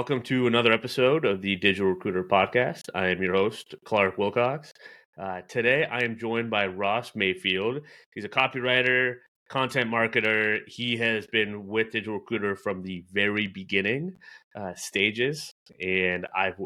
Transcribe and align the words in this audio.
Welcome 0.00 0.22
to 0.22 0.46
another 0.46 0.72
episode 0.72 1.26
of 1.26 1.42
the 1.42 1.56
Digital 1.56 1.90
Recruiter 1.90 2.24
Podcast. 2.24 2.84
I 2.94 3.08
am 3.08 3.20
your 3.20 3.34
host, 3.34 3.74
Clark 3.84 4.16
Wilcox. 4.16 4.72
Uh, 5.20 5.42
today, 5.42 5.84
I 5.84 5.98
am 6.04 6.16
joined 6.16 6.48
by 6.48 6.68
Ross 6.68 7.14
Mayfield. 7.14 7.82
He's 8.14 8.24
a 8.24 8.28
copywriter, 8.30 9.16
content 9.50 9.90
marketer. 9.90 10.60
He 10.66 10.96
has 10.96 11.26
been 11.26 11.66
with 11.66 11.90
Digital 11.90 12.14
Recruiter 12.14 12.56
from 12.56 12.82
the 12.82 13.04
very 13.12 13.46
beginning 13.46 14.16
uh, 14.56 14.72
stages, 14.74 15.52
and 15.78 16.26
I've 16.34 16.58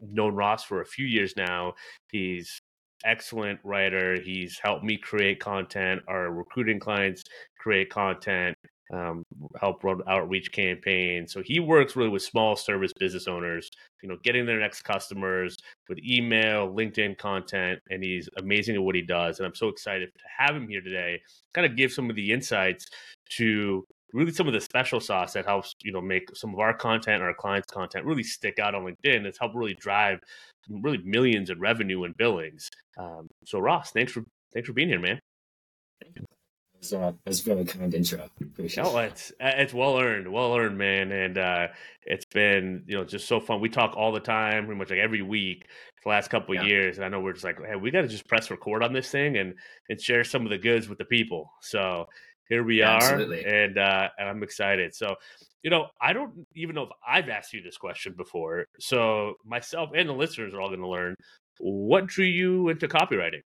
known 0.00 0.34
Ross 0.34 0.64
for 0.64 0.80
a 0.80 0.86
few 0.86 1.06
years 1.06 1.34
now. 1.36 1.74
He's 2.10 2.60
excellent 3.04 3.60
writer. 3.62 4.20
He's 4.20 4.58
helped 4.58 4.82
me 4.82 4.96
create 4.96 5.38
content, 5.38 6.02
our 6.08 6.32
recruiting 6.32 6.80
clients 6.80 7.22
create 7.60 7.90
content, 7.90 8.56
um, 8.92 9.24
help 9.60 9.82
run 9.82 10.00
outreach 10.08 10.52
campaigns. 10.52 11.32
So 11.32 11.42
he 11.42 11.60
works 11.60 11.96
really 11.96 12.10
with 12.10 12.22
small 12.22 12.56
service 12.56 12.92
business 12.98 13.26
owners, 13.26 13.68
you 14.02 14.08
know, 14.08 14.16
getting 14.22 14.46
their 14.46 14.60
next 14.60 14.82
customers 14.82 15.56
with 15.88 15.98
email, 15.98 16.68
LinkedIn 16.68 17.18
content, 17.18 17.80
and 17.90 18.02
he's 18.02 18.28
amazing 18.38 18.76
at 18.76 18.82
what 18.82 18.94
he 18.94 19.02
does. 19.02 19.38
And 19.38 19.46
I'm 19.46 19.54
so 19.54 19.68
excited 19.68 20.10
to 20.14 20.44
have 20.44 20.54
him 20.54 20.68
here 20.68 20.80
today, 20.80 21.20
kind 21.54 21.66
of 21.66 21.76
give 21.76 21.92
some 21.92 22.10
of 22.10 22.16
the 22.16 22.32
insights 22.32 22.86
to 23.36 23.84
really 24.12 24.32
some 24.32 24.46
of 24.46 24.54
the 24.54 24.60
special 24.60 25.00
sauce 25.00 25.32
that 25.32 25.44
helps 25.44 25.74
you 25.82 25.92
know 25.92 26.00
make 26.00 26.28
some 26.34 26.54
of 26.54 26.60
our 26.60 26.72
content 26.72 27.22
our 27.22 27.34
clients 27.34 27.66
content 27.70 28.04
really 28.04 28.22
stick 28.22 28.58
out 28.60 28.74
on 28.74 28.84
linkedin 28.84 29.26
it's 29.26 29.38
helped 29.38 29.56
really 29.56 29.74
drive 29.74 30.20
really 30.70 30.98
millions 31.04 31.50
in 31.50 31.58
revenue 31.58 32.04
and 32.04 32.16
billings 32.16 32.70
um, 32.98 33.28
so 33.44 33.58
ross 33.58 33.90
thanks 33.90 34.12
for 34.12 34.22
thanks 34.54 34.68
for 34.68 34.72
being 34.72 34.88
here 34.88 35.00
man 35.00 35.18
was, 36.92 37.02
uh, 37.02 37.12
that 37.12 37.28
was 37.28 37.40
very 37.40 37.64
kind 37.64 37.92
intro. 37.94 38.28
Appreciate 38.40 38.84
no, 38.84 38.98
it's 38.98 39.30
uh, 39.40 39.52
it's 39.56 39.74
well 39.74 39.98
earned, 39.98 40.30
well 40.32 40.56
earned, 40.56 40.78
man, 40.78 41.12
and 41.12 41.38
uh, 41.38 41.68
it's 42.04 42.24
been 42.24 42.84
you 42.86 42.96
know 42.96 43.04
just 43.04 43.26
so 43.28 43.40
fun. 43.40 43.60
We 43.60 43.68
talk 43.68 43.96
all 43.96 44.12
the 44.12 44.20
time, 44.20 44.66
pretty 44.66 44.78
much 44.78 44.90
like 44.90 44.98
every 44.98 45.22
week 45.22 45.66
for 46.02 46.04
the 46.04 46.08
last 46.10 46.28
couple 46.28 46.54
yeah. 46.54 46.62
of 46.62 46.66
years, 46.68 46.96
and 46.96 47.04
I 47.04 47.08
know 47.08 47.20
we're 47.20 47.32
just 47.32 47.44
like, 47.44 47.58
hey, 47.64 47.76
we 47.76 47.90
got 47.90 48.02
to 48.02 48.08
just 48.08 48.28
press 48.28 48.50
record 48.50 48.82
on 48.82 48.92
this 48.92 49.10
thing 49.10 49.36
and 49.36 49.54
and 49.88 50.00
share 50.00 50.24
some 50.24 50.44
of 50.44 50.50
the 50.50 50.58
goods 50.58 50.88
with 50.88 50.98
the 50.98 51.04
people. 51.04 51.50
So 51.60 52.06
here 52.48 52.62
we 52.62 52.80
yeah, 52.80 52.92
are, 52.92 53.02
absolutely. 53.02 53.44
and 53.44 53.78
uh, 53.78 54.08
and 54.18 54.28
I'm 54.28 54.42
excited. 54.42 54.94
So 54.94 55.16
you 55.62 55.70
know, 55.70 55.88
I 56.00 56.12
don't 56.12 56.46
even 56.54 56.74
know 56.74 56.84
if 56.84 56.90
I've 57.06 57.28
asked 57.28 57.52
you 57.52 57.62
this 57.62 57.76
question 57.76 58.14
before. 58.16 58.66
So 58.78 59.34
myself 59.44 59.90
and 59.94 60.08
the 60.08 60.14
listeners 60.14 60.54
are 60.54 60.60
all 60.60 60.68
going 60.68 60.80
to 60.80 60.88
learn 60.88 61.16
what 61.58 62.06
drew 62.06 62.24
you 62.24 62.68
into 62.68 62.86
copywriting. 62.86 63.40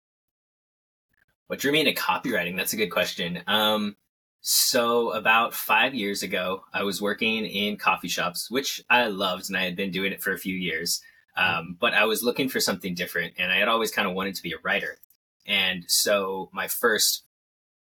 What 1.49 1.57
drew 1.57 1.71
me 1.71 1.79
into 1.79 1.99
copywriting? 1.99 2.55
That's 2.55 2.73
a 2.73 2.77
good 2.77 2.91
question. 2.91 3.41
Um, 3.47 3.95
so 4.39 5.13
about 5.13 5.55
five 5.55 5.95
years 5.95 6.21
ago, 6.21 6.63
I 6.71 6.83
was 6.83 7.01
working 7.01 7.43
in 7.43 7.75
coffee 7.75 8.07
shops, 8.07 8.51
which 8.51 8.83
I 8.87 9.07
loved, 9.07 9.49
and 9.49 9.57
I 9.57 9.63
had 9.63 9.75
been 9.75 9.89
doing 9.89 10.11
it 10.11 10.21
for 10.21 10.31
a 10.31 10.37
few 10.37 10.53
years. 10.53 11.01
Um, 11.35 11.75
but 11.79 11.95
I 11.95 12.05
was 12.05 12.21
looking 12.21 12.49
for 12.49 12.59
something 12.59 12.93
different, 12.93 13.33
and 13.39 13.51
I 13.51 13.57
had 13.57 13.67
always 13.67 13.89
kind 13.89 14.07
of 14.07 14.13
wanted 14.13 14.35
to 14.35 14.43
be 14.43 14.51
a 14.51 14.59
writer. 14.63 14.99
And 15.47 15.85
so 15.87 16.51
my 16.53 16.67
first 16.67 17.23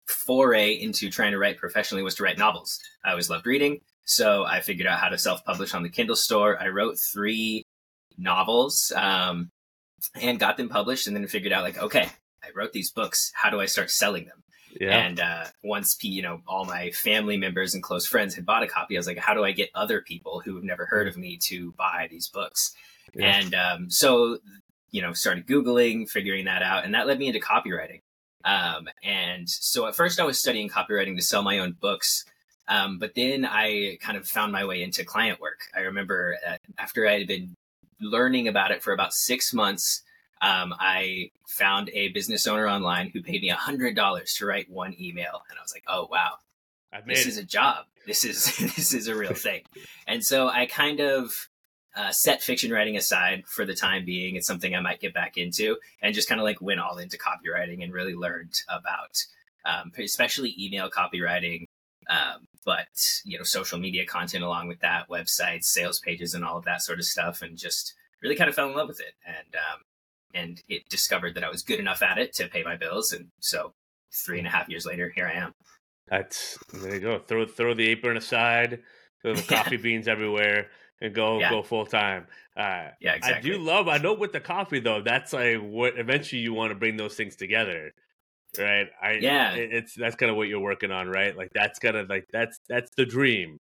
foray 0.06 0.74
into 0.74 1.10
trying 1.10 1.32
to 1.32 1.38
write 1.38 1.58
professionally 1.58 2.04
was 2.04 2.14
to 2.14 2.22
write 2.22 2.38
novels. 2.38 2.78
I 3.04 3.10
always 3.10 3.28
loved 3.28 3.44
reading, 3.44 3.80
so 4.04 4.44
I 4.44 4.60
figured 4.60 4.86
out 4.86 5.00
how 5.00 5.08
to 5.08 5.18
self-publish 5.18 5.74
on 5.74 5.82
the 5.82 5.88
Kindle 5.88 6.14
store. 6.14 6.62
I 6.62 6.68
wrote 6.68 6.96
three 6.96 7.64
novels 8.16 8.92
um, 8.94 9.50
and 10.14 10.38
got 10.38 10.58
them 10.58 10.68
published, 10.68 11.08
and 11.08 11.16
then 11.16 11.26
figured 11.26 11.52
out 11.52 11.64
like, 11.64 11.78
okay, 11.78 12.08
I 12.48 12.50
wrote 12.54 12.72
these 12.72 12.90
books. 12.90 13.30
How 13.34 13.50
do 13.50 13.60
I 13.60 13.66
start 13.66 13.90
selling 13.90 14.26
them? 14.26 14.42
Yeah. 14.80 14.98
And 14.98 15.20
uh, 15.20 15.44
once 15.62 15.96
you 16.02 16.22
know 16.22 16.42
all 16.46 16.64
my 16.64 16.90
family 16.90 17.36
members 17.36 17.74
and 17.74 17.82
close 17.82 18.06
friends 18.06 18.34
had 18.34 18.46
bought 18.46 18.62
a 18.62 18.68
copy, 18.68 18.96
I 18.96 18.98
was 18.98 19.06
like, 19.06 19.18
how 19.18 19.34
do 19.34 19.44
I 19.44 19.52
get 19.52 19.70
other 19.74 20.00
people 20.00 20.40
who 20.40 20.54
have 20.54 20.64
never 20.64 20.86
heard 20.86 21.08
of 21.08 21.16
me 21.16 21.38
to 21.44 21.72
buy 21.72 22.08
these 22.10 22.28
books? 22.28 22.74
Yeah. 23.14 23.38
And 23.38 23.54
um, 23.54 23.90
so 23.90 24.38
you 24.90 25.02
know, 25.02 25.12
started 25.12 25.46
googling, 25.46 26.08
figuring 26.08 26.46
that 26.46 26.62
out, 26.62 26.84
and 26.84 26.94
that 26.94 27.06
led 27.06 27.18
me 27.18 27.26
into 27.26 27.40
copywriting. 27.40 28.00
Um, 28.44 28.88
and 29.02 29.48
so 29.48 29.86
at 29.86 29.96
first 29.96 30.20
I 30.20 30.24
was 30.24 30.38
studying 30.38 30.68
copywriting 30.68 31.16
to 31.16 31.22
sell 31.22 31.42
my 31.42 31.58
own 31.58 31.72
books. 31.78 32.24
Um, 32.68 32.98
but 32.98 33.14
then 33.14 33.44
I 33.44 33.98
kind 34.00 34.16
of 34.16 34.26
found 34.26 34.52
my 34.52 34.64
way 34.64 34.82
into 34.82 35.04
client 35.04 35.40
work. 35.40 35.60
I 35.74 35.80
remember 35.80 36.36
uh, 36.46 36.56
after 36.78 37.06
I 37.08 37.18
had 37.18 37.26
been 37.26 37.56
learning 38.00 38.48
about 38.48 38.70
it 38.70 38.82
for 38.82 38.92
about 38.92 39.12
six 39.12 39.52
months, 39.52 40.02
um, 40.40 40.74
I 40.78 41.30
found 41.46 41.90
a 41.90 42.08
business 42.08 42.46
owner 42.46 42.68
online 42.68 43.10
who 43.10 43.22
paid 43.22 43.42
me 43.42 43.50
a 43.50 43.56
hundred 43.56 43.96
dollars 43.96 44.34
to 44.34 44.46
write 44.46 44.70
one 44.70 44.94
email, 45.00 45.42
and 45.48 45.58
I 45.58 45.62
was 45.62 45.72
like, 45.74 45.84
"Oh 45.88 46.08
wow, 46.10 46.34
this 47.06 47.26
is 47.26 47.38
a 47.38 47.44
job. 47.44 47.86
This 48.06 48.24
is 48.24 48.56
this 48.76 48.94
is 48.94 49.08
a 49.08 49.16
real 49.16 49.34
thing." 49.34 49.62
and 50.06 50.24
so 50.24 50.48
I 50.48 50.66
kind 50.66 51.00
of 51.00 51.48
uh, 51.96 52.12
set 52.12 52.42
fiction 52.42 52.70
writing 52.70 52.96
aside 52.96 53.44
for 53.46 53.64
the 53.64 53.74
time 53.74 54.04
being. 54.04 54.36
It's 54.36 54.46
something 54.46 54.74
I 54.74 54.80
might 54.80 55.00
get 55.00 55.14
back 55.14 55.36
into, 55.36 55.76
and 56.02 56.14
just 56.14 56.28
kind 56.28 56.40
of 56.40 56.44
like 56.44 56.60
went 56.60 56.80
all 56.80 56.98
into 56.98 57.18
copywriting 57.18 57.82
and 57.82 57.92
really 57.92 58.14
learned 58.14 58.54
about, 58.68 59.24
um, 59.64 59.90
especially 59.98 60.54
email 60.58 60.88
copywriting. 60.88 61.64
Um, 62.08 62.46
but 62.64 62.86
you 63.24 63.38
know, 63.38 63.44
social 63.44 63.78
media 63.78 64.06
content 64.06 64.44
along 64.44 64.68
with 64.68 64.80
that, 64.80 65.08
websites, 65.08 65.64
sales 65.64 65.98
pages, 65.98 66.34
and 66.34 66.44
all 66.44 66.58
of 66.58 66.64
that 66.66 66.82
sort 66.82 67.00
of 67.00 67.06
stuff, 67.06 67.42
and 67.42 67.58
just 67.58 67.94
really 68.22 68.36
kind 68.36 68.48
of 68.48 68.54
fell 68.54 68.68
in 68.68 68.76
love 68.76 68.88
with 68.88 69.00
it. 69.00 69.14
And 69.26 69.54
um, 69.56 69.80
and 70.34 70.62
it 70.68 70.88
discovered 70.88 71.34
that 71.34 71.44
I 71.44 71.50
was 71.50 71.62
good 71.62 71.80
enough 71.80 72.02
at 72.02 72.18
it 72.18 72.32
to 72.34 72.48
pay 72.48 72.62
my 72.62 72.76
bills. 72.76 73.12
And 73.12 73.28
so 73.40 73.72
three 74.12 74.38
and 74.38 74.46
a 74.46 74.50
half 74.50 74.68
years 74.68 74.86
later, 74.86 75.10
here 75.14 75.26
I 75.26 75.38
am. 75.38 75.54
That's 76.08 76.58
there 76.72 76.94
you 76.94 77.00
go. 77.00 77.18
Throw 77.18 77.46
throw 77.46 77.74
the 77.74 77.88
apron 77.88 78.16
aside, 78.16 78.80
throw 79.22 79.34
the 79.34 79.42
coffee 79.54 79.76
beans 79.76 80.08
everywhere, 80.08 80.68
and 81.00 81.14
go 81.14 81.38
yeah. 81.38 81.50
go 81.50 81.62
full 81.62 81.86
time. 81.86 82.26
Uh, 82.56 82.88
yeah, 83.00 83.14
exactly. 83.14 83.52
I 83.52 83.54
do 83.54 83.62
love. 83.62 83.88
I 83.88 83.98
know 83.98 84.14
with 84.14 84.32
the 84.32 84.40
coffee 84.40 84.80
though, 84.80 85.02
that's 85.02 85.32
like 85.32 85.58
what 85.58 85.98
eventually 85.98 86.42
you 86.42 86.54
want 86.54 86.70
to 86.70 86.74
bring 86.74 86.96
those 86.96 87.14
things 87.14 87.36
together, 87.36 87.92
right? 88.58 88.88
I 89.02 89.12
yeah. 89.20 89.54
It's 89.54 89.94
that's 89.94 90.16
kind 90.16 90.30
of 90.30 90.36
what 90.36 90.48
you're 90.48 90.60
working 90.60 90.90
on, 90.90 91.08
right? 91.08 91.36
Like 91.36 91.50
that's 91.54 91.78
kind 91.78 91.96
of 91.96 92.08
like 92.08 92.26
that's 92.32 92.58
that's 92.68 92.90
the 92.96 93.06
dream, 93.06 93.58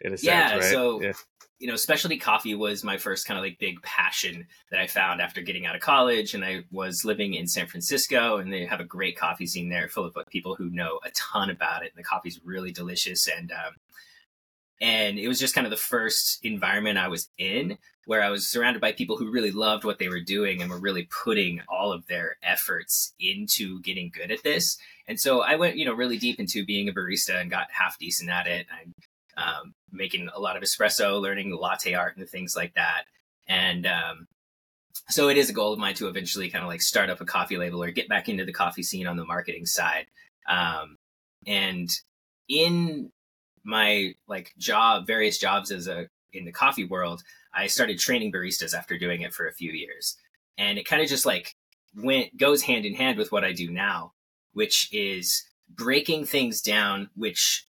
in 0.00 0.14
a 0.14 0.18
sense, 0.18 0.24
yeah, 0.24 0.54
right? 0.54 0.64
So 0.64 1.02
yeah 1.02 1.12
you 1.60 1.66
know, 1.68 1.76
specialty 1.76 2.16
coffee 2.16 2.54
was 2.54 2.82
my 2.82 2.96
first 2.96 3.26
kind 3.26 3.38
of 3.38 3.44
like 3.44 3.58
big 3.58 3.80
passion 3.82 4.46
that 4.70 4.80
I 4.80 4.86
found 4.86 5.20
after 5.20 5.42
getting 5.42 5.66
out 5.66 5.74
of 5.74 5.82
college. 5.82 6.32
And 6.32 6.42
I 6.42 6.64
was 6.72 7.04
living 7.04 7.34
in 7.34 7.46
San 7.46 7.66
Francisco, 7.66 8.38
and 8.38 8.50
they 8.50 8.64
have 8.64 8.80
a 8.80 8.84
great 8.84 9.16
coffee 9.16 9.46
scene 9.46 9.68
there, 9.68 9.86
full 9.86 10.06
of 10.06 10.16
people 10.30 10.54
who 10.54 10.70
know 10.70 11.00
a 11.04 11.10
ton 11.10 11.50
about 11.50 11.82
it. 11.84 11.92
And 11.94 11.98
the 11.98 12.08
coffee's 12.08 12.40
really 12.42 12.72
delicious, 12.72 13.28
and 13.28 13.52
um, 13.52 13.74
and 14.80 15.18
it 15.18 15.28
was 15.28 15.38
just 15.38 15.54
kind 15.54 15.66
of 15.66 15.70
the 15.70 15.76
first 15.76 16.42
environment 16.42 16.96
I 16.96 17.08
was 17.08 17.28
in 17.36 17.76
where 18.06 18.22
I 18.22 18.30
was 18.30 18.48
surrounded 18.48 18.80
by 18.80 18.92
people 18.92 19.18
who 19.18 19.30
really 19.30 19.50
loved 19.52 19.84
what 19.84 19.98
they 19.98 20.08
were 20.08 20.20
doing 20.20 20.62
and 20.62 20.70
were 20.70 20.80
really 20.80 21.06
putting 21.22 21.60
all 21.68 21.92
of 21.92 22.06
their 22.06 22.38
efforts 22.42 23.12
into 23.20 23.80
getting 23.82 24.10
good 24.10 24.32
at 24.32 24.42
this. 24.42 24.78
And 25.06 25.20
so 25.20 25.42
I 25.42 25.56
went, 25.56 25.76
you 25.76 25.84
know, 25.84 25.92
really 25.92 26.16
deep 26.16 26.40
into 26.40 26.64
being 26.64 26.88
a 26.88 26.92
barista 26.92 27.38
and 27.38 27.50
got 27.50 27.66
half 27.70 27.98
decent 27.98 28.30
at 28.30 28.46
it. 28.46 28.66
I 28.72 28.86
um, 29.36 29.74
making 29.92 30.28
a 30.34 30.40
lot 30.40 30.56
of 30.56 30.62
espresso, 30.62 31.20
learning 31.20 31.54
latte 31.54 31.94
art 31.94 32.16
and 32.16 32.28
things 32.28 32.54
like 32.56 32.74
that. 32.74 33.04
And 33.48 33.86
um, 33.86 34.26
so 35.08 35.28
it 35.28 35.36
is 35.36 35.50
a 35.50 35.52
goal 35.52 35.72
of 35.72 35.78
mine 35.78 35.94
to 35.94 36.08
eventually 36.08 36.50
kind 36.50 36.62
of 36.62 36.68
like 36.68 36.82
start 36.82 37.10
up 37.10 37.20
a 37.20 37.24
coffee 37.24 37.56
label 37.56 37.82
or 37.82 37.90
get 37.90 38.08
back 38.08 38.28
into 38.28 38.44
the 38.44 38.52
coffee 38.52 38.82
scene 38.82 39.06
on 39.06 39.16
the 39.16 39.24
marketing 39.24 39.66
side. 39.66 40.06
Um, 40.48 40.96
and 41.46 41.88
in 42.48 43.10
my 43.64 44.14
like 44.28 44.52
job, 44.58 45.06
various 45.06 45.38
jobs 45.38 45.70
as 45.70 45.86
a 45.86 46.08
in 46.32 46.44
the 46.44 46.52
coffee 46.52 46.84
world, 46.84 47.22
I 47.52 47.66
started 47.66 47.98
training 47.98 48.32
baristas 48.32 48.74
after 48.74 48.98
doing 48.98 49.22
it 49.22 49.34
for 49.34 49.46
a 49.46 49.52
few 49.52 49.72
years, 49.72 50.16
and 50.56 50.78
it 50.78 50.86
kind 50.86 51.02
of 51.02 51.08
just 51.08 51.26
like 51.26 51.54
went 51.96 52.36
goes 52.36 52.62
hand 52.62 52.84
in 52.84 52.94
hand 52.94 53.18
with 53.18 53.32
what 53.32 53.44
I 53.44 53.52
do 53.52 53.70
now, 53.70 54.12
which 54.52 54.88
is 54.92 55.44
breaking 55.68 56.26
things 56.26 56.60
down, 56.60 57.10
which 57.16 57.66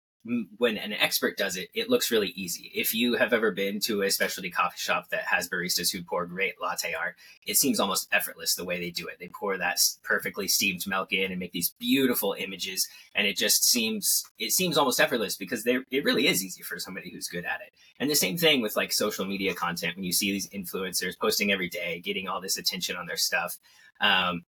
when 0.58 0.76
an 0.76 0.92
expert 0.92 1.36
does 1.36 1.56
it, 1.56 1.69
it 1.75 1.88
looks 1.88 2.10
really 2.10 2.28
easy. 2.28 2.70
If 2.75 2.94
you 2.94 3.14
have 3.14 3.32
ever 3.32 3.50
been 3.50 3.80
to 3.80 4.02
a 4.02 4.10
specialty 4.10 4.50
coffee 4.50 4.78
shop 4.78 5.08
that 5.10 5.22
has 5.22 5.48
baristas 5.48 5.90
who 5.90 6.02
pour 6.02 6.26
great 6.26 6.54
latte 6.60 6.94
art, 6.94 7.16
it 7.46 7.56
seems 7.56 7.80
almost 7.80 8.08
effortless 8.12 8.54
the 8.54 8.64
way 8.64 8.78
they 8.78 8.90
do 8.90 9.06
it. 9.08 9.19
They 9.19 9.28
pour 9.28 9.56
that 9.58 9.78
perfectly 10.02 10.48
steamed 10.48 10.86
milk 10.86 11.12
in 11.12 11.30
and 11.30 11.40
make 11.40 11.52
these 11.52 11.75
beautiful 11.78 12.34
images, 12.38 12.88
and 13.14 13.26
it 13.26 13.36
just 13.36 13.64
seems 13.64 14.25
it 14.38 14.52
seems 14.52 14.76
almost 14.76 15.00
effortless 15.00 15.36
because 15.36 15.64
they 15.64 15.78
it 15.90 16.04
really 16.04 16.26
is 16.26 16.44
easy 16.44 16.62
for 16.62 16.78
somebody 16.78 17.10
who's 17.10 17.28
good 17.28 17.44
at 17.44 17.60
it. 17.60 17.72
And 17.98 18.10
the 18.10 18.14
same 18.14 18.36
thing 18.36 18.60
with 18.60 18.76
like 18.76 18.92
social 18.92 19.25
media 19.25 19.54
content 19.54 19.96
when 19.96 20.04
you 20.04 20.12
see 20.12 20.32
these 20.32 20.48
influencers 20.50 21.19
posting 21.19 21.52
every 21.52 21.69
day, 21.69 22.00
getting 22.00 22.28
all 22.28 22.40
this 22.40 22.58
attention 22.58 22.96
on 22.96 23.06
their 23.06 23.16
stuff. 23.16 23.56
Um, 24.00 24.44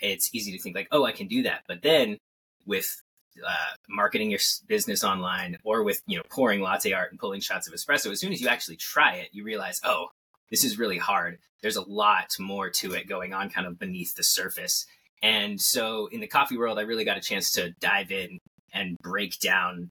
it's 0.00 0.34
easy 0.34 0.52
to 0.52 0.58
think 0.62 0.74
like, 0.74 0.88
oh, 0.90 1.04
I 1.04 1.12
can 1.12 1.28
do 1.28 1.42
that, 1.42 1.62
but 1.68 1.82
then 1.82 2.18
with 2.66 3.02
uh, 3.46 3.74
marketing 3.88 4.30
your 4.30 4.40
business 4.66 5.04
online 5.04 5.56
or 5.64 5.82
with 5.82 6.02
you 6.06 6.16
know 6.16 6.22
pouring 6.30 6.60
latte 6.60 6.92
art 6.92 7.10
and 7.10 7.20
pulling 7.20 7.40
shots 7.40 7.66
of 7.66 7.74
espresso 7.74 8.10
as 8.10 8.20
soon 8.20 8.32
as 8.32 8.40
you 8.40 8.48
actually 8.48 8.76
try 8.76 9.14
it 9.14 9.28
you 9.32 9.44
realize 9.44 9.80
oh 9.84 10.08
this 10.52 10.64
is 10.64 10.78
really 10.78 10.98
hard. 10.98 11.38
There's 11.62 11.76
a 11.76 11.88
lot 11.88 12.36
more 12.38 12.68
to 12.68 12.92
it 12.92 13.08
going 13.08 13.32
on 13.32 13.48
kind 13.48 13.66
of 13.66 13.78
beneath 13.78 14.14
the 14.14 14.22
surface. 14.22 14.86
And 15.22 15.60
so 15.60 16.08
in 16.12 16.20
the 16.20 16.26
coffee 16.26 16.58
world 16.58 16.78
i 16.78 16.82
really 16.82 17.04
got 17.04 17.16
a 17.16 17.22
chance 17.22 17.50
to 17.52 17.70
dive 17.80 18.12
in 18.12 18.38
and 18.72 18.98
break 18.98 19.38
down 19.40 19.90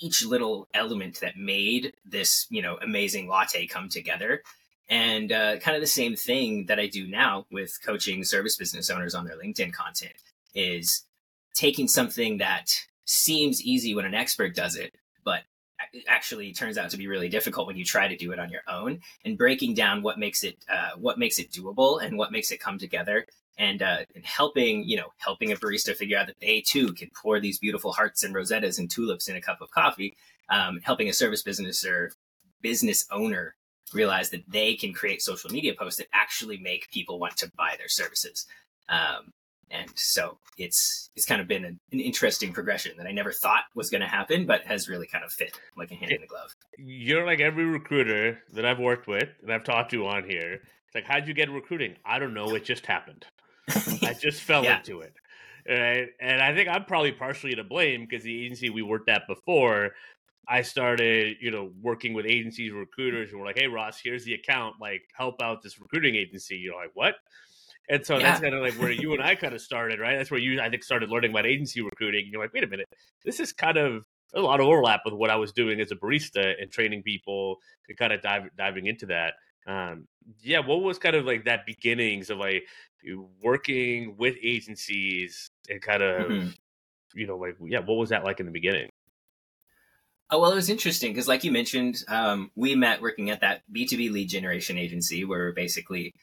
each 0.00 0.24
little 0.24 0.66
element 0.74 1.20
that 1.20 1.36
made 1.36 1.92
this 2.04 2.46
you 2.50 2.60
know 2.60 2.76
amazing 2.82 3.28
latte 3.28 3.66
come 3.66 3.88
together. 3.88 4.42
And 4.90 5.32
uh, 5.32 5.56
kind 5.58 5.76
of 5.76 5.80
the 5.80 5.86
same 5.86 6.16
thing 6.16 6.66
that 6.66 6.80
i 6.80 6.86
do 6.86 7.06
now 7.06 7.46
with 7.50 7.78
coaching 7.86 8.24
service 8.24 8.56
business 8.56 8.90
owners 8.90 9.14
on 9.14 9.24
their 9.24 9.38
linkedin 9.38 9.72
content 9.72 10.14
is 10.54 11.04
taking 11.54 11.88
something 11.88 12.38
that 12.38 12.70
seems 13.04 13.62
easy 13.62 13.94
when 13.94 14.04
an 14.04 14.14
expert 14.14 14.54
does 14.54 14.76
it 14.76 14.94
but 15.24 15.42
actually 16.08 16.52
turns 16.52 16.78
out 16.78 16.90
to 16.90 16.96
be 16.96 17.06
really 17.06 17.28
difficult 17.28 17.66
when 17.66 17.76
you 17.76 17.84
try 17.84 18.08
to 18.08 18.16
do 18.16 18.32
it 18.32 18.38
on 18.38 18.50
your 18.50 18.62
own 18.68 19.00
and 19.24 19.38
breaking 19.38 19.74
down 19.74 20.02
what 20.02 20.18
makes 20.18 20.42
it 20.42 20.56
uh, 20.72 20.90
what 20.96 21.18
makes 21.18 21.38
it 21.38 21.50
doable 21.50 22.02
and 22.02 22.16
what 22.16 22.32
makes 22.32 22.50
it 22.50 22.60
come 22.60 22.78
together 22.78 23.26
and, 23.58 23.82
uh, 23.82 23.98
and 24.14 24.24
helping 24.24 24.82
you 24.84 24.96
know 24.96 25.08
helping 25.18 25.52
a 25.52 25.56
barista 25.56 25.94
figure 25.94 26.18
out 26.18 26.26
that 26.26 26.40
they 26.40 26.60
too 26.60 26.92
can 26.94 27.10
pour 27.14 27.38
these 27.38 27.58
beautiful 27.58 27.92
hearts 27.92 28.24
and 28.24 28.34
rosettas 28.34 28.78
and 28.78 28.90
tulips 28.90 29.28
in 29.28 29.36
a 29.36 29.40
cup 29.40 29.60
of 29.60 29.70
coffee 29.70 30.16
um, 30.48 30.80
helping 30.82 31.08
a 31.08 31.12
service 31.12 31.42
business 31.42 31.84
or 31.84 32.12
business 32.62 33.06
owner 33.10 33.54
realize 33.92 34.30
that 34.30 34.42
they 34.48 34.74
can 34.74 34.92
create 34.92 35.22
social 35.22 35.50
media 35.50 35.74
posts 35.78 35.98
that 35.98 36.08
actually 36.12 36.58
make 36.58 36.90
people 36.90 37.18
want 37.18 37.36
to 37.36 37.50
buy 37.56 37.74
their 37.78 37.88
services. 37.88 38.46
Um, 38.88 39.32
and 39.70 39.90
so 39.94 40.38
it's 40.56 41.10
it's 41.16 41.26
kind 41.26 41.40
of 41.40 41.48
been 41.48 41.64
an, 41.64 41.80
an 41.92 42.00
interesting 42.00 42.52
progression 42.52 42.96
that 42.98 43.06
I 43.06 43.12
never 43.12 43.32
thought 43.32 43.64
was 43.74 43.90
going 43.90 44.00
to 44.00 44.06
happen, 44.06 44.46
but 44.46 44.62
has 44.62 44.88
really 44.88 45.06
kind 45.06 45.24
of 45.24 45.32
fit 45.32 45.58
like 45.76 45.90
a 45.90 45.94
hand 45.94 46.12
in 46.12 46.20
the 46.20 46.26
glove. 46.26 46.54
You're 46.78 47.26
like 47.26 47.40
every 47.40 47.64
recruiter 47.64 48.38
that 48.52 48.64
I've 48.64 48.78
worked 48.78 49.06
with 49.06 49.28
and 49.42 49.52
I've 49.52 49.64
talked 49.64 49.90
to 49.92 50.06
on 50.06 50.24
here. 50.28 50.60
It's 50.86 50.94
like, 50.94 51.04
how'd 51.04 51.26
you 51.26 51.34
get 51.34 51.50
recruiting? 51.50 51.96
I 52.04 52.18
don't 52.18 52.34
know. 52.34 52.54
It 52.54 52.64
just 52.64 52.86
happened. 52.86 53.26
I 54.02 54.14
just 54.20 54.42
fell 54.42 54.64
yeah. 54.64 54.78
into 54.78 55.00
it. 55.00 55.14
Right? 55.68 56.08
And 56.20 56.42
I 56.42 56.54
think 56.54 56.68
I'm 56.68 56.84
probably 56.84 57.12
partially 57.12 57.54
to 57.54 57.64
blame 57.64 58.06
because 58.08 58.22
the 58.22 58.44
agency 58.44 58.70
we 58.70 58.82
worked 58.82 59.08
at 59.08 59.26
before, 59.26 59.92
I 60.46 60.62
started, 60.62 61.38
you 61.40 61.50
know, 61.50 61.72
working 61.80 62.12
with 62.12 62.26
agencies, 62.26 62.70
recruiters, 62.72 63.30
and 63.30 63.40
we're 63.40 63.46
like, 63.46 63.58
hey, 63.58 63.66
Ross, 63.66 63.98
here's 64.02 64.24
the 64.24 64.34
account. 64.34 64.76
Like, 64.80 65.02
help 65.16 65.40
out 65.40 65.62
this 65.62 65.80
recruiting 65.80 66.16
agency. 66.16 66.56
You're 66.56 66.76
like, 66.76 66.90
what? 66.94 67.14
And 67.88 68.04
so 68.04 68.16
yeah. 68.16 68.22
that's 68.22 68.40
kind 68.40 68.54
of 68.54 68.62
like 68.62 68.74
where 68.74 68.90
you 68.90 69.12
and 69.12 69.22
I 69.22 69.34
kind 69.34 69.54
of 69.54 69.60
started, 69.60 70.00
right? 70.00 70.16
That's 70.16 70.30
where 70.30 70.40
you, 70.40 70.60
I 70.60 70.70
think, 70.70 70.82
started 70.82 71.10
learning 71.10 71.30
about 71.30 71.46
agency 71.46 71.82
recruiting. 71.82 72.24
And 72.24 72.32
you're 72.32 72.42
like, 72.42 72.52
wait 72.52 72.64
a 72.64 72.68
minute, 72.68 72.88
this 73.24 73.40
is 73.40 73.52
kind 73.52 73.76
of 73.76 74.04
a 74.34 74.40
lot 74.40 74.60
of 74.60 74.66
overlap 74.66 75.02
with 75.04 75.14
what 75.14 75.30
I 75.30 75.36
was 75.36 75.52
doing 75.52 75.80
as 75.80 75.92
a 75.92 75.96
barista 75.96 76.54
and 76.60 76.70
training 76.70 77.02
people 77.02 77.56
and 77.88 77.96
kind 77.96 78.12
of 78.12 78.22
dive, 78.22 78.44
diving 78.56 78.86
into 78.86 79.06
that. 79.06 79.34
Um, 79.66 80.06
yeah, 80.40 80.60
what 80.60 80.82
was 80.82 80.98
kind 80.98 81.16
of 81.16 81.24
like 81.24 81.44
that 81.44 81.66
beginnings 81.66 82.30
of 82.30 82.38
like 82.38 82.64
working 83.42 84.16
with 84.18 84.36
agencies 84.42 85.50
and 85.68 85.80
kind 85.80 86.02
of, 86.02 86.30
mm-hmm. 86.30 86.48
you 87.14 87.26
know, 87.26 87.36
like, 87.36 87.56
yeah, 87.66 87.80
what 87.80 87.96
was 87.96 88.10
that 88.10 88.24
like 88.24 88.40
in 88.40 88.46
the 88.46 88.52
beginning? 88.52 88.88
Oh, 90.30 90.40
well, 90.40 90.52
it 90.52 90.56
was 90.56 90.70
interesting 90.70 91.12
because, 91.12 91.28
like 91.28 91.44
you 91.44 91.52
mentioned, 91.52 92.02
um, 92.08 92.50
we 92.56 92.74
met 92.74 93.02
working 93.02 93.30
at 93.30 93.42
that 93.42 93.60
B2B 93.72 94.10
lead 94.10 94.28
generation 94.28 94.78
agency 94.78 95.24
where 95.24 95.52
basically 95.52 96.14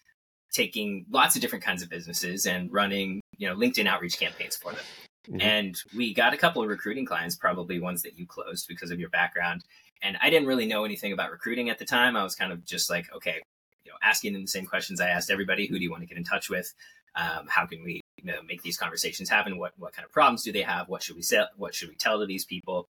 taking 0.52 1.06
lots 1.10 1.36
of 1.36 1.42
different 1.42 1.64
kinds 1.64 1.82
of 1.82 1.90
businesses 1.90 2.46
and 2.46 2.72
running, 2.72 3.22
you 3.38 3.48
know, 3.48 3.56
LinkedIn 3.56 3.88
outreach 3.88 4.20
campaigns 4.20 4.56
for 4.56 4.72
them. 4.72 4.84
Mm-hmm. 5.28 5.42
And 5.42 5.76
we 5.96 6.14
got 6.14 6.34
a 6.34 6.38
couple 6.38 6.62
of 6.62 6.70
recruiting 6.70 7.06
clients, 7.06 7.36
probably 7.36 7.80
ones 7.80 8.02
that 8.02 8.18
you 8.18 8.26
closed 8.26 8.68
because 8.68 8.92
of 8.92 9.00
your 9.00 9.10
background. 9.10 9.64
And 10.02 10.18
I 10.22 10.30
didn't 10.30 10.48
really 10.48 10.66
know 10.66 10.84
anything 10.84 11.14
about 11.14 11.32
recruiting 11.32 11.70
at 11.70 11.78
the 11.78 11.86
time. 11.86 12.16
I 12.16 12.24
was 12.24 12.36
kind 12.36 12.52
of 12.52 12.66
just 12.66 12.90
like, 12.90 13.06
okay, 13.16 13.42
you 13.86 13.92
know, 13.92 13.98
asking 14.02 14.34
them 14.34 14.42
the 14.42 14.48
same 14.48 14.66
questions 14.66 15.00
I 15.00 15.10
asked 15.10 15.30
everybody. 15.30 15.68
Who 15.68 15.78
do 15.78 15.84
you 15.84 15.92
want 15.92 16.02
to 16.04 16.08
get 16.08 16.18
in 16.18 16.24
touch 16.24 16.50
with? 16.50 16.74
Um, 17.16 17.46
how 17.48 17.66
can 17.66 17.84
we 17.84 18.02
you 18.24 18.32
know, 18.32 18.42
make 18.48 18.62
these 18.62 18.78
conversations 18.78 19.30
happen? 19.30 19.58
What 19.58 19.74
what 19.78 19.94
kind 19.94 20.06
of 20.06 20.12
problems 20.12 20.44
do 20.44 20.52
they 20.52 20.62
have? 20.62 20.90
What 20.90 21.04
should 21.04 21.16
we 21.16 21.22
sell? 21.22 21.48
What 21.58 21.74
should 21.76 21.90
we 21.90 21.96
tell 21.96 22.20
to 22.20 22.26
these 22.26 22.46
people? 22.46 22.88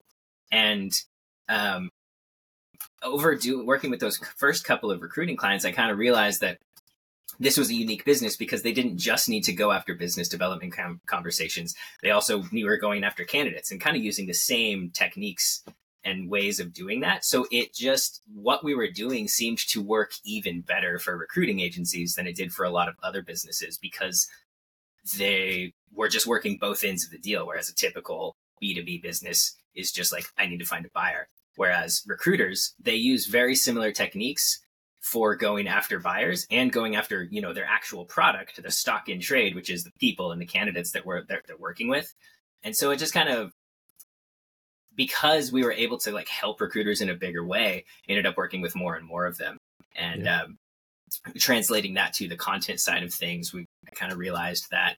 And 0.52 0.94
um, 1.50 1.90
over 3.04 3.36
do, 3.36 3.66
working 3.66 3.90
with 3.90 4.00
those 4.00 4.18
first 4.38 4.66
couple 4.66 4.92
of 4.92 5.02
recruiting 5.02 5.38
clients, 5.38 5.66
I 5.66 5.72
kind 5.72 5.92
of 5.92 5.98
realized 5.98 6.42
that 6.42 6.58
this 7.42 7.58
was 7.58 7.72
a 7.72 7.74
unique 7.74 8.06
business 8.06 8.36
because 8.36 8.62
they 8.62 8.72
didn't 8.72 8.98
just 8.98 9.28
need 9.28 9.44
to 9.46 9.52
go 9.54 9.72
after 9.72 9.96
business 9.96 10.30
development 10.30 10.74
com- 10.74 11.02
conversations. 11.08 11.74
They 12.04 12.12
also 12.12 12.44
were 12.54 12.78
going 12.78 13.04
after 13.04 13.26
candidates 13.26 13.72
and 13.72 13.82
kind 13.82 13.98
of 13.98 14.04
using 14.04 14.28
the 14.28 14.34
same 14.34 14.92
techniques 14.94 15.64
and 16.04 16.30
ways 16.30 16.60
of 16.60 16.72
doing 16.72 17.00
that. 17.02 17.26
So 17.26 17.48
it 17.52 17.74
just, 17.74 18.22
what 18.32 18.64
we 18.64 18.76
were 18.76 18.90
doing 18.90 19.28
seemed 19.28 19.58
to 19.70 19.82
work 19.82 20.12
even 20.24 20.62
better 20.62 21.00
for 21.00 21.18
recruiting 21.18 21.60
agencies 21.60 22.14
than 22.14 22.28
it 22.28 22.36
did 22.36 22.54
for 22.54 22.64
a 22.64 22.70
lot 22.72 22.88
of 22.88 22.96
other 23.02 23.24
businesses 23.24 23.78
because 23.78 24.28
they 25.18 25.74
were 25.92 26.10
just 26.10 26.28
working 26.28 26.60
both 26.62 26.84
ends 26.84 27.04
of 27.04 27.10
the 27.10 27.18
deal. 27.18 27.48
Whereas 27.48 27.70
a 27.70 27.76
typical 27.76 28.36
B2B 28.62 29.02
business 29.02 29.56
is 29.74 29.92
just 29.92 30.12
like, 30.14 30.26
I 30.38 30.46
need 30.46 30.60
to 30.60 30.66
find 30.66 30.86
a 30.86 30.90
buyer. 30.94 31.28
Whereas 31.56 32.04
recruiters, 32.06 32.76
they 32.80 32.96
use 32.96 33.26
very 33.26 33.56
similar 33.56 33.92
techniques 33.92 34.60
for 35.02 35.36
going 35.36 35.68
after 35.68 36.00
buyers 36.00 36.46
and 36.52 36.72
going 36.72 36.96
after 36.96 37.24
you 37.24 37.42
know 37.42 37.54
their 37.54 37.66
actual 37.66 38.06
product 38.06 38.62
the 38.62 38.72
stock 38.72 39.10
in 39.10 39.20
trade 39.20 39.56
which 39.56 39.70
is 39.70 39.84
the 39.84 39.92
people 40.00 40.32
and 40.32 40.40
the 40.40 40.46
candidates 40.46 40.92
that 40.92 41.06
we're 41.06 41.24
they're, 41.24 41.42
they're 41.48 41.58
working 41.58 41.88
with 41.88 42.14
and 42.64 42.76
so 42.76 42.92
it 42.92 42.98
just 42.98 43.14
kind 43.14 43.30
of 43.30 43.52
because 44.96 45.52
we 45.52 45.64
were 45.64 45.72
able 45.72 45.98
to 45.98 46.12
like 46.12 46.28
help 46.28 46.62
recruiters 46.62 47.02
in 47.02 47.10
a 47.10 47.16
bigger 47.16 47.44
way 47.44 47.84
ended 48.08 48.28
up 48.28 48.38
working 48.38 48.62
with 48.62 48.76
more 48.76 48.96
and 48.96 49.08
more 49.08 49.26
of 49.26 49.38
them 49.38 49.58
and 49.96 50.26
yeah. 50.26 50.44
um, 50.44 50.58
translating 51.36 51.96
that 51.96 52.14
to 52.14 52.28
the 52.28 52.38
content 52.38 52.80
side 52.80 53.04
of 53.04 53.12
things 53.12 53.52
we 53.52 53.66
kind 53.96 54.12
of 54.12 54.20
realized 54.20 54.68
that 54.70 54.98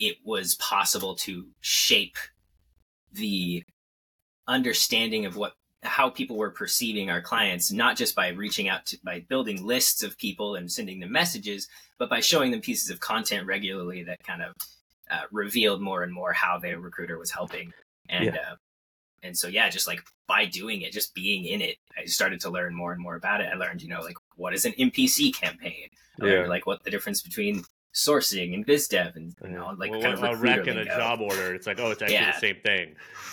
it 0.00 0.16
was 0.24 0.56
possible 0.56 1.14
to 1.14 1.46
shape 1.60 2.16
the 3.12 3.62
understanding 4.48 5.24
of 5.24 5.36
what 5.36 5.54
how 5.84 6.08
people 6.10 6.36
were 6.36 6.50
perceiving 6.50 7.10
our 7.10 7.20
clients, 7.20 7.70
not 7.70 7.96
just 7.96 8.14
by 8.14 8.28
reaching 8.28 8.68
out 8.68 8.86
to, 8.86 8.98
by 9.04 9.20
building 9.28 9.64
lists 9.64 10.02
of 10.02 10.18
people 10.18 10.56
and 10.56 10.70
sending 10.70 11.00
them 11.00 11.12
messages, 11.12 11.68
but 11.98 12.08
by 12.08 12.20
showing 12.20 12.50
them 12.50 12.60
pieces 12.60 12.90
of 12.90 13.00
content 13.00 13.46
regularly 13.46 14.02
that 14.02 14.24
kind 14.24 14.42
of 14.42 14.54
uh, 15.10 15.22
revealed 15.30 15.80
more 15.80 16.02
and 16.02 16.12
more 16.12 16.32
how 16.32 16.58
the 16.58 16.74
recruiter 16.74 17.18
was 17.18 17.30
helping. 17.30 17.72
And, 18.08 18.26
yeah. 18.26 18.32
uh, 18.32 18.56
and 19.22 19.36
so, 19.36 19.48
yeah, 19.48 19.68
just 19.68 19.86
like 19.86 20.02
by 20.26 20.46
doing 20.46 20.82
it, 20.82 20.92
just 20.92 21.14
being 21.14 21.44
in 21.44 21.60
it, 21.60 21.76
I 21.96 22.06
started 22.06 22.40
to 22.40 22.50
learn 22.50 22.74
more 22.74 22.92
and 22.92 23.00
more 23.00 23.16
about 23.16 23.40
it. 23.40 23.50
I 23.52 23.56
learned, 23.56 23.82
you 23.82 23.88
know, 23.88 24.00
like 24.00 24.16
what 24.36 24.54
is 24.54 24.64
an 24.64 24.72
MPC 24.72 25.34
campaign? 25.34 25.88
I 26.20 26.26
yeah. 26.26 26.46
like 26.46 26.66
what 26.66 26.82
the 26.82 26.90
difference 26.90 27.20
between 27.20 27.64
sourcing 27.94 28.54
and 28.54 28.66
biz 28.66 28.88
dev 28.88 29.14
and 29.14 29.34
you 29.44 29.50
know 29.50 29.72
like 29.78 29.92
well, 29.92 30.02
kind 30.02 30.14
of 30.14 30.22
a 30.24 30.34
rec 30.36 30.66
and 30.66 30.80
a 30.80 30.84
job 30.84 31.20
order 31.20 31.54
it's 31.54 31.64
like 31.64 31.78
oh 31.78 31.92
it's 31.92 32.02
actually 32.02 32.16
yeah. 32.16 32.32
the 32.32 32.40
same 32.40 32.56
thing 32.56 32.88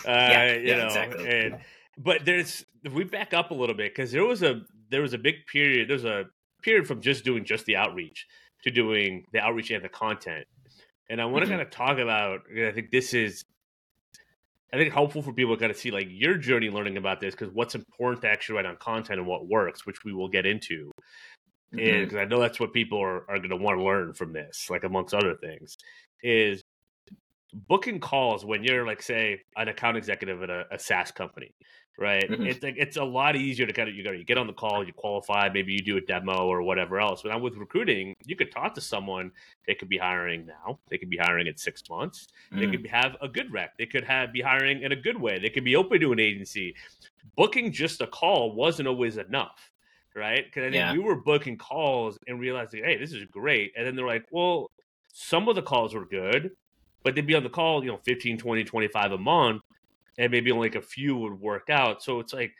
uh, 0.05 0.11
yeah, 0.11 0.53
you 0.53 0.67
yeah, 0.67 0.75
know 0.75 0.85
exactly. 0.85 1.27
and 1.27 1.57
but 1.97 2.25
there's 2.25 2.65
if 2.83 2.93
we 2.93 3.03
back 3.03 3.33
up 3.33 3.51
a 3.51 3.53
little 3.53 3.75
bit 3.75 3.93
because 3.93 4.11
there 4.11 4.25
was 4.25 4.43
a 4.43 4.61
there 4.89 5.01
was 5.01 5.13
a 5.13 5.17
big 5.17 5.35
period 5.51 5.89
there's 5.89 6.05
a 6.05 6.25
period 6.63 6.87
from 6.87 7.01
just 7.01 7.23
doing 7.23 7.43
just 7.43 7.65
the 7.65 7.75
outreach 7.75 8.27
to 8.63 8.71
doing 8.71 9.25
the 9.33 9.39
outreach 9.39 9.71
and 9.71 9.83
the 9.83 9.89
content 9.89 10.45
and 11.09 11.21
i 11.21 11.25
want 11.25 11.43
to 11.43 11.49
mm-hmm. 11.49 11.57
kind 11.57 11.61
of 11.61 11.69
talk 11.69 11.97
about 11.97 12.41
i 12.65 12.71
think 12.71 12.91
this 12.91 13.13
is 13.13 13.43
i 14.73 14.77
think 14.77 14.93
helpful 14.93 15.21
for 15.21 15.33
people 15.33 15.55
to 15.55 15.59
kind 15.59 15.71
of 15.71 15.77
see 15.77 15.91
like 15.91 16.07
your 16.09 16.37
journey 16.37 16.69
learning 16.69 16.97
about 16.97 17.19
this 17.19 17.33
because 17.35 17.53
what's 17.53 17.75
important 17.75 18.21
to 18.21 18.29
actually 18.29 18.55
write 18.55 18.65
on 18.65 18.77
content 18.77 19.19
and 19.19 19.27
what 19.27 19.47
works 19.47 19.85
which 19.85 20.03
we 20.05 20.13
will 20.13 20.29
get 20.29 20.45
into 20.45 20.91
mm-hmm. 21.73 21.79
and 21.79 22.07
because 22.07 22.17
i 22.17 22.25
know 22.25 22.39
that's 22.39 22.59
what 22.59 22.73
people 22.73 23.01
are, 23.01 23.29
are 23.29 23.37
going 23.37 23.49
to 23.49 23.57
want 23.57 23.77
to 23.77 23.83
learn 23.83 24.13
from 24.13 24.33
this 24.33 24.67
like 24.69 24.83
amongst 24.83 25.13
other 25.13 25.35
things 25.35 25.77
is 26.23 26.61
booking 27.53 27.99
calls 27.99 28.45
when 28.45 28.63
you're 28.63 28.85
like 28.85 29.01
say 29.01 29.41
an 29.57 29.67
account 29.67 29.97
executive 29.97 30.41
at 30.43 30.49
a, 30.49 30.65
a 30.71 30.79
SaaS 30.79 31.11
company 31.11 31.53
right? 32.01 32.29
Mm-hmm. 32.29 32.47
It's 32.47 32.63
like 32.63 32.75
it's 32.77 32.97
a 32.97 33.03
lot 33.03 33.35
easier 33.35 33.65
to 33.65 33.73
kind 33.73 33.87
of 33.87 33.95
you 33.95 34.03
go 34.03 34.11
you 34.11 34.23
get 34.23 34.37
on 34.37 34.47
the 34.47 34.53
call, 34.53 34.85
you 34.85 34.93
qualify, 34.93 35.49
maybe 35.49 35.73
you 35.73 35.79
do 35.79 35.97
a 35.97 36.01
demo 36.01 36.47
or 36.47 36.61
whatever 36.63 36.99
else. 36.99 37.21
But 37.21 37.29
now 37.29 37.39
with 37.39 37.55
recruiting, 37.55 38.15
you 38.25 38.35
could 38.35 38.51
talk 38.51 38.73
to 38.75 38.81
someone. 38.81 39.31
They 39.67 39.75
could 39.75 39.89
be 39.89 39.97
hiring 39.97 40.45
now. 40.45 40.79
They 40.89 40.97
could 40.97 41.09
be 41.09 41.17
hiring 41.17 41.47
in 41.47 41.55
six 41.57 41.83
months. 41.89 42.27
Mm-hmm. 42.51 42.59
They 42.59 42.71
could 42.71 42.83
mm. 42.83 42.89
have 42.89 43.15
a 43.21 43.27
good 43.27 43.51
rec. 43.51 43.77
They 43.77 43.85
could 43.85 44.03
have 44.03 44.33
be 44.33 44.41
hiring 44.41 44.81
in 44.81 44.91
a 44.91 44.95
good 44.95 45.19
way. 45.19 45.39
They 45.39 45.49
could 45.49 45.63
be 45.63 45.75
open 45.75 45.99
to 46.01 46.11
an 46.11 46.19
agency. 46.19 46.75
Booking 47.37 47.71
just 47.71 48.01
a 48.01 48.07
call 48.07 48.53
wasn't 48.53 48.87
always 48.87 49.17
enough. 49.17 49.69
Right, 50.13 50.43
because 50.43 50.63
I 50.63 50.65
think 50.65 50.75
yeah. 50.75 50.91
we 50.91 50.99
were 50.99 51.15
booking 51.15 51.57
calls 51.57 52.17
and 52.27 52.37
realizing, 52.37 52.83
hey, 52.83 52.97
this 52.97 53.13
is 53.13 53.23
great. 53.31 53.71
And 53.77 53.87
then 53.87 53.95
they're 53.95 54.05
like, 54.05 54.25
well, 54.29 54.69
some 55.13 55.47
of 55.47 55.55
the 55.55 55.61
calls 55.61 55.95
were 55.95 56.05
good, 56.05 56.51
but 57.03 57.15
they'd 57.15 57.27
be 57.27 57.35
on 57.35 57.43
the 57.43 57.49
call, 57.49 57.83
you 57.83 57.91
know, 57.91 57.99
15, 58.05 58.37
20, 58.37 58.63
25 58.63 59.11
a 59.11 59.17
month 59.17 59.61
and 60.17 60.31
maybe 60.31 60.51
only 60.51 60.69
like 60.69 60.75
a 60.75 60.85
few 60.85 61.15
would 61.15 61.39
work 61.39 61.69
out. 61.69 62.03
So 62.03 62.19
it's 62.19 62.33
like, 62.33 62.53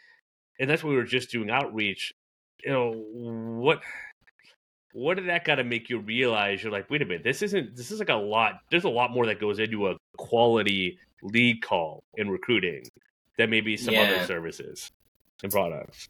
and 0.60 0.70
that's 0.70 0.84
what 0.84 0.92
we 0.92 0.96
were 0.96 1.04
just 1.04 1.32
doing 1.32 1.50
outreach. 1.50 2.14
You 2.64 2.72
know 2.72 2.92
what? 2.92 3.82
What 4.94 5.16
did 5.18 5.30
that 5.30 5.46
got 5.46 5.56
to 5.56 5.64
make 5.64 5.90
you 5.90 6.00
realize? 6.00 6.62
You're 6.62 6.72
like, 6.72 6.90
wait 6.90 7.02
a 7.02 7.06
minute, 7.06 7.24
this 7.24 7.42
isn't. 7.42 7.76
This 7.76 7.92
is 7.92 8.00
like 8.00 8.10
a 8.10 8.16
lot. 8.16 8.60
There's 8.70 8.84
a 8.84 8.90
lot 8.90 9.12
more 9.12 9.26
that 9.28 9.40
goes 9.40 9.60
into 9.60 9.88
a 9.88 9.96
quality 10.18 11.00
lead 11.24 11.62
call 11.62 12.04
in 12.16 12.30
recruiting 12.30 12.84
than 13.38 13.50
maybe 13.50 13.78
some 13.78 13.94
yeah. 13.94 14.02
other 14.02 14.26
services 14.26 14.92
and 15.44 15.52
products. 15.52 16.10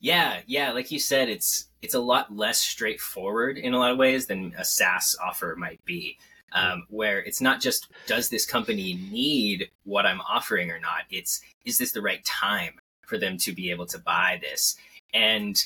Yeah, 0.00 0.40
yeah, 0.46 0.72
like 0.72 0.90
you 0.90 0.98
said, 0.98 1.28
it's 1.28 1.68
it's 1.80 1.94
a 1.94 2.00
lot 2.00 2.34
less 2.34 2.58
straightforward 2.58 3.58
in 3.58 3.74
a 3.74 3.78
lot 3.78 3.92
of 3.92 3.98
ways 3.98 4.26
than 4.26 4.54
a 4.58 4.64
SaaS 4.64 5.16
offer 5.22 5.54
might 5.56 5.84
be. 5.84 6.18
Um, 6.54 6.86
where 6.88 7.20
it's 7.20 7.40
not 7.40 7.60
just 7.60 7.88
does 8.06 8.28
this 8.28 8.46
company 8.46 8.98
need 9.10 9.70
what 9.84 10.06
I'm 10.06 10.20
offering 10.20 10.70
or 10.70 10.78
not. 10.78 11.02
It's 11.10 11.40
is 11.64 11.78
this 11.78 11.92
the 11.92 12.02
right 12.02 12.24
time 12.24 12.74
for 13.06 13.18
them 13.18 13.36
to 13.38 13.52
be 13.52 13.70
able 13.70 13.86
to 13.86 13.98
buy 13.98 14.38
this? 14.40 14.76
And 15.14 15.62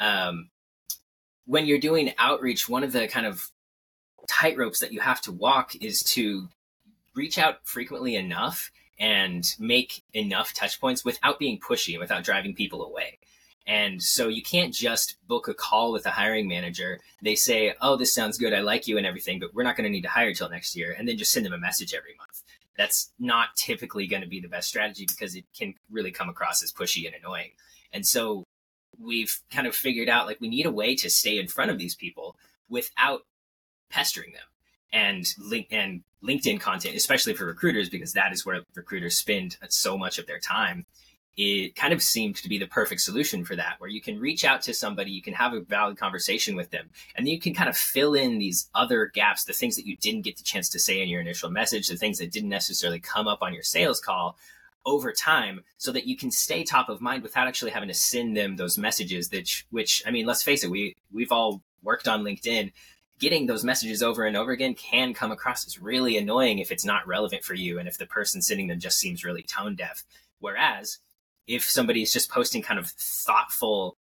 um, 0.00 0.50
when 1.46 1.66
you're 1.66 1.78
doing 1.78 2.12
outreach, 2.18 2.68
one 2.68 2.84
of 2.84 2.92
the 2.92 3.08
kind 3.08 3.26
of 3.26 3.50
tightropes 4.28 4.78
that 4.80 4.92
you 4.92 5.00
have 5.00 5.20
to 5.22 5.32
walk 5.32 5.74
is 5.76 6.02
to 6.02 6.48
reach 7.14 7.38
out 7.38 7.58
frequently 7.64 8.16
enough 8.16 8.70
and 8.98 9.54
make 9.58 10.02
enough 10.14 10.54
touch 10.54 10.80
points 10.80 11.04
without 11.04 11.38
being 11.38 11.58
pushy, 11.58 11.98
without 11.98 12.24
driving 12.24 12.54
people 12.54 12.84
away. 12.84 13.18
And 13.66 14.02
so 14.02 14.28
you 14.28 14.42
can't 14.42 14.74
just 14.74 15.16
book 15.28 15.46
a 15.48 15.54
call 15.54 15.92
with 15.92 16.04
a 16.06 16.10
hiring 16.10 16.48
manager. 16.48 17.00
They 17.22 17.36
say, 17.36 17.74
"Oh, 17.80 17.96
this 17.96 18.12
sounds 18.12 18.38
good. 18.38 18.52
I 18.52 18.60
like 18.60 18.88
you 18.88 18.98
and 18.98 19.06
everything, 19.06 19.38
but 19.38 19.54
we're 19.54 19.62
not 19.62 19.76
going 19.76 19.84
to 19.84 19.90
need 19.90 20.02
to 20.02 20.08
hire 20.08 20.34
till 20.34 20.48
next 20.48 20.74
year." 20.74 20.94
And 20.98 21.08
then 21.08 21.16
just 21.16 21.32
send 21.32 21.46
them 21.46 21.52
a 21.52 21.58
message 21.58 21.94
every 21.94 22.14
month. 22.16 22.42
That's 22.76 23.12
not 23.18 23.54
typically 23.54 24.06
going 24.06 24.22
to 24.22 24.28
be 24.28 24.40
the 24.40 24.48
best 24.48 24.68
strategy 24.68 25.06
because 25.06 25.36
it 25.36 25.44
can 25.56 25.74
really 25.90 26.10
come 26.10 26.28
across 26.28 26.62
as 26.62 26.72
pushy 26.72 27.06
and 27.06 27.14
annoying. 27.14 27.52
And 27.92 28.06
so 28.06 28.44
we've 28.98 29.40
kind 29.50 29.66
of 29.66 29.76
figured 29.76 30.08
out 30.08 30.26
like 30.26 30.40
we 30.40 30.48
need 30.48 30.66
a 30.66 30.70
way 30.70 30.96
to 30.96 31.10
stay 31.10 31.38
in 31.38 31.48
front 31.48 31.70
of 31.70 31.78
these 31.78 31.94
people 31.94 32.36
without 32.68 33.26
pestering 33.90 34.32
them. 34.32 34.42
And 34.92 35.26
link 35.38 35.68
and 35.70 36.02
LinkedIn 36.22 36.60
content, 36.60 36.96
especially 36.96 37.34
for 37.34 37.46
recruiters, 37.46 37.88
because 37.88 38.12
that 38.12 38.32
is 38.32 38.44
where 38.44 38.60
recruiters 38.74 39.16
spend 39.16 39.56
so 39.68 39.96
much 39.96 40.18
of 40.18 40.26
their 40.26 40.38
time 40.38 40.86
it 41.36 41.74
kind 41.74 41.92
of 41.92 42.02
seemed 42.02 42.36
to 42.36 42.48
be 42.48 42.58
the 42.58 42.66
perfect 42.66 43.00
solution 43.00 43.44
for 43.44 43.56
that, 43.56 43.76
where 43.78 43.90
you 43.90 44.00
can 44.00 44.20
reach 44.20 44.44
out 44.44 44.62
to 44.62 44.74
somebody, 44.74 45.10
you 45.10 45.22
can 45.22 45.34
have 45.34 45.54
a 45.54 45.60
valid 45.60 45.96
conversation 45.96 46.56
with 46.56 46.70
them, 46.70 46.90
and 47.16 47.26
then 47.26 47.32
you 47.32 47.40
can 47.40 47.54
kind 47.54 47.68
of 47.68 47.76
fill 47.76 48.14
in 48.14 48.38
these 48.38 48.68
other 48.74 49.06
gaps, 49.06 49.44
the 49.44 49.52
things 49.52 49.76
that 49.76 49.86
you 49.86 49.96
didn't 49.96 50.22
get 50.22 50.36
the 50.36 50.42
chance 50.42 50.68
to 50.70 50.78
say 50.78 51.00
in 51.00 51.08
your 51.08 51.20
initial 51.20 51.50
message, 51.50 51.88
the 51.88 51.96
things 51.96 52.18
that 52.18 52.32
didn't 52.32 52.50
necessarily 52.50 53.00
come 53.00 53.26
up 53.26 53.42
on 53.42 53.54
your 53.54 53.62
sales 53.62 54.00
call 54.00 54.36
over 54.84 55.12
time 55.12 55.62
so 55.78 55.92
that 55.92 56.06
you 56.06 56.16
can 56.16 56.30
stay 56.30 56.64
top 56.64 56.88
of 56.88 57.00
mind 57.00 57.22
without 57.22 57.46
actually 57.46 57.70
having 57.70 57.88
to 57.88 57.94
send 57.94 58.36
them 58.36 58.56
those 58.56 58.76
messages 58.76 59.28
that 59.28 59.48
which 59.70 60.02
I 60.04 60.10
mean 60.10 60.26
let's 60.26 60.42
face 60.42 60.64
it 60.64 60.70
we 60.72 60.96
we've 61.12 61.30
all 61.30 61.62
worked 61.82 62.08
on 62.08 62.22
LinkedIn. 62.22 62.72
Getting 63.18 63.46
those 63.46 63.62
messages 63.62 64.02
over 64.02 64.24
and 64.24 64.36
over 64.36 64.50
again 64.50 64.74
can 64.74 65.14
come 65.14 65.30
across 65.30 65.66
as 65.66 65.80
really 65.80 66.16
annoying 66.16 66.58
if 66.58 66.72
it's 66.72 66.84
not 66.84 67.06
relevant 67.06 67.44
for 67.44 67.54
you 67.54 67.78
and 67.78 67.86
if 67.86 67.98
the 67.98 68.06
person 68.06 68.42
sending 68.42 68.66
them 68.66 68.80
just 68.80 68.98
seems 68.98 69.24
really 69.24 69.42
tone 69.42 69.76
deaf. 69.76 70.04
Whereas 70.40 70.98
if 71.46 71.64
somebody 71.64 72.02
is 72.02 72.12
just 72.12 72.30
posting 72.30 72.62
kind 72.62 72.78
of 72.78 72.88
thoughtful 72.88 73.96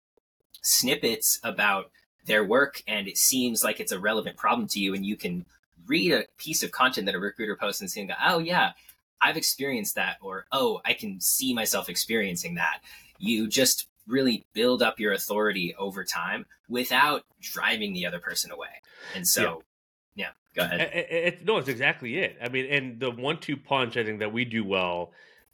snippets 0.62 1.40
about 1.44 1.92
their 2.26 2.44
work 2.44 2.84
and 2.88 3.08
it 3.08 3.18
seems 3.18 3.64
like 3.64 3.80
it's 3.80 3.92
a 3.92 4.00
relevant 4.00 4.38
problem 4.38 4.68
to 4.68 4.80
you 4.80 4.94
and 4.94 5.06
you 5.06 5.16
can 5.16 5.46
read 5.88 6.12
a 6.12 6.26
piece 6.38 6.62
of 6.62 6.72
content 6.72 7.06
that 7.08 7.16
a 7.16 7.20
recruiter 7.20 7.56
posts 7.56 7.82
and 7.82 7.90
say, 7.90 8.08
oh 8.24 8.40
yeah, 8.40 8.72
I've 9.22 9.38
experienced 9.38 9.96
that, 9.96 10.18
or 10.22 10.46
oh, 10.52 10.82
I 10.86 10.94
can 10.94 11.20
see 11.20 11.54
myself 11.54 11.90
experiencing 11.90 12.56
that. 12.56 12.82
You 13.20 13.48
just 13.48 13.88
really 14.08 14.46
build 14.54 14.82
up 14.82 15.00
your 15.00 15.14
authority 15.14 15.76
over 15.78 16.04
time 16.04 16.46
without 16.70 17.24
driving 17.40 17.94
the 17.94 18.06
other 18.06 18.20
person 18.20 18.52
away. 18.52 18.70
And 19.16 19.28
so, 19.28 19.64
yeah, 20.16 20.26
yeah 20.26 20.30
go 20.56 20.64
ahead. 20.64 20.92
It, 20.94 21.08
it, 21.12 21.46
no, 21.46 21.58
it's 21.58 21.70
exactly 21.70 22.18
it. 22.18 22.38
I 22.42 22.50
mean, 22.50 22.66
and 22.66 23.00
the 23.00 23.12
one-two 23.12 23.58
punch 23.58 23.98
I 23.98 24.04
think 24.04 24.20
that 24.20 24.34
we 24.34 24.46
do 24.46 24.64
well 24.64 25.12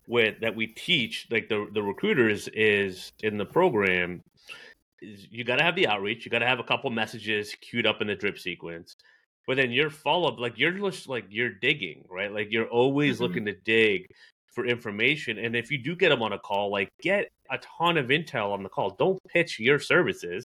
with 0.08 0.40
that 0.40 0.56
we 0.56 0.68
teach 0.68 1.28
like 1.30 1.50
the 1.50 1.68
the 1.74 1.82
recruiters 1.84 2.48
is 2.50 3.12
in 3.24 3.38
the 3.38 3.46
program 3.46 4.24
is 5.02 5.28
you 5.30 5.44
got 5.44 5.58
to 5.58 5.64
have 5.64 5.76
the 5.76 5.88
outreach 5.88 6.26
you 6.26 6.32
got 6.32 6.40
to 6.40 6.48
have 6.48 6.60
a 6.60 6.64
couple 6.64 6.90
messages 6.90 7.54
queued 7.62 7.86
up 7.86 8.02
in 8.02 8.08
the 8.08 8.16
drip 8.16 8.40
sequence 8.40 8.96
but 9.46 9.58
then 9.58 9.72
your 9.72 9.90
follow-up 9.90 10.40
like 10.40 10.58
you're 10.58 10.72
just 10.72 11.08
like 11.08 11.26
you're 11.30 11.54
digging 11.62 12.04
right 12.10 12.34
like 12.34 12.48
you're 12.52 12.68
always 12.68 13.16
mm-hmm. 13.16 13.24
looking 13.24 13.46
to 13.46 13.54
dig 13.66 14.08
for 14.48 14.66
information 14.66 15.38
and 15.38 15.56
if 15.56 15.70
you 15.70 15.78
do 15.78 15.96
get 15.96 16.10
them 16.10 16.24
on 16.24 16.34
a 16.34 16.40
call 16.40 16.72
like 16.72 16.90
get 17.02 17.30
a 17.52 17.60
ton 17.60 17.98
of 17.98 18.08
intel 18.08 18.52
on 18.52 18.64
the 18.64 18.70
call 18.70 18.92
don't 18.92 19.22
pitch 19.28 19.60
your 19.60 19.78
services 19.78 20.44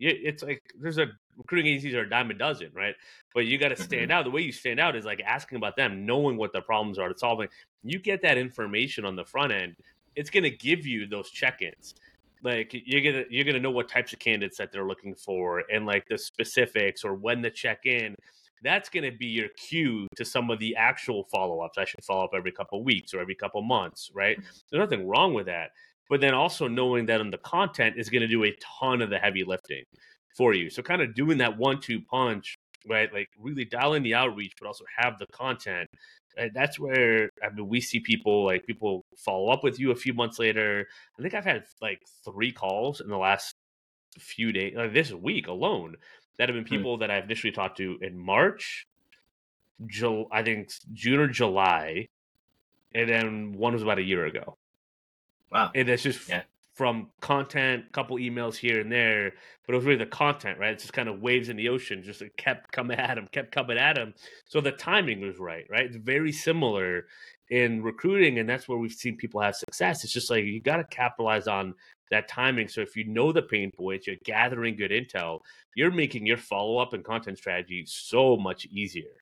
it's 0.00 0.44
like 0.44 0.62
there's 0.80 0.98
a 0.98 1.06
recruiting 1.38 1.68
agencies 1.68 1.94
are 1.94 2.02
a 2.02 2.10
dime 2.10 2.30
a 2.30 2.34
dozen, 2.34 2.70
right? 2.74 2.94
But 3.34 3.46
you 3.46 3.56
got 3.56 3.68
to 3.68 3.76
stand 3.76 4.10
mm-hmm. 4.10 4.10
out. 4.10 4.24
The 4.24 4.30
way 4.30 4.42
you 4.42 4.52
stand 4.52 4.80
out 4.80 4.96
is 4.96 5.04
like 5.04 5.22
asking 5.24 5.56
about 5.56 5.76
them, 5.76 6.04
knowing 6.04 6.36
what 6.36 6.52
their 6.52 6.62
problems 6.62 6.98
are, 6.98 7.10
solving. 7.16 7.48
You 7.82 7.98
get 7.98 8.20
that 8.22 8.36
information 8.36 9.04
on 9.04 9.16
the 9.16 9.24
front 9.24 9.52
end. 9.52 9.76
It's 10.16 10.30
going 10.30 10.44
to 10.44 10.50
give 10.50 10.84
you 10.84 11.06
those 11.06 11.30
check-ins. 11.30 11.94
Like 12.42 12.70
you're 12.72 13.02
gonna 13.02 13.24
you're 13.28 13.44
gonna 13.44 13.58
know 13.58 13.72
what 13.72 13.88
types 13.88 14.12
of 14.12 14.20
candidates 14.20 14.58
that 14.58 14.70
they're 14.70 14.86
looking 14.86 15.16
for, 15.16 15.64
and 15.72 15.86
like 15.86 16.06
the 16.06 16.16
specifics 16.16 17.04
or 17.04 17.14
when 17.14 17.42
to 17.42 17.50
check 17.50 17.84
in. 17.84 18.14
That's 18.62 18.88
going 18.88 19.04
to 19.04 19.16
be 19.16 19.26
your 19.26 19.48
cue 19.56 20.08
to 20.16 20.24
some 20.24 20.50
of 20.50 20.58
the 20.58 20.74
actual 20.74 21.24
follow-ups. 21.32 21.78
I 21.78 21.84
should 21.84 22.02
follow 22.04 22.24
up 22.24 22.30
every 22.36 22.50
couple 22.50 22.82
weeks 22.82 23.14
or 23.14 23.20
every 23.20 23.36
couple 23.36 23.62
months, 23.62 24.10
right? 24.14 24.36
Mm-hmm. 24.36 24.50
There's 24.70 24.80
nothing 24.80 25.06
wrong 25.06 25.34
with 25.34 25.46
that 25.46 25.70
but 26.08 26.20
then 26.20 26.34
also 26.34 26.66
knowing 26.66 27.06
that 27.06 27.20
on 27.20 27.30
the 27.30 27.38
content 27.38 27.96
is 27.98 28.08
going 28.08 28.22
to 28.22 28.28
do 28.28 28.44
a 28.44 28.56
ton 28.80 29.02
of 29.02 29.10
the 29.10 29.18
heavy 29.18 29.44
lifting 29.44 29.84
for 30.38 30.54
you. 30.54 30.70
So 30.70 30.82
kind 30.82 31.02
of 31.02 31.14
doing 31.14 31.38
that 31.38 31.58
one 31.58 31.80
two 31.80 32.00
punch, 32.00 32.56
right? 32.88 33.12
Like 33.12 33.28
really 33.38 33.64
dialing 33.64 34.04
the 34.04 34.14
outreach, 34.14 34.54
but 34.58 34.68
also 34.68 34.84
have 34.96 35.18
the 35.18 35.26
content. 35.32 35.90
And 36.38 36.52
that's 36.54 36.78
where 36.78 37.30
I 37.42 37.50
mean 37.50 37.68
we 37.68 37.80
see 37.80 37.98
people 37.98 38.44
like 38.44 38.64
people 38.64 39.04
follow 39.16 39.50
up 39.50 39.64
with 39.64 39.80
you 39.80 39.90
a 39.90 39.96
few 39.96 40.14
months 40.14 40.38
later. 40.38 40.86
I 41.18 41.22
think 41.22 41.34
I've 41.34 41.44
had 41.44 41.64
like 41.82 42.00
three 42.24 42.52
calls 42.52 43.00
in 43.00 43.08
the 43.08 43.18
last 43.18 43.56
few 44.18 44.52
days, 44.52 44.74
like 44.76 44.94
this 44.94 45.12
week 45.12 45.48
alone, 45.48 45.96
that 46.38 46.48
have 46.48 46.54
been 46.54 46.64
hmm. 46.64 46.70
people 46.70 46.96
mm. 46.96 47.00
that 47.00 47.10
I've 47.10 47.24
initially 47.24 47.52
talked 47.52 47.76
to 47.78 47.98
in 48.00 48.16
March, 48.16 48.86
July, 49.86 50.26
I 50.30 50.42
think 50.42 50.70
June 50.92 51.18
or 51.18 51.28
July, 51.28 52.08
and 52.94 53.08
then 53.08 53.52
one 53.52 53.72
was 53.72 53.82
about 53.82 53.98
a 53.98 54.02
year 54.02 54.24
ago. 54.24 54.56
Wow. 55.50 55.72
And 55.74 55.88
it's 55.88 56.02
just 56.04 56.28
yeah. 56.28 56.42
From 56.78 57.08
content, 57.20 57.90
couple 57.90 58.16
emails 58.18 58.54
here 58.54 58.80
and 58.80 58.92
there, 58.92 59.32
but 59.66 59.72
it 59.72 59.76
was 59.76 59.84
really 59.84 59.98
the 59.98 60.06
content, 60.06 60.60
right? 60.60 60.70
It's 60.70 60.84
just 60.84 60.92
kind 60.92 61.08
of 61.08 61.20
waves 61.20 61.48
in 61.48 61.56
the 61.56 61.68
ocean, 61.68 62.04
just 62.04 62.22
it 62.22 62.36
kept 62.36 62.70
coming 62.70 62.96
at 62.96 63.18
him, 63.18 63.28
kept 63.32 63.50
coming 63.50 63.76
at 63.76 63.98
him. 63.98 64.14
So 64.46 64.60
the 64.60 64.70
timing 64.70 65.20
was 65.20 65.40
right, 65.40 65.66
right? 65.68 65.86
It's 65.86 65.96
very 65.96 66.30
similar 66.30 67.08
in 67.50 67.82
recruiting, 67.82 68.38
and 68.38 68.48
that's 68.48 68.68
where 68.68 68.78
we've 68.78 68.92
seen 68.92 69.16
people 69.16 69.40
have 69.40 69.56
success. 69.56 70.04
It's 70.04 70.12
just 70.12 70.30
like 70.30 70.44
you 70.44 70.60
got 70.60 70.76
to 70.76 70.84
capitalize 70.84 71.48
on 71.48 71.74
that 72.12 72.28
timing. 72.28 72.68
So 72.68 72.80
if 72.80 72.94
you 72.94 73.02
know 73.08 73.32
the 73.32 73.42
pain 73.42 73.72
points, 73.72 74.06
you're 74.06 74.14
gathering 74.24 74.76
good 74.76 74.92
intel, 74.92 75.40
you're 75.74 75.90
making 75.90 76.26
your 76.26 76.36
follow 76.36 76.78
up 76.78 76.92
and 76.92 77.04
content 77.04 77.38
strategy 77.38 77.86
so 77.88 78.36
much 78.36 78.66
easier. 78.66 79.16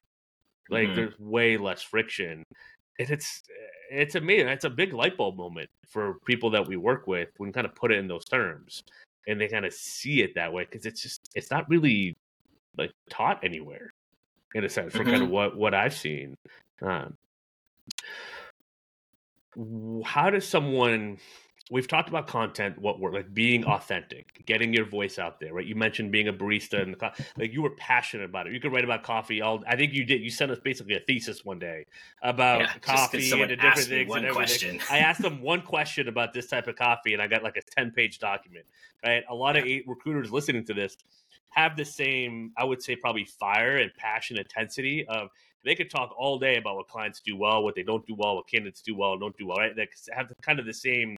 Like 0.69 0.89
mm-hmm. 0.89 0.97
there's 0.97 1.19
way 1.19 1.57
less 1.57 1.81
friction 1.81 2.45
and 2.99 3.11
it's 3.11 3.43
it's 3.91 4.15
amazing. 4.15 4.49
It's 4.49 4.65
a 4.65 4.71
big 4.71 4.93
light 4.93 5.17
bulb 5.17 5.37
moment 5.37 5.71
for 5.87 6.15
people 6.25 6.51
that 6.51 6.67
we 6.67 6.77
work 6.77 7.07
with 7.07 7.29
when 7.39 7.53
kind 7.53 7.67
of 7.67 7.75
put 7.75 7.93
it 7.93 7.99
in 7.99 8.09
those 8.09 8.25
terms, 8.25 8.83
and 9.27 9.41
they 9.41 9.49
kind 9.49 9.65
of 9.65 9.73
see 9.73 10.23
it 10.23 10.35
that 10.35 10.53
way 10.53 10.65
because 10.65 10.87
it's 10.87 11.03
just 11.03 11.31
it's 11.35 11.51
not 11.51 11.69
really 11.69 12.17
like 12.77 12.93
taught 13.11 13.43
anywhere 13.43 13.93
in 14.55 14.65
a 14.65 14.69
sense 14.69 14.93
for 14.93 15.01
mm-hmm. 15.01 15.11
kind 15.11 15.23
of 15.23 15.31
what 15.31 15.57
what 15.57 15.75
I've 15.75 15.95
seen. 15.95 16.37
Um, 16.83 17.17
how 20.05 20.31
does 20.31 20.47
someone 20.47 21.19
we've 21.71 21.89
talked 21.89 22.09
about 22.09 22.27
content, 22.27 22.79
what 22.79 23.01
we're 23.01 23.13
like 23.13 23.35
being 23.35 23.65
authentic, 23.65 24.45
getting 24.47 24.73
your 24.73 24.85
voice 24.85 25.19
out 25.19 25.41
there, 25.41 25.53
right? 25.53 25.67
You 25.67 25.75
mentioned 25.75 26.13
being 26.13 26.29
a 26.29 26.33
barista 26.33 26.83
and 26.83 26.97
like 27.37 27.53
you 27.53 27.63
were 27.63 27.71
passionate 27.71 28.25
about 28.25 28.47
it. 28.47 28.53
You 28.53 28.61
could 28.61 28.73
write 28.73 28.85
about 28.85 29.03
coffee. 29.03 29.43
All 29.43 29.63
I 29.67 29.77
think 29.77 29.93
you 29.93 30.05
did. 30.05 30.21
You 30.23 30.31
sent 30.31 30.51
us 30.51 30.59
basically 30.61 30.95
a 30.95 31.01
thesis 31.01 31.45
one 31.45 31.59
day 31.59 31.87
about 32.23 32.61
yeah, 32.61 32.73
coffee 32.81 33.31
and 33.33 33.51
the 33.51 33.57
different 33.57 33.89
things 33.89 34.15
and 34.15 34.27
everything. 34.27 34.79
Question. 34.79 34.81
I 34.91 34.99
asked 34.99 35.23
them 35.23 35.43
one 35.43 35.63
question 35.63 36.09
about 36.09 36.33
this 36.33 36.47
type 36.47 36.69
of 36.69 36.77
coffee, 36.77 37.15
and 37.15 37.23
I 37.23 37.27
got 37.27 37.43
like 37.43 37.57
a 37.57 37.63
ten 37.63 37.91
page 37.91 38.19
document. 38.19 38.65
Right? 39.05 39.25
A 39.29 39.35
lot 39.35 39.57
of 39.57 39.65
recruiters 39.87 40.33
listening 40.33 40.65
to 40.65 40.75
this 40.75 40.97
have 41.51 41.77
the 41.77 41.85
same, 41.85 42.53
I 42.57 42.65
would 42.65 42.83
say, 42.83 42.97
probably 42.97 43.25
fire 43.25 43.77
and 43.77 43.93
passion, 43.95 44.39
intensity 44.39 45.07
of 45.09 45.29
they 45.65 45.75
could 45.75 45.91
talk 45.91 46.15
all 46.17 46.39
day 46.39 46.57
about 46.57 46.77
what 46.77 46.89
clients 46.89 47.21
do 47.21 47.37
well, 47.37 47.65
what 47.65 47.75
they 47.75 47.83
don't 47.83 48.07
do 48.07 48.15
well, 48.17 48.37
what 48.37 48.47
candidates 48.47 48.83
do 48.83 48.95
well, 48.95 49.19
don't 49.19 49.37
do 49.37 49.49
well, 49.49 49.57
right? 49.57 49.75
They 49.75 49.89
have 50.13 50.33
kind 50.41 50.61
of 50.61 50.67
the 50.67 50.73
same, 50.73 51.17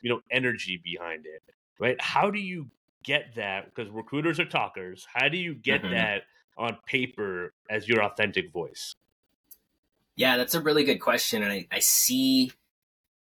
you 0.00 0.10
know, 0.10 0.20
energy 0.30 0.80
behind 0.82 1.26
it, 1.26 1.42
right? 1.78 2.00
How 2.00 2.30
do 2.30 2.40
you 2.40 2.68
get 3.04 3.34
that? 3.36 3.66
Because 3.66 3.90
recruiters 3.92 4.40
are 4.40 4.46
talkers. 4.46 5.06
How 5.12 5.28
do 5.28 5.36
you 5.36 5.54
get 5.54 5.82
mm-hmm. 5.82 5.92
that 5.92 6.22
on 6.56 6.78
paper 6.86 7.52
as 7.68 7.88
your 7.88 8.02
authentic 8.02 8.50
voice? 8.52 8.94
Yeah, 10.16 10.36
that's 10.38 10.54
a 10.54 10.60
really 10.60 10.84
good 10.84 11.00
question. 11.00 11.42
And 11.42 11.52
I, 11.52 11.66
I 11.70 11.80
see 11.80 12.52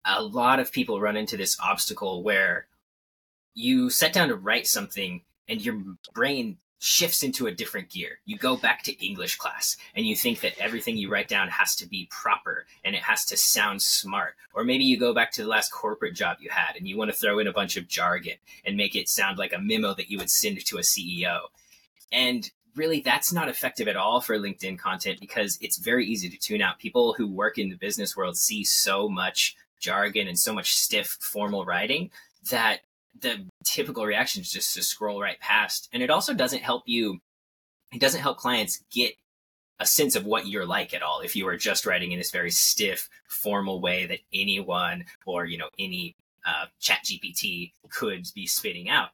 a 0.04 0.22
lot 0.22 0.58
of 0.58 0.72
people 0.72 1.00
run 1.00 1.16
into 1.16 1.36
this 1.36 1.56
obstacle 1.60 2.22
where 2.22 2.66
you 3.54 3.88
set 3.90 4.12
down 4.12 4.28
to 4.28 4.36
write 4.36 4.66
something 4.66 5.22
and 5.48 5.64
your 5.64 5.82
brain 6.14 6.58
shifts 6.78 7.22
into 7.22 7.46
a 7.46 7.52
different 7.52 7.90
gear. 7.90 8.18
You 8.26 8.36
go 8.36 8.56
back 8.56 8.82
to 8.84 9.04
English 9.04 9.36
class 9.36 9.76
and 9.94 10.06
you 10.06 10.14
think 10.14 10.40
that 10.40 10.58
everything 10.58 10.96
you 10.96 11.10
write 11.10 11.28
down 11.28 11.48
has 11.48 11.74
to 11.76 11.88
be 11.88 12.08
proper 12.10 12.66
and 12.84 12.94
it 12.94 13.02
has 13.02 13.24
to 13.26 13.36
sound 13.36 13.80
smart. 13.80 14.34
Or 14.54 14.62
maybe 14.62 14.84
you 14.84 14.98
go 14.98 15.14
back 15.14 15.32
to 15.32 15.42
the 15.42 15.48
last 15.48 15.72
corporate 15.72 16.14
job 16.14 16.38
you 16.40 16.50
had 16.50 16.76
and 16.76 16.86
you 16.86 16.96
want 16.98 17.10
to 17.10 17.16
throw 17.16 17.38
in 17.38 17.46
a 17.46 17.52
bunch 17.52 17.76
of 17.76 17.88
jargon 17.88 18.36
and 18.64 18.76
make 18.76 18.94
it 18.94 19.08
sound 19.08 19.38
like 19.38 19.54
a 19.54 19.58
memo 19.58 19.94
that 19.94 20.10
you 20.10 20.18
would 20.18 20.30
send 20.30 20.64
to 20.64 20.78
a 20.78 20.82
CEO. 20.82 21.38
And 22.12 22.50
really 22.74 23.00
that's 23.00 23.32
not 23.32 23.48
effective 23.48 23.88
at 23.88 23.96
all 23.96 24.20
for 24.20 24.38
LinkedIn 24.38 24.78
content 24.78 25.18
because 25.18 25.58
it's 25.62 25.78
very 25.78 26.06
easy 26.06 26.28
to 26.28 26.38
tune 26.38 26.60
out. 26.60 26.78
People 26.78 27.14
who 27.14 27.26
work 27.26 27.56
in 27.58 27.70
the 27.70 27.76
business 27.76 28.16
world 28.16 28.36
see 28.36 28.64
so 28.64 29.08
much 29.08 29.56
jargon 29.80 30.28
and 30.28 30.38
so 30.38 30.52
much 30.52 30.74
stiff 30.74 31.16
formal 31.20 31.64
writing 31.64 32.10
that 32.50 32.80
the 33.20 33.46
typical 33.64 34.04
reaction 34.04 34.42
is 34.42 34.50
just 34.50 34.74
to 34.74 34.82
scroll 34.82 35.20
right 35.20 35.40
past. 35.40 35.88
And 35.92 36.02
it 36.02 36.10
also 36.10 36.34
doesn't 36.34 36.62
help 36.62 36.84
you, 36.86 37.18
it 37.92 38.00
doesn't 38.00 38.20
help 38.20 38.38
clients 38.38 38.82
get 38.90 39.14
a 39.78 39.86
sense 39.86 40.16
of 40.16 40.24
what 40.24 40.46
you're 40.46 40.66
like 40.66 40.94
at 40.94 41.02
all 41.02 41.20
if 41.20 41.36
you 41.36 41.46
are 41.48 41.56
just 41.56 41.84
writing 41.84 42.12
in 42.12 42.18
this 42.18 42.30
very 42.30 42.50
stiff 42.50 43.08
formal 43.28 43.80
way 43.80 44.06
that 44.06 44.20
anyone 44.32 45.04
or 45.26 45.44
you 45.44 45.58
know 45.58 45.68
any 45.78 46.16
uh, 46.46 46.64
chat 46.80 47.00
gpt 47.04 47.72
could 47.90 48.26
be 48.34 48.46
spitting 48.46 48.88
out 48.88 49.10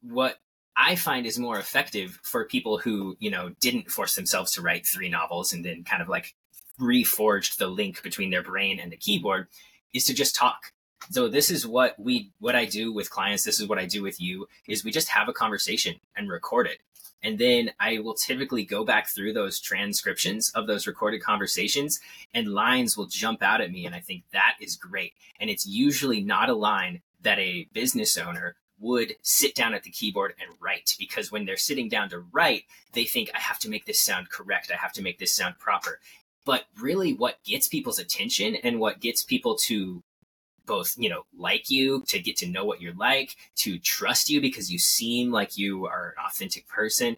what 0.00 0.38
I 0.76 0.96
find 0.96 1.26
is 1.26 1.38
more 1.38 1.58
effective 1.58 2.18
for 2.22 2.44
people 2.44 2.78
who, 2.78 3.16
you 3.18 3.30
know, 3.30 3.50
didn't 3.60 3.90
force 3.90 4.14
themselves 4.14 4.52
to 4.52 4.62
write 4.62 4.86
three 4.86 5.08
novels 5.08 5.52
and 5.52 5.64
then 5.64 5.84
kind 5.84 6.02
of 6.02 6.08
like 6.08 6.34
reforged 6.80 7.56
the 7.56 7.66
link 7.66 8.02
between 8.02 8.30
their 8.30 8.42
brain 8.42 8.80
and 8.80 8.90
the 8.90 8.96
keyboard 8.96 9.48
is 9.92 10.04
to 10.06 10.14
just 10.14 10.34
talk. 10.34 10.72
So 11.12 11.28
this 11.28 11.50
is 11.50 11.66
what 11.66 11.94
we 12.00 12.30
what 12.38 12.56
I 12.56 12.64
do 12.64 12.90
with 12.90 13.10
clients, 13.10 13.44
this 13.44 13.60
is 13.60 13.68
what 13.68 13.78
I 13.78 13.84
do 13.84 14.02
with 14.02 14.18
you 14.18 14.48
is 14.66 14.82
we 14.82 14.90
just 14.90 15.08
have 15.08 15.28
a 15.28 15.34
conversation 15.34 15.96
and 16.16 16.30
record 16.30 16.66
it. 16.66 16.78
And 17.22 17.38
then 17.38 17.72
I 17.78 17.98
will 17.98 18.14
typically 18.14 18.64
go 18.64 18.82
back 18.82 19.08
through 19.08 19.34
those 19.34 19.60
transcriptions 19.60 20.50
of 20.54 20.66
those 20.66 20.86
recorded 20.86 21.22
conversations 21.22 22.00
and 22.32 22.54
lines 22.54 22.96
will 22.96 23.08
jump 23.08 23.42
out 23.42 23.60
at 23.60 23.70
me 23.70 23.84
and 23.84 23.94
I 23.94 24.00
think 24.00 24.22
that 24.32 24.56
is 24.58 24.74
great. 24.74 25.12
And 25.38 25.50
it's 25.50 25.66
usually 25.66 26.22
not 26.22 26.48
a 26.48 26.54
line 26.54 27.02
that 27.20 27.38
a 27.38 27.68
business 27.74 28.16
owner 28.16 28.56
would 28.80 29.14
sit 29.20 29.54
down 29.54 29.74
at 29.74 29.82
the 29.82 29.90
keyboard 29.90 30.32
and 30.40 30.56
write 30.62 30.96
because 30.98 31.30
when 31.30 31.44
they're 31.44 31.58
sitting 31.58 31.90
down 31.90 32.08
to 32.08 32.20
write, 32.32 32.64
they 32.94 33.04
think, 33.04 33.30
I 33.34 33.38
have 33.38 33.58
to 33.58 33.68
make 33.68 33.84
this 33.84 34.00
sound 34.00 34.30
correct. 34.30 34.72
I 34.72 34.78
have 34.78 34.94
to 34.94 35.02
make 35.02 35.18
this 35.18 35.34
sound 35.34 35.58
proper. 35.58 36.00
But 36.46 36.64
really, 36.80 37.12
what 37.12 37.44
gets 37.44 37.68
people's 37.68 37.98
attention 37.98 38.56
and 38.56 38.80
what 38.80 38.98
gets 38.98 39.22
people 39.22 39.56
to 39.66 40.02
both, 40.66 40.94
you 40.96 41.08
know, 41.08 41.24
like 41.36 41.70
you, 41.70 42.02
to 42.08 42.18
get 42.18 42.36
to 42.38 42.46
know 42.46 42.64
what 42.64 42.80
you're 42.80 42.94
like, 42.94 43.36
to 43.56 43.78
trust 43.78 44.30
you 44.30 44.40
because 44.40 44.72
you 44.72 44.78
seem 44.78 45.30
like 45.30 45.58
you 45.58 45.86
are 45.86 46.14
an 46.16 46.24
authentic 46.26 46.66
person, 46.68 47.16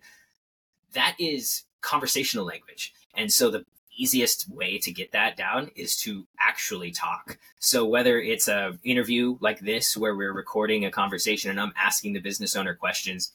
that 0.93 1.17
is 1.19 1.65
conversational 1.81 2.47
language. 2.47 2.95
And 3.15 3.33
so 3.33 3.51
the 3.51 3.65
easiest 3.97 4.49
way 4.49 4.79
to 4.79 4.93
get 4.93 5.13
that 5.13 5.37
down 5.37 5.71
is 5.77 5.97
to 5.99 6.27
actually 6.41 6.91
talk. 6.91 7.39
So 7.59 7.85
whether 7.85 8.21
it's 8.21 8.49
a 8.49 8.79
interview 8.83 9.37
like 9.41 9.61
this 9.61 9.97
where 9.97 10.17
we're 10.17 10.33
recording 10.33 10.85
a 10.85 10.91
conversation 10.91 11.51
and 11.51 11.61
I'm 11.61 11.73
asking 11.77 12.13
the 12.13 12.21
business 12.21 12.57
owner 12.57 12.75
questions, 12.75 13.33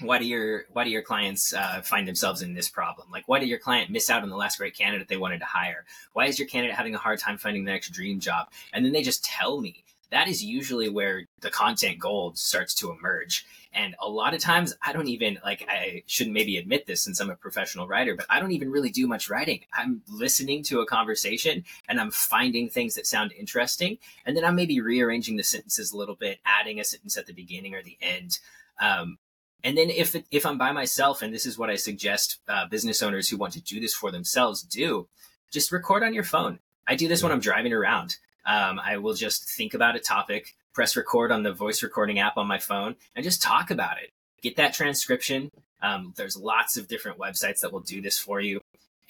why 0.00 0.18
do 0.18 0.24
your 0.24 0.64
why 0.72 0.84
do 0.84 0.90
your 0.90 1.02
clients 1.02 1.52
uh, 1.52 1.82
find 1.82 2.08
themselves 2.08 2.42
in 2.42 2.54
this 2.54 2.68
problem? 2.68 3.08
Like, 3.10 3.28
why 3.28 3.38
did 3.38 3.48
your 3.48 3.58
client 3.58 3.90
miss 3.90 4.10
out 4.10 4.22
on 4.22 4.30
the 4.30 4.36
last 4.36 4.58
great 4.58 4.76
candidate 4.76 5.08
they 5.08 5.16
wanted 5.16 5.40
to 5.40 5.44
hire? 5.44 5.84
Why 6.12 6.26
is 6.26 6.38
your 6.38 6.48
candidate 6.48 6.76
having 6.76 6.94
a 6.94 6.98
hard 6.98 7.18
time 7.18 7.38
finding 7.38 7.64
the 7.64 7.72
next 7.72 7.90
dream 7.90 8.20
job? 8.20 8.48
And 8.72 8.84
then 8.84 8.92
they 8.92 9.02
just 9.02 9.24
tell 9.24 9.60
me. 9.60 9.84
That 10.10 10.28
is 10.28 10.44
usually 10.44 10.90
where 10.90 11.22
the 11.40 11.48
content 11.48 11.98
gold 11.98 12.36
starts 12.36 12.74
to 12.74 12.90
emerge. 12.90 13.46
And 13.72 13.94
a 13.98 14.06
lot 14.06 14.34
of 14.34 14.42
times 14.42 14.74
I 14.82 14.92
don't 14.92 15.08
even 15.08 15.38
like, 15.42 15.64
I 15.66 16.02
shouldn't 16.06 16.34
maybe 16.34 16.58
admit 16.58 16.84
this 16.84 17.02
since 17.02 17.18
I'm 17.18 17.30
a 17.30 17.34
professional 17.34 17.88
writer, 17.88 18.14
but 18.14 18.26
I 18.28 18.38
don't 18.38 18.52
even 18.52 18.70
really 18.70 18.90
do 18.90 19.06
much 19.06 19.30
writing. 19.30 19.60
I'm 19.72 20.02
listening 20.06 20.62
to 20.64 20.80
a 20.80 20.86
conversation 20.86 21.64
and 21.88 21.98
I'm 21.98 22.10
finding 22.10 22.68
things 22.68 22.94
that 22.96 23.06
sound 23.06 23.32
interesting. 23.32 23.96
And 24.26 24.36
then 24.36 24.44
I'm 24.44 24.54
maybe 24.54 24.82
rearranging 24.82 25.38
the 25.38 25.42
sentences 25.42 25.92
a 25.92 25.96
little 25.96 26.16
bit, 26.16 26.40
adding 26.44 26.78
a 26.78 26.84
sentence 26.84 27.16
at 27.16 27.26
the 27.26 27.32
beginning 27.32 27.74
or 27.74 27.82
the 27.82 27.96
end. 28.02 28.38
Um, 28.82 29.16
and 29.64 29.76
then 29.76 29.90
if 29.90 30.16
if 30.30 30.44
I'm 30.44 30.58
by 30.58 30.72
myself, 30.72 31.22
and 31.22 31.32
this 31.32 31.46
is 31.46 31.58
what 31.58 31.70
I 31.70 31.76
suggest 31.76 32.40
uh, 32.48 32.66
business 32.66 33.02
owners 33.02 33.28
who 33.28 33.36
want 33.36 33.52
to 33.54 33.60
do 33.60 33.80
this 33.80 33.94
for 33.94 34.10
themselves 34.10 34.62
do, 34.62 35.08
just 35.50 35.72
record 35.72 36.02
on 36.02 36.14
your 36.14 36.24
phone. 36.24 36.58
I 36.86 36.96
do 36.96 37.08
this 37.08 37.22
when 37.22 37.32
I'm 37.32 37.40
driving 37.40 37.72
around. 37.72 38.16
Um, 38.44 38.80
I 38.80 38.96
will 38.96 39.14
just 39.14 39.48
think 39.48 39.72
about 39.72 39.94
a 39.94 40.00
topic, 40.00 40.56
press 40.72 40.96
record 40.96 41.30
on 41.30 41.44
the 41.44 41.52
voice 41.52 41.82
recording 41.82 42.18
app 42.18 42.36
on 42.36 42.48
my 42.48 42.58
phone 42.58 42.96
and 43.14 43.24
just 43.24 43.40
talk 43.40 43.70
about 43.70 43.98
it. 44.02 44.10
Get 44.42 44.56
that 44.56 44.74
transcription. 44.74 45.50
Um, 45.80 46.12
there's 46.16 46.36
lots 46.36 46.76
of 46.76 46.88
different 46.88 47.18
websites 47.18 47.60
that 47.60 47.72
will 47.72 47.80
do 47.80 48.00
this 48.00 48.18
for 48.18 48.40
you 48.40 48.60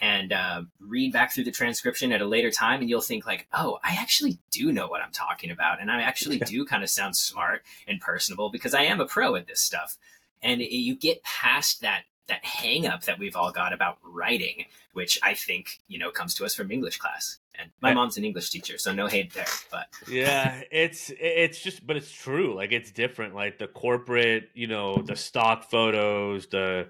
and 0.03 0.33
uh, 0.33 0.62
read 0.81 1.12
back 1.12 1.33
through 1.33 1.45
the 1.45 1.51
transcription 1.51 2.12
at 2.12 2.21
a 2.21 2.27
later 2.27 2.51
time 2.51 2.81
and 2.81 2.91
you'll 2.91 3.01
think 3.01 3.25
like 3.25 3.47
oh 3.53 3.79
i 3.85 3.97
actually 3.99 4.38
do 4.51 4.73
know 4.73 4.88
what 4.88 5.01
i'm 5.01 5.12
talking 5.12 5.51
about 5.51 5.81
and 5.81 5.91
i 5.91 6.03
actually 6.03 6.38
do 6.41 6.65
kind 6.65 6.83
of 6.83 6.91
sound 6.91 7.17
smart 7.17 7.62
and 7.87 8.01
personable 8.01 8.51
because 8.51 8.75
i 8.75 8.83
am 8.83 9.01
a 9.01 9.07
pro 9.07 9.37
at 9.37 9.47
this 9.47 9.61
stuff 9.61 9.97
and 10.43 10.61
it, 10.61 10.75
you 10.75 10.95
get 10.97 11.23
past 11.23 11.81
that 11.81 12.03
that 12.29 12.45
hang 12.45 12.87
up 12.87 13.03
that 13.05 13.19
we've 13.19 13.37
all 13.37 13.51
got 13.51 13.73
about 13.73 13.99
writing 14.03 14.65
which 14.93 15.19
i 15.23 15.35
think 15.35 15.81
you 15.89 15.99
know 15.99 16.11
comes 16.11 16.35
to 16.35 16.45
us 16.45 16.55
from 16.55 16.71
english 16.71 16.99
class 16.99 17.39
and 17.59 17.71
my 17.81 17.93
mom's 17.93 18.17
an 18.17 18.25
English 18.25 18.51
teacher, 18.51 18.79
so 18.79 18.93
no 18.93 19.07
hate 19.07 19.33
there. 19.35 19.47
But 19.71 19.87
yeah, 20.09 20.63
it's 20.71 21.13
it's 21.19 21.61
just, 21.63 21.87
but 21.87 21.97
it's 21.97 22.11
true. 22.11 22.55
Like 22.55 22.73
it's 22.73 22.91
different. 22.91 23.35
Like 23.35 23.59
the 23.59 23.67
corporate, 23.67 24.49
you 24.55 24.67
know, 24.67 24.97
the 24.97 25.17
stock 25.17 25.71
photos, 25.71 26.47
the 26.47 26.89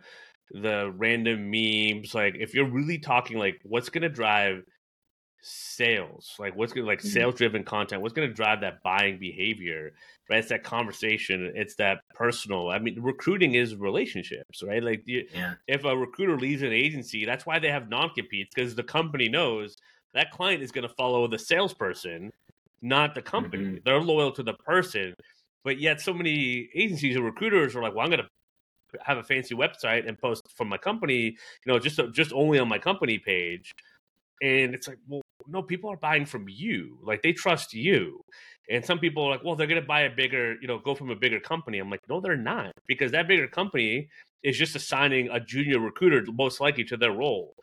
the 0.51 0.93
random 0.97 1.51
memes. 1.51 2.15
Like 2.15 2.37
if 2.39 2.55
you're 2.55 2.69
really 2.69 2.99
talking, 2.99 3.39
like 3.39 3.61
what's 3.65 3.89
gonna 3.89 4.09
drive 4.09 4.63
sales? 5.43 6.35
Like 6.39 6.57
what's 6.57 6.73
gonna 6.73 6.87
like 6.87 7.01
mm-hmm. 7.01 7.09
sales 7.09 7.35
driven 7.35 7.65
content? 7.65 8.01
What's 8.01 8.15
gonna 8.15 8.33
drive 8.33 8.61
that 8.63 8.83
buying 8.83 9.19
behavior? 9.19 9.93
Right? 10.31 10.39
It's 10.39 10.49
that 10.49 10.65
conversation. 10.65 11.53
It's 11.55 11.75
that 11.77 12.01
personal. 12.15 12.71
I 12.71 12.79
mean, 12.79 13.01
recruiting 13.01 13.55
is 13.55 13.77
relationships, 13.77 14.63
right? 14.63 14.83
Like 14.83 15.03
you, 15.05 15.27
yeah. 15.35 15.55
if 15.67 15.85
a 15.85 15.97
recruiter 15.97 16.39
leaves 16.39 16.63
an 16.63 16.73
agency, 16.73 17.25
that's 17.25 17.45
why 17.45 17.59
they 17.59 17.69
have 17.69 17.89
non 17.89 18.11
competes 18.11 18.55
because 18.55 18.75
the 18.75 18.83
company 18.83 19.29
knows 19.29 19.77
that 20.15 20.31
client 20.31 20.63
is 20.63 20.73
going 20.73 20.87
to 20.87 20.95
follow 20.95 21.27
the 21.27 21.39
salesperson, 21.39 22.31
not 22.81 23.15
the 23.15 23.23
company. 23.23 23.65
Mm-hmm. 23.65 23.77
They're 23.85 24.01
loyal 24.01 24.33
to 24.33 24.43
the 24.43 24.55
person. 24.55 25.15
But 25.65 25.79
yet, 25.79 26.01
so 26.01 26.13
many 26.13 26.69
agencies 26.75 27.17
and 27.17 27.25
recruiters 27.25 27.77
are 27.77 27.83
like, 27.83 27.95
"Well, 27.95 28.05
I'm 28.05 28.11
going 28.11 28.23
to 28.23 28.99
have 29.05 29.19
a 29.19 29.23
fancy 29.23 29.55
website 29.55 30.09
and 30.09 30.19
post 30.19 30.49
from 30.57 30.69
my 30.69 30.77
company, 30.77 31.25
you 31.25 31.73
know, 31.73 31.79
just 31.79 32.01
just 32.13 32.33
only 32.33 32.59
on 32.59 32.69
my 32.69 32.79
company 32.79 33.19
page." 33.19 33.75
And 34.43 34.75
it's 34.75 34.89
like, 34.89 34.99
well, 35.09 35.23
no, 35.47 35.63
people 35.63 35.91
are 35.91 35.97
buying 35.97 36.27
from 36.27 36.47
you. 36.49 36.99
Like 37.03 37.23
they 37.23 37.33
trust 37.33 37.73
you. 37.73 38.21
And 38.69 38.85
some 38.85 38.99
people 38.99 39.25
are 39.25 39.31
like, 39.31 39.45
well, 39.45 39.57
they're 39.57 39.67
going 39.67 39.81
to 39.81 39.87
buy 39.87 40.03
a 40.03 40.11
bigger, 40.15 40.57
you 40.61 40.69
know, 40.69 40.79
go 40.79 40.95
from 40.95 41.11
a 41.11 41.17
bigger 41.17 41.41
company. 41.41 41.79
I'm 41.79 41.91
like, 41.91 42.01
no, 42.09 42.21
they're 42.21 42.37
not, 42.37 42.73
because 42.87 43.13
that 43.13 43.29
bigger 43.29 43.49
company 43.49 44.09
is 44.43 44.59
just 44.59 44.77
assigning 44.77 45.29
a 45.31 45.41
junior 45.41 45.79
recruiter 45.81 46.25
most 46.33 46.61
likely 46.61 46.85
to 46.85 46.97
their 46.97 47.13
role 47.13 47.55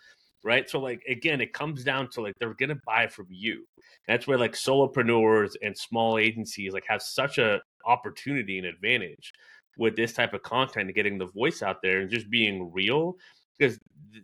right? 0.43 0.69
So 0.69 0.79
like 0.79 1.01
again, 1.07 1.41
it 1.41 1.53
comes 1.53 1.83
down 1.83 2.09
to 2.11 2.21
like 2.21 2.33
they're 2.39 2.53
gonna 2.53 2.79
buy 2.85 3.07
from 3.07 3.27
you. 3.29 3.65
That's 4.07 4.27
where 4.27 4.37
like 4.37 4.53
solopreneurs 4.53 5.51
and 5.61 5.77
small 5.77 6.17
agencies 6.17 6.73
like 6.73 6.85
have 6.87 7.01
such 7.01 7.37
a 7.37 7.61
opportunity 7.85 8.57
and 8.57 8.67
advantage 8.67 9.31
with 9.77 9.95
this 9.95 10.13
type 10.13 10.33
of 10.33 10.43
content 10.43 10.87
and 10.87 10.95
getting 10.95 11.17
the 11.17 11.27
voice 11.27 11.61
out 11.61 11.77
there 11.81 12.01
and 12.01 12.09
just 12.09 12.29
being 12.29 12.71
real. 12.73 13.15
Because 13.57 13.77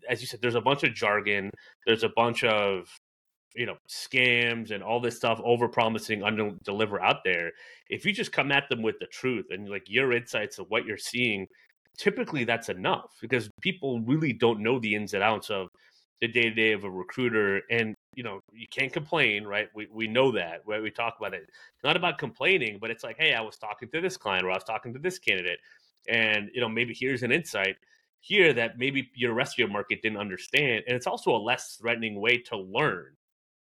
as 0.10 0.22
you 0.22 0.28
said, 0.28 0.42
there's 0.42 0.56
a 0.56 0.62
bunch 0.62 0.84
of 0.84 0.94
jargon, 0.94 1.52
there's 1.86 2.04
a 2.04 2.10
bunch 2.10 2.44
of 2.44 2.90
you 3.56 3.66
know 3.66 3.78
scams 3.90 4.72
and 4.72 4.84
all 4.84 5.00
this 5.00 5.16
stuff 5.16 5.40
over 5.44 5.70
promising 5.70 6.24
under 6.24 6.52
deliver 6.66 7.02
out 7.02 7.24
there 7.24 7.54
if 7.90 8.06
you 8.06 8.12
just 8.12 8.34
come 8.34 8.52
at 8.52 8.68
them 8.68 8.82
with 8.82 9.00
the 9.00 9.06
truth 9.06 9.46
and 9.50 9.70
like 9.70 9.84
your 9.88 10.12
insights 10.12 10.60
of 10.60 10.66
what 10.68 10.84
you're 10.84 10.98
seeing 10.98 11.48
typically 11.98 12.44
that's 12.44 12.68
enough 12.68 13.16
because 13.22 13.50
people 13.62 14.02
really 14.02 14.34
don't 14.34 14.60
know 14.60 14.78
the 14.78 14.94
ins 14.94 15.14
and 15.14 15.24
outs 15.24 15.50
of 15.50 15.70
the 16.22 16.28
day 16.28 16.44
to 16.44 16.52
day 16.52 16.72
of 16.72 16.84
a 16.84 16.90
recruiter. 16.90 17.62
And 17.70 17.96
you 18.16 18.24
know, 18.24 18.40
you 18.52 18.68
can't 18.72 18.92
complain, 18.92 19.46
right? 19.46 19.68
We 19.76 19.88
we 19.92 20.08
know 20.08 20.32
that. 20.32 20.62
Right? 20.66 20.82
We 20.82 20.92
talk 20.92 21.16
about 21.20 21.34
it. 21.34 21.44
It's 21.44 21.84
not 21.84 21.96
about 21.98 22.18
complaining, 22.18 22.78
but 22.80 22.90
it's 22.92 23.04
like, 23.04 23.18
hey, 23.20 23.34
I 23.34 23.42
was 23.42 23.58
talking 23.58 23.90
to 23.94 24.02
this 24.02 24.18
client 24.18 24.46
or 24.46 24.52
I 24.52 24.56
was 24.56 24.64
talking 24.64 24.94
to 24.94 25.00
this 25.00 25.20
candidate, 25.20 25.60
and 26.08 26.50
you 26.54 26.62
know, 26.62 26.70
maybe 26.70 26.96
here's 26.98 27.24
an 27.24 27.32
insight 27.32 27.78
here 28.26 28.54
that 28.54 28.80
maybe 28.80 29.10
your 29.14 29.34
rest 29.34 29.54
of 29.54 29.60
your 29.60 29.68
market 29.68 30.02
didn't 30.02 30.18
understand. 30.18 30.84
And 30.88 30.96
it's 30.96 31.06
also 31.06 31.36
a 31.36 31.38
less 31.38 31.78
threatening 31.80 32.20
way 32.20 32.38
to 32.38 32.58
learn 32.58 33.14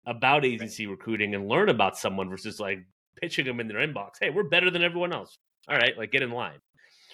about 0.06 0.44
agency 0.44 0.86
right. 0.86 0.92
recruiting 0.92 1.34
and 1.34 1.48
learn 1.48 1.70
about 1.70 1.96
someone 1.96 2.28
versus 2.28 2.60
like 2.60 2.80
pitching 3.20 3.46
them 3.46 3.60
in 3.60 3.68
their 3.68 3.86
inbox. 3.86 4.12
Hey, 4.20 4.28
we're 4.28 4.44
better 4.44 4.70
than 4.70 4.82
everyone 4.82 5.14
else. 5.14 5.38
All 5.68 5.76
right, 5.76 5.96
like 5.96 6.12
get 6.12 6.22
in 6.22 6.30
line. 6.30 6.58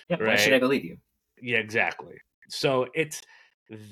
Yeah, 0.09 0.17
right? 0.17 0.29
Why 0.31 0.37
should 0.37 0.55
I 0.55 0.59
believe 0.59 0.85
you? 0.85 0.97
Yeah, 1.41 1.59
exactly. 1.59 2.15
So 2.49 2.89
it's 2.95 3.23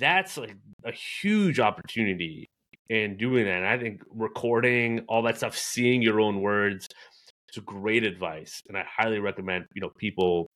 that's 0.00 0.36
like 0.36 0.56
a 0.84 0.92
huge 0.92 1.60
opportunity 1.60 2.50
in 2.88 3.16
doing 3.16 3.44
that. 3.44 3.58
And 3.58 3.66
I 3.66 3.78
think 3.78 4.02
recording 4.10 5.04
all 5.08 5.22
that 5.22 5.36
stuff, 5.36 5.56
seeing 5.56 6.02
your 6.02 6.20
own 6.20 6.40
words, 6.40 6.88
it's 7.48 7.58
great 7.58 8.04
advice. 8.04 8.62
And 8.68 8.76
I 8.76 8.84
highly 8.84 9.20
recommend, 9.20 9.66
you 9.74 9.80
know, 9.80 9.90
people 9.96 10.48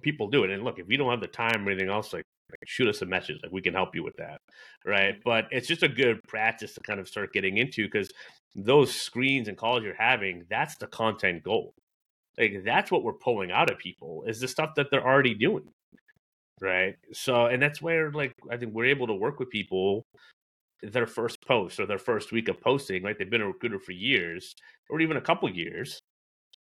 people 0.00 0.28
do 0.28 0.44
it. 0.44 0.50
And 0.50 0.64
look, 0.64 0.78
if 0.78 0.88
you 0.88 0.96
don't 0.96 1.10
have 1.10 1.20
the 1.20 1.26
time 1.26 1.66
or 1.66 1.70
anything 1.70 1.90
else, 1.90 2.12
like, 2.12 2.24
like 2.50 2.60
shoot 2.66 2.88
us 2.88 3.02
a 3.02 3.06
message. 3.06 3.38
Like 3.42 3.52
we 3.52 3.62
can 3.62 3.74
help 3.74 3.94
you 3.94 4.02
with 4.02 4.16
that. 4.16 4.40
Right. 4.84 5.14
Mm-hmm. 5.14 5.20
But 5.24 5.46
it's 5.50 5.68
just 5.68 5.82
a 5.82 5.88
good 5.88 6.22
practice 6.28 6.74
to 6.74 6.80
kind 6.80 7.00
of 7.00 7.08
start 7.08 7.32
getting 7.32 7.58
into 7.58 7.84
because 7.84 8.10
those 8.54 8.94
screens 8.94 9.48
and 9.48 9.56
calls 9.56 9.82
you're 9.82 9.94
having, 9.94 10.44
that's 10.50 10.76
the 10.76 10.86
content 10.86 11.42
goal. 11.42 11.74
Like 12.38 12.62
that's 12.64 12.90
what 12.90 13.04
we're 13.04 13.12
pulling 13.12 13.50
out 13.50 13.70
of 13.70 13.78
people 13.78 14.24
is 14.26 14.40
the 14.40 14.48
stuff 14.48 14.74
that 14.76 14.90
they're 14.90 15.06
already 15.06 15.34
doing 15.34 15.68
right? 16.60 16.94
So, 17.12 17.46
and 17.46 17.60
that's 17.60 17.82
where 17.82 18.12
like 18.12 18.32
I 18.48 18.56
think 18.56 18.72
we're 18.72 18.86
able 18.86 19.08
to 19.08 19.14
work 19.14 19.40
with 19.40 19.50
people 19.50 20.06
their 20.82 21.06
first 21.06 21.40
post 21.46 21.78
or 21.78 21.86
their 21.86 21.98
first 21.98 22.32
week 22.32 22.48
of 22.48 22.60
posting, 22.60 23.02
like 23.02 23.18
they've 23.18 23.30
been 23.30 23.42
a 23.42 23.46
recruiter 23.46 23.78
for 23.78 23.92
years 23.92 24.54
or 24.90 25.00
even 25.00 25.16
a 25.16 25.20
couple 25.20 25.48
years, 25.48 26.00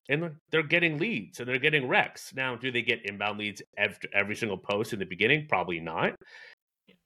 and 0.09 0.31
they're 0.51 0.63
getting 0.63 0.99
leads 0.99 1.41
and 1.41 1.49
they're 1.49 1.59
getting 1.59 1.85
recs. 1.85 2.35
Now, 2.35 2.57
do 2.57 2.71
they 2.71 2.83
get 2.83 3.05
inbound 3.05 3.39
leads 3.39 3.63
every, 3.77 3.99
every 4.15 4.37
single 4.37 4.59
post 4.59 4.93
in 4.93 4.99
the 4.99 5.05
beginning? 5.05 5.47
Probably 5.49 5.81
not, 5.81 6.15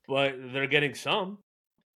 but 0.09 0.35
they're 0.53 0.67
getting 0.67 0.95
some, 0.95 1.39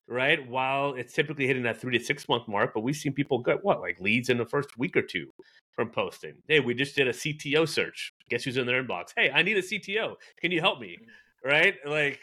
right? 0.07 0.47
While 0.49 0.95
it's 0.95 1.15
typically 1.15 1.47
hitting 1.47 1.63
that 1.65 1.81
three 1.81 1.99
to 1.99 2.05
six 2.05 2.29
month 2.29 2.49
mark, 2.49 2.73
but 2.75 2.81
we've 2.81 2.97
seen 2.97 3.13
people 3.13 3.39
get 3.39 3.65
what, 3.65 3.81
like 3.81 4.01
leads 4.01 4.29
in 4.29 4.39
the 4.39 4.47
first 4.47 4.77
week 4.79 4.97
or 4.97 5.03
two 5.03 5.29
from 5.75 5.91
posting. 5.91 6.35
Hey, 6.49 6.61
we 6.61 6.75
just 6.75 6.97
did 6.97 7.09
a 7.09 7.13
CTO 7.13 7.69
search. 7.69 8.13
Guess 8.29 8.45
who's 8.45 8.57
in 8.57 8.67
their 8.67 8.83
inbox? 8.83 9.13
Hey, 9.17 9.31
I 9.31 9.43
need 9.43 9.57
a 9.57 9.63
CTO. 9.63 10.17
Can 10.41 10.51
you 10.51 10.61
help 10.61 10.81
me? 10.81 10.97
Mm-hmm. 11.01 11.49
Right? 11.49 11.75
Like, 11.87 12.19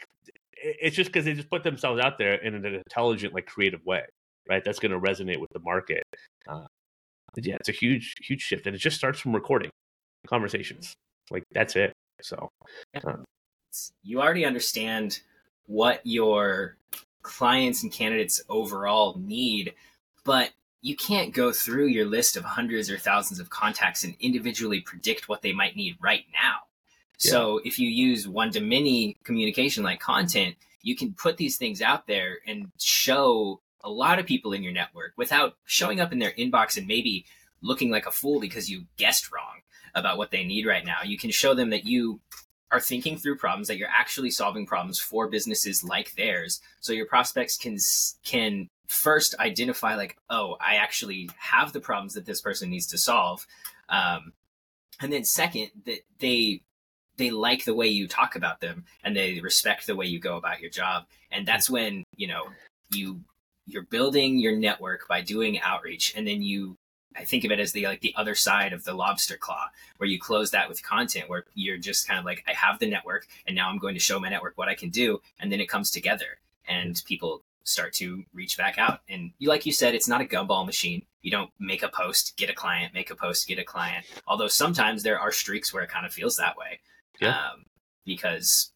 it's 0.56 0.96
just 0.96 1.10
because 1.10 1.24
they 1.24 1.34
just 1.34 1.50
put 1.50 1.62
themselves 1.62 2.00
out 2.00 2.18
there 2.18 2.34
in 2.34 2.54
an 2.54 2.64
intelligent, 2.64 3.34
like 3.34 3.46
creative 3.46 3.84
way, 3.84 4.02
right? 4.48 4.64
That's 4.64 4.78
going 4.78 4.92
to 4.92 5.00
resonate 5.00 5.40
with 5.40 5.50
the 5.52 5.60
market. 5.60 6.02
Uh, 6.46 6.66
yeah, 7.44 7.56
it's 7.56 7.68
a 7.68 7.72
huge, 7.72 8.14
huge 8.20 8.40
shift, 8.40 8.66
and 8.66 8.74
it 8.74 8.78
just 8.78 8.96
starts 8.96 9.20
from 9.20 9.34
recording 9.34 9.70
conversations. 10.26 10.94
Like 11.30 11.44
that's 11.52 11.76
it. 11.76 11.92
So, 12.22 12.48
uh, 12.94 13.16
you 14.02 14.20
already 14.20 14.44
understand 14.44 15.20
what 15.66 16.00
your 16.04 16.76
clients 17.22 17.82
and 17.82 17.92
candidates 17.92 18.42
overall 18.48 19.18
need, 19.18 19.74
but 20.24 20.50
you 20.80 20.96
can't 20.96 21.34
go 21.34 21.52
through 21.52 21.86
your 21.86 22.06
list 22.06 22.36
of 22.36 22.44
hundreds 22.44 22.90
or 22.90 22.96
thousands 22.96 23.40
of 23.40 23.50
contacts 23.50 24.04
and 24.04 24.14
individually 24.20 24.80
predict 24.80 25.28
what 25.28 25.42
they 25.42 25.52
might 25.52 25.76
need 25.76 25.96
right 26.00 26.24
now. 26.32 26.58
Yeah. 27.18 27.32
So 27.32 27.60
if 27.64 27.78
you 27.78 27.88
use 27.88 28.28
one 28.28 28.52
to 28.52 28.60
many 28.60 29.16
communication 29.24 29.82
like 29.82 30.00
content, 30.00 30.54
you 30.82 30.94
can 30.94 31.12
put 31.14 31.36
these 31.36 31.58
things 31.58 31.82
out 31.82 32.06
there 32.06 32.38
and 32.46 32.70
show 32.78 33.60
a 33.86 33.90
lot 33.90 34.18
of 34.18 34.26
people 34.26 34.52
in 34.52 34.62
your 34.62 34.72
network 34.72 35.12
without 35.16 35.56
showing 35.64 36.00
up 36.00 36.12
in 36.12 36.18
their 36.18 36.32
inbox 36.32 36.76
and 36.76 36.86
maybe 36.86 37.24
looking 37.62 37.90
like 37.90 38.04
a 38.04 38.10
fool 38.10 38.40
because 38.40 38.68
you 38.68 38.84
guessed 38.96 39.32
wrong 39.32 39.62
about 39.94 40.18
what 40.18 40.32
they 40.32 40.44
need 40.44 40.66
right 40.66 40.84
now. 40.84 40.98
You 41.04 41.16
can 41.16 41.30
show 41.30 41.54
them 41.54 41.70
that 41.70 41.86
you 41.86 42.20
are 42.72 42.80
thinking 42.80 43.16
through 43.16 43.36
problems 43.36 43.68
that 43.68 43.78
you're 43.78 43.88
actually 43.88 44.30
solving 44.30 44.66
problems 44.66 44.98
for 44.98 45.28
businesses 45.28 45.84
like 45.84 46.14
theirs. 46.16 46.60
So 46.80 46.92
your 46.92 47.06
prospects 47.06 47.56
can 47.56 47.78
can 48.24 48.68
first 48.88 49.34
identify 49.40 49.96
like 49.96 50.16
oh 50.30 50.56
i 50.60 50.76
actually 50.76 51.28
have 51.36 51.72
the 51.72 51.80
problems 51.80 52.14
that 52.14 52.26
this 52.26 52.40
person 52.40 52.68
needs 52.70 52.88
to 52.88 52.98
solve. 52.98 53.46
Um, 53.88 54.32
and 55.00 55.12
then 55.12 55.24
second 55.24 55.70
that 55.84 56.00
they 56.18 56.62
they 57.16 57.30
like 57.30 57.64
the 57.64 57.74
way 57.74 57.86
you 57.86 58.08
talk 58.08 58.34
about 58.34 58.60
them 58.60 58.84
and 59.04 59.16
they 59.16 59.40
respect 59.40 59.86
the 59.86 59.96
way 59.96 60.06
you 60.06 60.18
go 60.18 60.36
about 60.36 60.60
your 60.60 60.70
job. 60.70 61.04
And 61.30 61.46
that's 61.46 61.70
when 61.70 62.04
you 62.16 62.26
know 62.26 62.48
you 62.90 63.20
you're 63.66 63.82
building 63.82 64.38
your 64.38 64.56
network 64.56 65.08
by 65.08 65.20
doing 65.20 65.60
outreach 65.60 66.14
and 66.16 66.26
then 66.26 66.42
you 66.42 66.76
I 67.18 67.24
think 67.24 67.44
of 67.44 67.50
it 67.50 67.60
as 67.60 67.72
the 67.72 67.86
like 67.86 68.00
the 68.00 68.14
other 68.16 68.34
side 68.34 68.72
of 68.72 68.84
the 68.84 68.92
lobster 68.92 69.36
claw, 69.36 69.68
where 69.96 70.08
you 70.08 70.20
close 70.20 70.50
that 70.50 70.68
with 70.68 70.82
content, 70.82 71.30
where 71.30 71.44
you're 71.54 71.78
just 71.78 72.06
kind 72.06 72.18
of 72.18 72.26
like, 72.26 72.44
I 72.46 72.52
have 72.52 72.78
the 72.78 72.90
network, 72.90 73.26
and 73.46 73.56
now 73.56 73.70
I'm 73.70 73.78
going 73.78 73.94
to 73.94 74.00
show 74.00 74.20
my 74.20 74.28
network 74.28 74.58
what 74.58 74.68
I 74.68 74.74
can 74.74 74.90
do, 74.90 75.20
and 75.40 75.50
then 75.50 75.60
it 75.60 75.68
comes 75.68 75.90
together, 75.90 76.38
and 76.68 77.00
people 77.06 77.42
start 77.64 77.92
to 77.94 78.24
reach 78.32 78.56
back 78.56 78.78
out. 78.78 79.00
And 79.08 79.32
you, 79.38 79.48
like 79.48 79.66
you 79.66 79.72
said, 79.72 79.94
it's 79.94 80.08
not 80.08 80.20
a 80.20 80.24
gumball 80.24 80.64
machine. 80.64 81.04
You 81.22 81.30
don't 81.30 81.50
make 81.58 81.82
a 81.82 81.88
post, 81.88 82.36
get 82.36 82.50
a 82.50 82.54
client, 82.54 82.94
make 82.94 83.10
a 83.10 83.16
post, 83.16 83.48
get 83.48 83.58
a 83.58 83.64
client. 83.64 84.06
Although 84.26 84.48
sometimes 84.48 85.02
there 85.02 85.18
are 85.18 85.32
streaks 85.32 85.74
where 85.74 85.82
it 85.82 85.90
kind 85.90 86.06
of 86.06 86.12
feels 86.12 86.36
that 86.36 86.56
way 86.56 86.80
yeah. 87.20 87.30
um, 87.30 87.64
because 88.04 88.70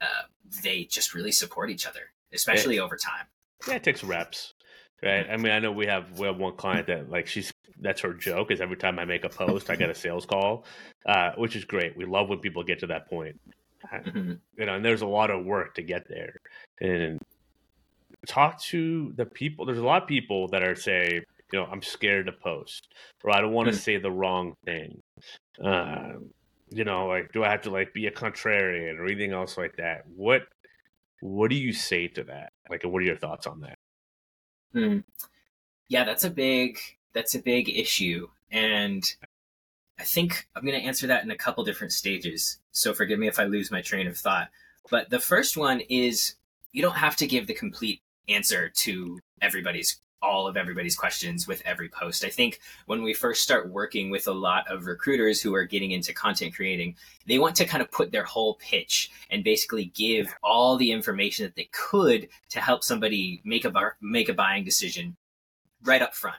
uh, 0.00 0.26
they 0.62 0.84
just 0.84 1.14
really 1.14 1.32
support 1.32 1.70
each 1.70 1.86
other, 1.86 2.12
especially 2.32 2.78
over 2.78 2.96
time. 2.96 3.26
Yeah, 3.68 3.74
it 3.74 3.82
takes 3.82 4.02
reps, 4.02 4.54
right? 5.02 5.26
I 5.28 5.36
mean, 5.36 5.52
I 5.52 5.58
know 5.58 5.72
we 5.72 5.86
have 5.86 6.18
we 6.18 6.26
have 6.26 6.38
one 6.38 6.56
client 6.56 6.86
that 6.88 7.10
like 7.10 7.26
she's 7.26 7.52
that's 7.80 8.00
her 8.02 8.12
joke 8.12 8.50
is 8.50 8.60
every 8.60 8.76
time 8.76 8.98
I 8.98 9.04
make 9.04 9.24
a 9.24 9.28
post, 9.28 9.70
I 9.70 9.76
get 9.76 9.90
a 9.90 9.94
sales 9.94 10.26
call, 10.26 10.64
uh, 11.06 11.32
which 11.36 11.56
is 11.56 11.64
great. 11.64 11.96
We 11.96 12.04
love 12.04 12.28
when 12.28 12.38
people 12.38 12.62
get 12.62 12.80
to 12.80 12.86
that 12.88 13.08
point, 13.08 13.40
uh, 13.92 13.96
mm-hmm. 13.98 14.32
you 14.58 14.66
know. 14.66 14.74
And 14.74 14.84
there's 14.84 15.02
a 15.02 15.06
lot 15.06 15.30
of 15.30 15.44
work 15.44 15.74
to 15.74 15.82
get 15.82 16.08
there, 16.08 16.36
and 16.80 17.18
talk 18.26 18.60
to 18.64 19.12
the 19.16 19.26
people. 19.26 19.66
There's 19.66 19.78
a 19.78 19.84
lot 19.84 20.02
of 20.02 20.08
people 20.08 20.48
that 20.48 20.62
are 20.62 20.74
say, 20.74 21.22
you 21.52 21.58
know, 21.58 21.66
I'm 21.66 21.82
scared 21.82 22.26
to 22.26 22.32
post, 22.32 22.88
or 23.24 23.34
I 23.34 23.40
don't 23.40 23.52
want 23.52 23.68
to 23.68 23.72
mm-hmm. 23.72 23.80
say 23.80 23.96
the 23.98 24.10
wrong 24.10 24.54
thing. 24.64 25.00
Uh, 25.62 26.12
you 26.70 26.84
know, 26.84 27.06
like 27.06 27.32
do 27.32 27.44
I 27.44 27.50
have 27.50 27.62
to 27.62 27.70
like 27.70 27.92
be 27.92 28.06
a 28.06 28.10
contrarian 28.10 28.98
or 28.98 29.04
anything 29.04 29.32
else 29.32 29.56
like 29.58 29.76
that? 29.76 30.04
What 30.14 30.42
what 31.20 31.50
do 31.50 31.56
you 31.56 31.72
say 31.72 32.08
to 32.08 32.24
that? 32.24 32.52
Like, 32.70 32.84
what 32.84 33.02
are 33.02 33.06
your 33.06 33.16
thoughts 33.16 33.46
on 33.46 33.60
that? 33.60 33.78
Hmm. 34.72 34.98
Yeah, 35.88 36.04
that's 36.04 36.24
a 36.24 36.30
big 36.30 36.78
that's 37.12 37.34
a 37.34 37.40
big 37.42 37.68
issue, 37.68 38.28
and 38.52 39.04
I 39.98 40.04
think 40.04 40.48
I'm 40.54 40.64
going 40.64 40.80
to 40.80 40.86
answer 40.86 41.08
that 41.08 41.24
in 41.24 41.30
a 41.30 41.36
couple 41.36 41.64
different 41.64 41.92
stages. 41.92 42.58
So 42.70 42.94
forgive 42.94 43.18
me 43.18 43.26
if 43.26 43.38
I 43.38 43.44
lose 43.44 43.70
my 43.70 43.82
train 43.82 44.06
of 44.06 44.16
thought. 44.16 44.48
But 44.90 45.10
the 45.10 45.18
first 45.18 45.56
one 45.56 45.80
is 45.90 46.36
you 46.72 46.80
don't 46.80 46.96
have 46.96 47.16
to 47.16 47.26
give 47.26 47.46
the 47.46 47.54
complete 47.54 48.00
answer 48.28 48.68
to 48.68 49.18
everybody's 49.42 50.00
all 50.22 50.46
of 50.46 50.56
everybody's 50.56 50.96
questions 50.96 51.46
with 51.46 51.62
every 51.64 51.88
post. 51.88 52.24
I 52.24 52.28
think 52.28 52.60
when 52.86 53.02
we 53.02 53.14
first 53.14 53.42
start 53.42 53.70
working 53.70 54.10
with 54.10 54.26
a 54.26 54.32
lot 54.32 54.70
of 54.70 54.86
recruiters 54.86 55.40
who 55.40 55.54
are 55.54 55.64
getting 55.64 55.92
into 55.92 56.12
content 56.12 56.54
creating, 56.54 56.96
they 57.26 57.38
want 57.38 57.56
to 57.56 57.64
kind 57.64 57.82
of 57.82 57.90
put 57.90 58.12
their 58.12 58.24
whole 58.24 58.54
pitch 58.54 59.10
and 59.30 59.44
basically 59.44 59.86
give 59.86 60.34
all 60.42 60.76
the 60.76 60.92
information 60.92 61.44
that 61.44 61.56
they 61.56 61.68
could 61.72 62.28
to 62.50 62.60
help 62.60 62.84
somebody 62.84 63.40
make 63.44 63.64
a 63.64 63.70
bar, 63.70 63.96
make 64.00 64.28
a 64.28 64.34
buying 64.34 64.64
decision 64.64 65.16
right 65.84 66.02
up 66.02 66.14
front. 66.14 66.38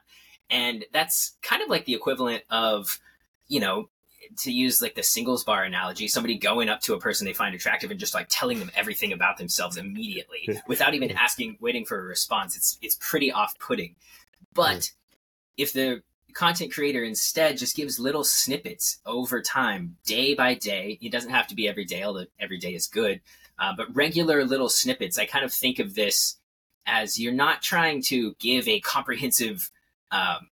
And 0.49 0.85
that's 0.91 1.37
kind 1.41 1.61
of 1.61 1.69
like 1.69 1.85
the 1.85 1.93
equivalent 1.93 2.43
of, 2.49 2.99
you 3.47 3.59
know, 3.59 3.89
to 4.37 4.51
use 4.51 4.81
like 4.81 4.95
the 4.95 5.03
singles 5.03 5.43
bar 5.43 5.63
analogy, 5.63 6.07
somebody 6.07 6.37
going 6.37 6.69
up 6.69 6.81
to 6.81 6.93
a 6.93 6.99
person 6.99 7.25
they 7.25 7.33
find 7.33 7.55
attractive 7.55 7.91
and 7.91 7.99
just 7.99 8.13
like 8.13 8.27
telling 8.29 8.59
them 8.59 8.71
everything 8.75 9.13
about 9.13 9.37
themselves 9.37 9.77
immediately 9.77 10.49
without 10.67 10.93
even 10.93 11.11
asking, 11.11 11.57
waiting 11.59 11.85
for 11.85 11.99
a 11.99 12.03
response. 12.03 12.55
It's 12.55 12.77
it's 12.81 12.97
pretty 12.99 13.31
off 13.31 13.57
putting. 13.59 13.95
But 14.53 14.91
if 15.57 15.73
the 15.73 16.03
content 16.33 16.73
creator 16.73 17.03
instead 17.03 17.57
just 17.57 17.75
gives 17.75 17.99
little 17.99 18.23
snippets 18.23 18.99
over 19.05 19.41
time, 19.41 19.97
day 20.05 20.33
by 20.33 20.53
day, 20.53 20.97
it 21.01 21.11
doesn't 21.11 21.31
have 21.31 21.47
to 21.47 21.55
be 21.55 21.67
every 21.67 21.85
day, 21.85 22.03
although 22.03 22.25
every 22.39 22.57
day 22.57 22.73
is 22.73 22.87
good. 22.87 23.21
Uh, 23.59 23.73
but 23.75 23.93
regular 23.95 24.43
little 24.43 24.69
snippets, 24.69 25.19
I 25.19 25.25
kind 25.25 25.45
of 25.45 25.53
think 25.53 25.79
of 25.79 25.93
this 25.93 26.37
as 26.85 27.19
you're 27.19 27.33
not 27.33 27.61
trying 27.61 28.01
to 28.03 28.33
give 28.39 28.67
a 28.67 28.79
comprehensive 28.79 29.69
um, 30.11 30.49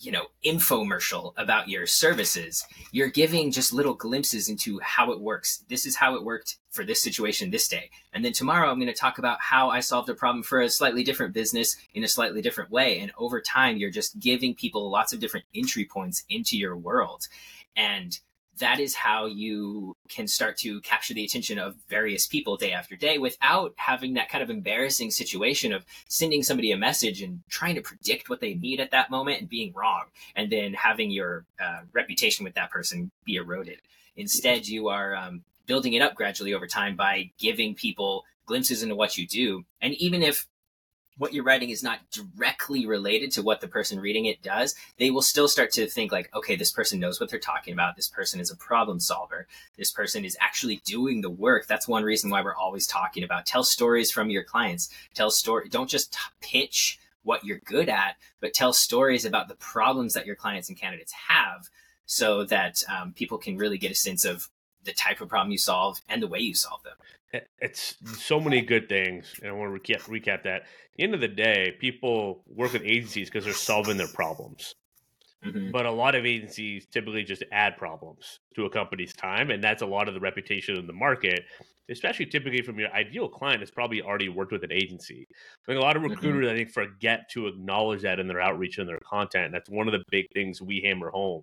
you 0.00 0.10
know 0.10 0.26
infomercial 0.44 1.32
about 1.36 1.68
your 1.68 1.86
services 1.86 2.64
you're 2.92 3.08
giving 3.08 3.50
just 3.50 3.72
little 3.72 3.94
glimpses 3.94 4.48
into 4.48 4.80
how 4.80 5.12
it 5.12 5.20
works. 5.20 5.64
This 5.68 5.86
is 5.86 5.96
how 5.96 6.14
it 6.16 6.24
worked 6.24 6.56
for 6.70 6.84
this 6.84 7.02
situation 7.02 7.50
this 7.50 7.68
day. 7.68 7.90
And 8.12 8.24
then 8.24 8.32
tomorrow 8.32 8.70
i'm 8.70 8.80
going 8.80 8.92
to 8.92 8.98
talk 8.98 9.18
about 9.18 9.40
how 9.40 9.70
i 9.70 9.80
solved 9.80 10.08
a 10.08 10.14
problem 10.14 10.42
for 10.42 10.60
a 10.60 10.68
slightly 10.68 11.04
different 11.04 11.34
business 11.34 11.76
in 11.94 12.04
a 12.04 12.08
slightly 12.08 12.42
different 12.42 12.70
way. 12.70 13.00
And 13.00 13.12
over 13.18 13.40
time 13.40 13.76
you're 13.76 13.90
just 13.90 14.18
giving 14.18 14.54
people 14.54 14.90
lots 14.90 15.12
of 15.12 15.20
different 15.20 15.46
entry 15.54 15.84
points 15.84 16.24
into 16.28 16.56
your 16.56 16.76
world. 16.76 17.28
And 17.76 18.18
that 18.60 18.80
is 18.80 18.94
how 18.94 19.26
you 19.26 19.96
can 20.08 20.26
start 20.26 20.56
to 20.58 20.80
capture 20.80 21.12
the 21.12 21.24
attention 21.24 21.58
of 21.58 21.76
various 21.88 22.26
people 22.26 22.56
day 22.56 22.72
after 22.72 22.96
day 22.96 23.18
without 23.18 23.74
having 23.76 24.14
that 24.14 24.28
kind 24.28 24.42
of 24.42 24.50
embarrassing 24.50 25.10
situation 25.10 25.72
of 25.72 25.84
sending 26.08 26.42
somebody 26.42 26.72
a 26.72 26.76
message 26.76 27.20
and 27.20 27.40
trying 27.48 27.74
to 27.74 27.82
predict 27.82 28.30
what 28.30 28.40
they 28.40 28.54
need 28.54 28.80
at 28.80 28.92
that 28.92 29.10
moment 29.10 29.40
and 29.40 29.48
being 29.48 29.72
wrong 29.74 30.04
and 30.36 30.50
then 30.50 30.72
having 30.74 31.10
your 31.10 31.44
uh, 31.60 31.80
reputation 31.92 32.44
with 32.44 32.54
that 32.54 32.70
person 32.70 33.10
be 33.24 33.36
eroded. 33.36 33.80
Instead 34.16 34.66
you 34.66 34.88
are 34.88 35.14
um, 35.16 35.42
building 35.66 35.92
it 35.94 36.02
up 36.02 36.14
gradually 36.14 36.54
over 36.54 36.66
time 36.66 36.96
by 36.96 37.30
giving 37.38 37.74
people 37.74 38.24
glimpses 38.46 38.82
into 38.82 38.96
what 38.96 39.16
you 39.16 39.26
do. 39.26 39.64
And 39.80 39.94
even 39.94 40.22
if 40.22 40.46
what 41.20 41.34
you're 41.34 41.44
writing 41.44 41.68
is 41.68 41.82
not 41.82 41.98
directly 42.10 42.86
related 42.86 43.30
to 43.30 43.42
what 43.42 43.60
the 43.60 43.68
person 43.68 44.00
reading 44.00 44.24
it 44.24 44.42
does, 44.42 44.74
they 44.96 45.10
will 45.10 45.20
still 45.20 45.48
start 45.48 45.70
to 45.70 45.86
think 45.86 46.10
like, 46.10 46.34
okay, 46.34 46.56
this 46.56 46.72
person 46.72 46.98
knows 46.98 47.20
what 47.20 47.28
they're 47.28 47.38
talking 47.38 47.74
about. 47.74 47.94
This 47.94 48.08
person 48.08 48.40
is 48.40 48.50
a 48.50 48.56
problem 48.56 48.98
solver. 48.98 49.46
This 49.76 49.90
person 49.90 50.24
is 50.24 50.34
actually 50.40 50.80
doing 50.86 51.20
the 51.20 51.28
work. 51.28 51.66
That's 51.66 51.86
one 51.86 52.04
reason 52.04 52.30
why 52.30 52.40
we're 52.40 52.56
always 52.56 52.86
talking 52.86 53.22
about 53.22 53.44
tell 53.44 53.62
stories 53.62 54.10
from 54.10 54.30
your 54.30 54.42
clients. 54.42 54.88
Tell 55.12 55.30
story. 55.30 55.68
Don't 55.68 55.90
just 55.90 56.16
pitch 56.40 56.98
what 57.22 57.44
you're 57.44 57.60
good 57.66 57.90
at, 57.90 58.16
but 58.40 58.54
tell 58.54 58.72
stories 58.72 59.26
about 59.26 59.48
the 59.48 59.56
problems 59.56 60.14
that 60.14 60.24
your 60.24 60.36
clients 60.36 60.70
and 60.70 60.78
candidates 60.78 61.12
have 61.28 61.68
so 62.06 62.44
that 62.44 62.82
um, 62.88 63.12
people 63.12 63.36
can 63.36 63.58
really 63.58 63.76
get 63.76 63.92
a 63.92 63.94
sense 63.94 64.24
of 64.24 64.48
the 64.84 64.92
type 64.92 65.20
of 65.20 65.28
problem 65.28 65.52
you 65.52 65.58
solve 65.58 66.00
and 66.08 66.22
the 66.22 66.26
way 66.26 66.38
you 66.38 66.54
solve 66.54 66.82
them 66.82 66.96
it's 67.60 67.96
so 68.18 68.40
many 68.40 68.60
good 68.60 68.88
things 68.88 69.34
and 69.40 69.50
i 69.50 69.52
want 69.52 69.72
to 69.72 69.92
recap, 69.92 70.02
recap 70.02 70.42
that 70.42 70.62
At 70.62 70.66
the 70.96 71.04
end 71.04 71.14
of 71.14 71.20
the 71.20 71.28
day 71.28 71.76
people 71.78 72.42
work 72.46 72.72
with 72.72 72.82
agencies 72.84 73.28
because 73.28 73.44
they're 73.44 73.54
solving 73.54 73.96
their 73.96 74.08
problems 74.08 74.74
Mm-hmm. 75.44 75.70
But 75.70 75.86
a 75.86 75.90
lot 75.90 76.14
of 76.14 76.26
agencies 76.26 76.86
typically 76.86 77.24
just 77.24 77.42
add 77.50 77.76
problems 77.76 78.40
to 78.54 78.66
a 78.66 78.70
company's 78.70 79.14
time, 79.14 79.50
and 79.50 79.64
that's 79.64 79.82
a 79.82 79.86
lot 79.86 80.06
of 80.06 80.14
the 80.14 80.20
reputation 80.20 80.76
in 80.76 80.86
the 80.86 80.92
market. 80.92 81.44
Especially 81.90 82.26
typically 82.26 82.62
from 82.62 82.78
your 82.78 82.92
ideal 82.92 83.28
client 83.28 83.60
has 83.60 83.70
probably 83.70 84.00
already 84.00 84.28
worked 84.28 84.52
with 84.52 84.62
an 84.62 84.70
agency. 84.70 85.26
I 85.30 85.66
think 85.66 85.80
a 85.80 85.84
lot 85.84 85.96
of 85.96 86.02
mm-hmm. 86.02 86.12
recruiters, 86.12 86.46
mm-hmm. 86.46 86.54
I 86.54 86.58
think, 86.58 86.70
forget 86.70 87.28
to 87.30 87.48
acknowledge 87.48 88.02
that 88.02 88.20
in 88.20 88.28
their 88.28 88.40
outreach 88.40 88.78
and 88.78 88.88
their 88.88 89.00
content. 89.00 89.50
That's 89.52 89.68
one 89.68 89.88
of 89.88 89.92
the 89.92 90.04
big 90.08 90.26
things 90.32 90.62
we 90.62 90.82
hammer 90.84 91.10
home 91.10 91.42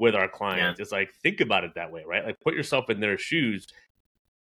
with 0.00 0.16
our 0.16 0.28
clients. 0.28 0.80
Yeah. 0.80 0.82
It's 0.82 0.92
like 0.92 1.10
think 1.22 1.40
about 1.40 1.62
it 1.62 1.72
that 1.76 1.92
way, 1.92 2.02
right? 2.04 2.24
Like 2.24 2.40
put 2.40 2.54
yourself 2.54 2.90
in 2.90 2.98
their 2.98 3.16
shoes 3.16 3.68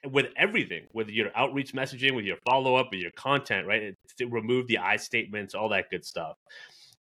with 0.05 0.27
everything, 0.37 0.87
with 0.93 1.09
your 1.09 1.31
outreach 1.37 1.73
messaging, 1.73 2.15
with 2.15 2.25
your 2.25 2.37
follow 2.49 2.77
up, 2.77 2.89
with 2.91 3.01
your 3.01 3.11
content, 3.13 3.67
right? 3.67 3.95
to 4.19 4.27
remove 4.27 4.67
the 4.67 4.79
I 4.79 4.97
statements, 4.97 5.55
all 5.55 5.69
that 5.71 5.91
good 5.91 6.05
stuff. 6.05 6.37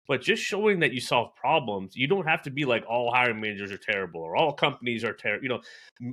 But 0.08 0.22
just 0.22 0.44
showing 0.44 0.80
that 0.80 0.94
you 0.94 1.00
solve 1.00 1.36
problems, 1.36 1.96
you 1.96 2.08
don't 2.08 2.28
have 2.28 2.42
to 2.44 2.50
be 2.50 2.66
like 2.66 2.84
all 2.88 3.14
hiring 3.14 3.40
managers 3.40 3.72
are 3.72 3.78
terrible 3.78 4.22
or 4.22 4.36
all 4.36 4.52
companies 4.52 5.04
are 5.04 5.14
terrible. 5.14 5.44
You 5.44 5.50
know, 5.50 5.62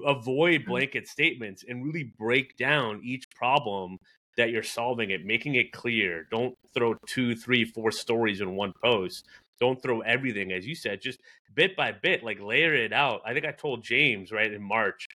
avoid 0.06 0.60
mm-hmm. 0.60 0.70
blanket 0.70 1.08
statements 1.08 1.64
and 1.66 1.84
really 1.84 2.12
break 2.16 2.56
down 2.56 3.00
each 3.02 3.28
problem 3.30 3.98
that 4.36 4.50
you're 4.50 4.62
solving 4.62 5.10
it, 5.10 5.24
making 5.24 5.56
it 5.56 5.72
clear. 5.72 6.26
Don't 6.30 6.54
throw 6.74 6.94
two, 7.08 7.34
three, 7.34 7.64
four 7.64 7.90
stories 7.90 8.40
in 8.40 8.54
one 8.54 8.72
post. 8.84 9.26
Don't 9.58 9.82
throw 9.82 10.00
everything, 10.02 10.52
as 10.52 10.64
you 10.64 10.76
said, 10.76 11.00
just 11.00 11.18
bit 11.56 11.74
by 11.74 11.90
bit, 11.90 12.22
like 12.22 12.38
layer 12.40 12.74
it 12.74 12.92
out. 12.92 13.20
I 13.26 13.32
think 13.32 13.46
I 13.46 13.50
told 13.50 13.82
James 13.82 14.30
right 14.30 14.52
in 14.52 14.62
March 14.62 15.08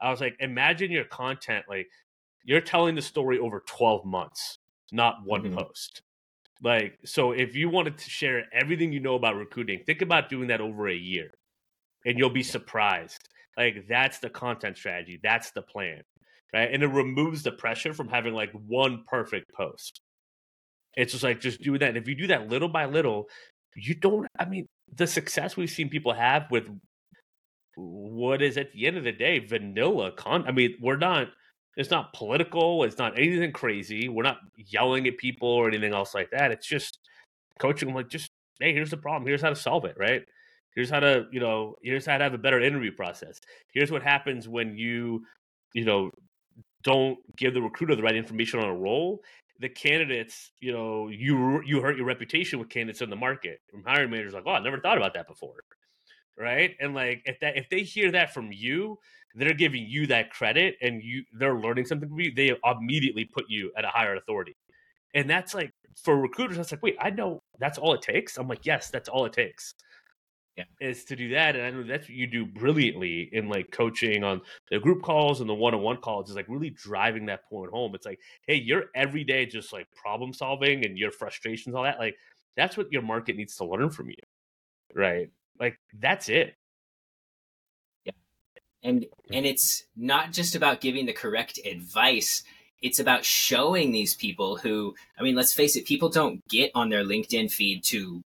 I 0.00 0.10
was 0.10 0.20
like, 0.20 0.36
imagine 0.40 0.90
your 0.90 1.04
content 1.04 1.64
like 1.68 1.88
you're 2.44 2.60
telling 2.60 2.94
the 2.94 3.02
story 3.02 3.38
over 3.38 3.62
12 3.66 4.04
months, 4.04 4.58
not 4.92 5.16
one 5.24 5.42
mm-hmm. 5.42 5.56
post. 5.56 6.02
Like, 6.62 6.98
so 7.04 7.32
if 7.32 7.54
you 7.54 7.68
wanted 7.68 7.98
to 7.98 8.10
share 8.10 8.44
everything 8.52 8.92
you 8.92 9.00
know 9.00 9.14
about 9.14 9.36
recruiting, 9.36 9.82
think 9.84 10.02
about 10.02 10.28
doing 10.28 10.48
that 10.48 10.60
over 10.60 10.88
a 10.88 10.94
year 10.94 11.30
and 12.04 12.18
you'll 12.18 12.30
be 12.30 12.42
surprised. 12.42 13.28
Like, 13.56 13.86
that's 13.88 14.18
the 14.18 14.30
content 14.30 14.76
strategy, 14.76 15.20
that's 15.22 15.50
the 15.50 15.62
plan, 15.62 16.02
right? 16.54 16.72
And 16.72 16.82
it 16.82 16.88
removes 16.88 17.42
the 17.42 17.52
pressure 17.52 17.92
from 17.92 18.08
having 18.08 18.34
like 18.34 18.52
one 18.52 19.04
perfect 19.06 19.52
post. 19.52 20.00
It's 20.96 21.12
just 21.12 21.24
like, 21.24 21.40
just 21.40 21.60
doing 21.60 21.80
that. 21.80 21.90
And 21.90 21.98
if 21.98 22.08
you 22.08 22.16
do 22.16 22.28
that 22.28 22.48
little 22.48 22.68
by 22.68 22.86
little, 22.86 23.28
you 23.76 23.94
don't, 23.94 24.26
I 24.38 24.46
mean, 24.46 24.66
the 24.92 25.06
success 25.06 25.56
we've 25.56 25.70
seen 25.70 25.90
people 25.90 26.12
have 26.12 26.50
with 26.50 26.68
what 27.80 28.42
is 28.42 28.56
at 28.56 28.72
the 28.72 28.86
end 28.86 28.96
of 28.96 29.04
the 29.04 29.12
day 29.12 29.38
vanilla 29.38 30.10
con 30.12 30.44
i 30.48 30.50
mean 30.50 30.74
we're 30.80 30.96
not 30.96 31.28
it's 31.76 31.90
not 31.90 32.12
political 32.12 32.82
it's 32.82 32.98
not 32.98 33.16
anything 33.16 33.52
crazy 33.52 34.08
we're 34.08 34.22
not 34.22 34.38
yelling 34.56 35.06
at 35.06 35.16
people 35.16 35.48
or 35.48 35.68
anything 35.68 35.94
else 35.94 36.14
like 36.14 36.30
that 36.30 36.50
it's 36.50 36.66
just 36.66 36.98
coaching 37.58 37.94
like 37.94 38.08
just 38.08 38.30
hey 38.60 38.72
here's 38.72 38.90
the 38.90 38.96
problem 38.96 39.26
here's 39.26 39.42
how 39.42 39.50
to 39.50 39.56
solve 39.56 39.84
it 39.84 39.96
right? 39.98 40.22
Here's 40.74 40.90
how 40.90 41.00
to 41.00 41.26
you 41.32 41.40
know 41.40 41.74
here's 41.82 42.06
how 42.06 42.18
to 42.18 42.24
have 42.24 42.34
a 42.34 42.38
better 42.38 42.60
interview 42.60 42.92
process. 42.92 43.40
Here's 43.72 43.90
what 43.90 44.02
happens 44.02 44.48
when 44.48 44.76
you 44.76 45.24
you 45.72 45.84
know 45.84 46.10
don't 46.82 47.18
give 47.36 47.54
the 47.54 47.62
recruiter 47.62 47.96
the 47.96 48.02
right 48.02 48.14
information 48.14 48.60
on 48.60 48.68
a 48.68 48.74
role. 48.74 49.20
The 49.60 49.68
candidates 49.68 50.52
you 50.60 50.72
know 50.72 51.08
you 51.08 51.62
you 51.64 51.80
hurt 51.80 51.96
your 51.96 52.06
reputation 52.06 52.58
with 52.58 52.68
candidates 52.68 53.02
in 53.02 53.10
the 53.10 53.16
market. 53.16 53.60
From 53.70 53.82
hiring 53.84 54.10
managers 54.10 54.34
like 54.34 54.44
oh 54.46 54.52
i 54.52 54.60
never 54.60 54.78
thought 54.78 54.96
about 54.96 55.14
that 55.14 55.26
before 55.26 55.54
right? 56.38 56.74
And 56.80 56.94
like 56.94 57.22
if 57.24 57.40
that 57.40 57.56
if 57.56 57.68
they 57.68 57.82
hear 57.82 58.10
that 58.12 58.32
from 58.32 58.50
you, 58.52 58.98
they're 59.34 59.54
giving 59.54 59.86
you 59.86 60.06
that 60.06 60.30
credit 60.30 60.76
and 60.80 61.02
you 61.02 61.24
they're 61.32 61.58
learning 61.58 61.86
something 61.86 62.08
from 62.08 62.20
you, 62.20 62.34
they 62.34 62.52
immediately 62.64 63.24
put 63.24 63.44
you 63.48 63.72
at 63.76 63.84
a 63.84 63.88
higher 63.88 64.16
authority. 64.16 64.56
And 65.14 65.28
that's 65.28 65.54
like 65.54 65.72
for 66.02 66.16
recruiters, 66.16 66.56
that's 66.56 66.72
like, 66.72 66.82
wait, 66.82 66.96
I 67.00 67.10
know 67.10 67.42
that's 67.58 67.78
all 67.78 67.94
it 67.94 68.02
takes. 68.02 68.38
I'm 68.38 68.48
like, 68.48 68.64
yes, 68.64 68.90
that's 68.90 69.08
all 69.08 69.24
it 69.24 69.32
takes. 69.32 69.74
Yeah. 70.56 70.64
Is 70.80 71.04
to 71.04 71.16
do 71.16 71.28
that. 71.30 71.54
And 71.54 71.64
I 71.64 71.70
know 71.70 71.84
that's 71.84 72.08
what 72.08 72.16
you 72.16 72.26
do 72.26 72.44
brilliantly 72.44 73.30
in 73.32 73.48
like 73.48 73.70
coaching 73.70 74.24
on 74.24 74.40
the 74.70 74.80
group 74.80 75.02
calls 75.02 75.40
and 75.40 75.48
the 75.48 75.54
one 75.54 75.72
on 75.72 75.82
one 75.82 75.98
calls 75.98 76.30
is 76.30 76.36
like 76.36 76.48
really 76.48 76.70
driving 76.70 77.26
that 77.26 77.48
point 77.48 77.70
home. 77.70 77.94
It's 77.94 78.06
like, 78.06 78.18
hey, 78.46 78.56
you're 78.56 78.86
every 78.96 79.22
day 79.22 79.46
just 79.46 79.72
like 79.72 79.86
problem 79.94 80.32
solving 80.32 80.84
and 80.84 80.98
your 80.98 81.12
frustrations, 81.12 81.76
all 81.76 81.84
that. 81.84 82.00
Like 82.00 82.16
that's 82.56 82.76
what 82.76 82.90
your 82.90 83.02
market 83.02 83.36
needs 83.36 83.54
to 83.56 83.64
learn 83.64 83.90
from 83.90 84.08
you. 84.10 84.16
Right. 84.94 85.28
Like 85.58 85.78
that's 85.98 86.28
it. 86.28 86.54
Yeah. 88.04 88.12
And 88.82 89.06
and 89.32 89.46
it's 89.46 89.84
not 89.96 90.32
just 90.32 90.54
about 90.54 90.80
giving 90.80 91.06
the 91.06 91.12
correct 91.12 91.58
advice. 91.64 92.42
It's 92.80 93.00
about 93.00 93.24
showing 93.24 93.90
these 93.90 94.14
people 94.14 94.56
who 94.56 94.94
I 95.18 95.22
mean, 95.22 95.34
let's 95.34 95.54
face 95.54 95.76
it, 95.76 95.86
people 95.86 96.08
don't 96.08 96.46
get 96.48 96.70
on 96.74 96.88
their 96.88 97.04
LinkedIn 97.04 97.50
feed 97.50 97.84
to 97.84 98.22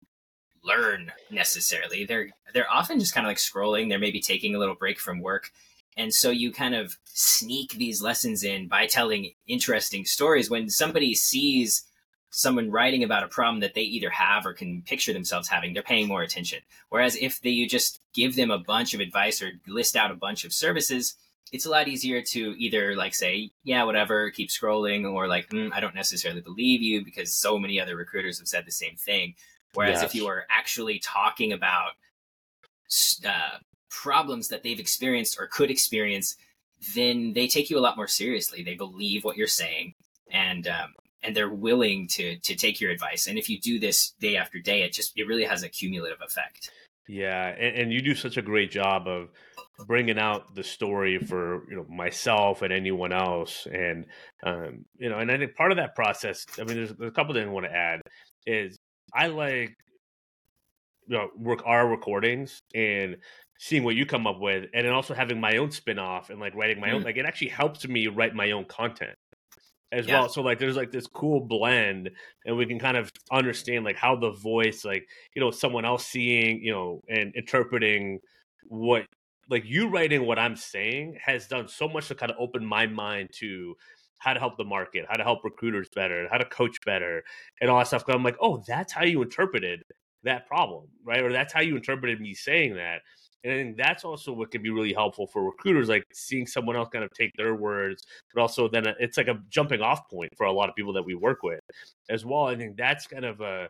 learn 0.64 1.12
necessarily. 1.30 2.04
They're 2.04 2.30
they're 2.52 2.70
often 2.70 3.00
just 3.00 3.14
kind 3.14 3.26
of 3.26 3.30
like 3.30 3.38
scrolling, 3.38 3.88
they're 3.88 3.98
maybe 3.98 4.20
taking 4.20 4.54
a 4.54 4.58
little 4.58 4.74
break 4.74 5.00
from 5.00 5.20
work. 5.20 5.50
And 5.96 6.12
so 6.12 6.30
you 6.30 6.52
kind 6.52 6.74
of 6.74 6.96
sneak 7.04 7.72
these 7.72 8.02
lessons 8.02 8.44
in 8.44 8.66
by 8.68 8.86
telling 8.86 9.32
interesting 9.46 10.04
stories. 10.04 10.48
When 10.48 10.70
somebody 10.70 11.14
sees 11.14 11.84
someone 12.32 12.70
writing 12.70 13.04
about 13.04 13.22
a 13.22 13.28
problem 13.28 13.60
that 13.60 13.74
they 13.74 13.82
either 13.82 14.08
have 14.08 14.46
or 14.46 14.54
can 14.54 14.80
picture 14.82 15.12
themselves 15.12 15.48
having, 15.48 15.74
they're 15.74 15.82
paying 15.82 16.08
more 16.08 16.22
attention. 16.22 16.58
Whereas 16.88 17.14
if 17.16 17.40
they, 17.42 17.50
you 17.50 17.68
just 17.68 18.00
give 18.14 18.36
them 18.36 18.50
a 18.50 18.58
bunch 18.58 18.94
of 18.94 19.00
advice 19.00 19.42
or 19.42 19.52
list 19.68 19.96
out 19.96 20.10
a 20.10 20.14
bunch 20.14 20.44
of 20.44 20.52
services, 20.52 21.14
it's 21.52 21.66
a 21.66 21.70
lot 21.70 21.88
easier 21.88 22.22
to 22.22 22.54
either 22.58 22.96
like 22.96 23.14
say, 23.14 23.50
yeah, 23.64 23.84
whatever, 23.84 24.30
keep 24.30 24.48
scrolling, 24.48 25.10
or 25.12 25.28
like, 25.28 25.50
mm, 25.50 25.70
I 25.74 25.80
don't 25.80 25.94
necessarily 25.94 26.40
believe 26.40 26.80
you 26.80 27.04
because 27.04 27.30
so 27.30 27.58
many 27.58 27.78
other 27.78 27.96
recruiters 27.96 28.38
have 28.38 28.48
said 28.48 28.64
the 28.66 28.72
same 28.72 28.96
thing. 28.96 29.34
Whereas 29.74 30.00
yes. 30.00 30.04
if 30.04 30.14
you 30.14 30.26
are 30.26 30.46
actually 30.48 30.98
talking 31.00 31.52
about 31.52 31.90
uh, 33.26 33.58
problems 33.90 34.48
that 34.48 34.62
they've 34.62 34.80
experienced 34.80 35.38
or 35.38 35.46
could 35.46 35.70
experience, 35.70 36.36
then 36.94 37.34
they 37.34 37.46
take 37.46 37.68
you 37.68 37.78
a 37.78 37.80
lot 37.80 37.98
more 37.98 38.08
seriously. 38.08 38.62
They 38.62 38.74
believe 38.74 39.22
what 39.22 39.36
you're 39.36 39.46
saying, 39.46 39.94
and 40.30 40.66
um, 40.66 40.94
and 41.22 41.36
they're 41.36 41.48
willing 41.48 42.08
to 42.08 42.36
to 42.38 42.54
take 42.54 42.80
your 42.80 42.90
advice. 42.90 43.26
And 43.26 43.38
if 43.38 43.48
you 43.48 43.60
do 43.60 43.78
this 43.78 44.10
day 44.20 44.36
after 44.36 44.58
day, 44.58 44.82
it 44.82 44.92
just 44.92 45.12
it 45.16 45.26
really 45.26 45.44
has 45.44 45.62
a 45.62 45.68
cumulative 45.68 46.18
effect. 46.24 46.70
Yeah, 47.08 47.48
and, 47.48 47.76
and, 47.76 47.92
you 47.92 48.00
do 48.00 48.14
such 48.14 48.36
a 48.36 48.42
great 48.42 48.70
job 48.70 49.08
of 49.08 49.28
bringing 49.86 50.20
out 50.20 50.54
the 50.54 50.62
story 50.62 51.18
for 51.18 51.68
you 51.68 51.76
know 51.76 51.84
myself 51.88 52.62
and 52.62 52.72
anyone 52.72 53.12
else, 53.12 53.66
and 53.70 54.06
um, 54.44 54.84
you 54.98 55.08
know, 55.08 55.18
and 55.18 55.30
I 55.30 55.36
think 55.36 55.56
part 55.56 55.72
of 55.72 55.78
that 55.78 55.96
process. 55.96 56.46
I 56.58 56.64
mean, 56.64 56.76
there's, 56.76 56.92
there's 56.94 57.10
a 57.10 57.14
couple 57.14 57.34
things 57.34 57.48
I 57.48 57.50
want 57.50 57.66
to 57.66 57.74
add. 57.74 58.00
Is 58.46 58.78
I 59.12 59.26
like 59.26 59.74
you 61.08 61.18
know 61.18 61.28
work 61.36 61.62
our 61.66 61.88
recordings 61.88 62.60
and 62.74 63.16
seeing 63.58 63.82
what 63.84 63.96
you 63.96 64.06
come 64.06 64.26
up 64.28 64.38
with, 64.40 64.66
and 64.72 64.86
then 64.86 64.92
also 64.92 65.12
having 65.12 65.40
my 65.40 65.56
own 65.56 65.72
spin 65.72 65.98
off 65.98 66.30
and 66.30 66.38
like 66.38 66.54
writing 66.54 66.80
my 66.80 66.88
mm. 66.88 66.94
own. 66.94 67.02
Like 67.02 67.16
it 67.16 67.26
actually 67.26 67.48
helps 67.48 67.86
me 67.86 68.06
write 68.06 68.34
my 68.34 68.52
own 68.52 68.64
content 68.66 69.16
as 69.92 70.06
yeah. 70.06 70.20
well. 70.20 70.28
So 70.28 70.42
like 70.42 70.58
there's 70.58 70.76
like 70.76 70.90
this 70.90 71.06
cool 71.06 71.40
blend 71.40 72.10
and 72.46 72.56
we 72.56 72.66
can 72.66 72.78
kind 72.78 72.96
of 72.96 73.12
understand 73.30 73.84
like 73.84 73.96
how 73.96 74.16
the 74.16 74.30
voice 74.30 74.84
like, 74.84 75.06
you 75.34 75.40
know, 75.40 75.50
someone 75.50 75.84
else 75.84 76.06
seeing, 76.06 76.60
you 76.62 76.72
know, 76.72 77.00
and 77.08 77.34
interpreting 77.36 78.18
what 78.64 79.04
like 79.50 79.64
you 79.66 79.88
writing 79.88 80.24
what 80.24 80.38
I'm 80.38 80.56
saying 80.56 81.18
has 81.22 81.46
done 81.46 81.68
so 81.68 81.86
much 81.86 82.08
to 82.08 82.14
kind 82.14 82.32
of 82.32 82.38
open 82.40 82.64
my 82.64 82.86
mind 82.86 83.30
to 83.40 83.76
how 84.18 84.32
to 84.32 84.40
help 84.40 84.56
the 84.56 84.64
market, 84.64 85.04
how 85.08 85.16
to 85.16 85.24
help 85.24 85.44
recruiters 85.44 85.88
better, 85.94 86.28
how 86.30 86.38
to 86.38 86.44
coach 86.44 86.78
better, 86.86 87.22
and 87.60 87.68
all 87.68 87.78
that 87.78 87.88
stuff. 87.88 88.04
I'm 88.08 88.22
like, 88.22 88.36
oh, 88.40 88.62
that's 88.66 88.92
how 88.92 89.04
you 89.04 89.20
interpreted 89.20 89.82
that 90.22 90.46
problem, 90.46 90.86
right? 91.04 91.22
Or 91.22 91.32
that's 91.32 91.52
how 91.52 91.60
you 91.60 91.76
interpreted 91.76 92.20
me 92.20 92.32
saying 92.32 92.76
that. 92.76 93.00
And 93.44 93.52
I 93.52 93.56
think 93.56 93.76
that's 93.76 94.04
also 94.04 94.32
what 94.32 94.50
can 94.50 94.62
be 94.62 94.70
really 94.70 94.92
helpful 94.92 95.26
for 95.26 95.44
recruiters, 95.44 95.88
like 95.88 96.04
seeing 96.12 96.46
someone 96.46 96.76
else 96.76 96.88
kind 96.92 97.04
of 97.04 97.10
take 97.12 97.32
their 97.36 97.54
words, 97.54 98.04
but 98.32 98.40
also 98.40 98.68
then 98.68 98.84
it's 99.00 99.16
like 99.16 99.28
a 99.28 99.40
jumping 99.48 99.80
off 99.80 100.08
point 100.08 100.30
for 100.36 100.46
a 100.46 100.52
lot 100.52 100.68
of 100.68 100.76
people 100.76 100.92
that 100.92 101.04
we 101.04 101.14
work 101.14 101.42
with 101.42 101.60
as 102.08 102.24
well. 102.24 102.46
I 102.46 102.56
think 102.56 102.76
that's 102.76 103.06
kind 103.06 103.24
of 103.24 103.40
a 103.40 103.68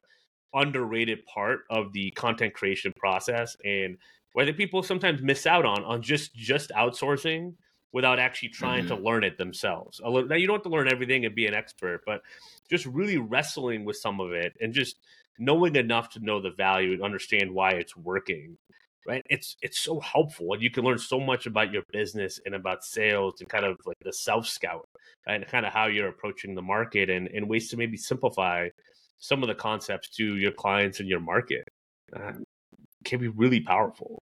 underrated 0.55 1.25
part 1.25 1.61
of 1.71 1.93
the 1.95 2.11
content 2.11 2.53
creation 2.53 2.93
process 2.97 3.57
and 3.65 3.97
whether 4.35 4.53
people 4.53 4.83
sometimes 4.83 5.23
miss 5.23 5.47
out 5.47 5.65
on 5.65 5.83
on 5.85 6.03
just 6.03 6.35
just 6.35 6.71
outsourcing 6.71 7.55
without 7.93 8.19
actually 8.19 8.49
trying 8.49 8.85
mm-hmm. 8.85 8.97
to 8.97 9.03
learn 9.03 9.25
it 9.25 9.39
themselves. 9.39 10.01
Now 10.05 10.35
you 10.35 10.47
don't 10.47 10.57
have 10.57 10.63
to 10.63 10.69
learn 10.69 10.91
everything 10.91 11.25
and 11.25 11.35
be 11.35 11.47
an 11.47 11.55
expert, 11.55 12.03
but 12.07 12.23
just 12.71 12.87
really 12.87 13.19
wrestling 13.19 13.85
with 13.85 13.97
some 13.97 14.21
of 14.21 14.33
it 14.33 14.55
and 14.61 14.73
just 14.73 14.97
knowing 15.39 15.77
enough 15.77 16.11
to 16.11 16.21
know 16.21 16.41
the 16.41 16.51
value 16.51 16.93
and 16.93 17.03
understand 17.03 17.53
why 17.53 17.73
it's 17.73 17.97
working 17.97 18.57
right? 19.07 19.23
It's 19.31 19.57
it's 19.63 19.81
so 19.81 20.01
helpful 20.01 20.53
and 20.53 20.63
you 20.63 20.71
can 20.71 20.85
learn 20.85 20.99
so 20.99 21.21
much 21.21 21.47
about 21.47 21.73
your 21.73 21.83
business 21.93 22.41
and 22.47 22.55
about 22.55 22.85
sales 22.85 23.41
and 23.41 23.49
kind 23.49 23.65
of 23.65 23.79
like 23.85 23.97
the 24.03 24.13
self 24.13 24.47
scout 24.47 24.89
and 25.27 25.47
kind 25.47 25.67
of 25.67 25.73
how 25.73 25.87
you're 25.87 26.09
approaching 26.09 26.55
the 26.55 26.63
market 26.63 27.11
and, 27.11 27.29
and 27.29 27.49
ways 27.49 27.69
to 27.71 27.77
maybe 27.77 27.97
simplify 27.97 28.69
some 29.19 29.43
of 29.43 29.49
the 29.49 29.55
concepts 29.55 30.09
to 30.11 30.37
your 30.37 30.53
clients 30.53 31.01
and 31.01 31.09
your 31.09 31.21
market 31.21 31.65
uh, 32.17 32.33
can 33.05 33.21
be 33.21 33.29
really 33.29 33.61
powerful 33.61 34.23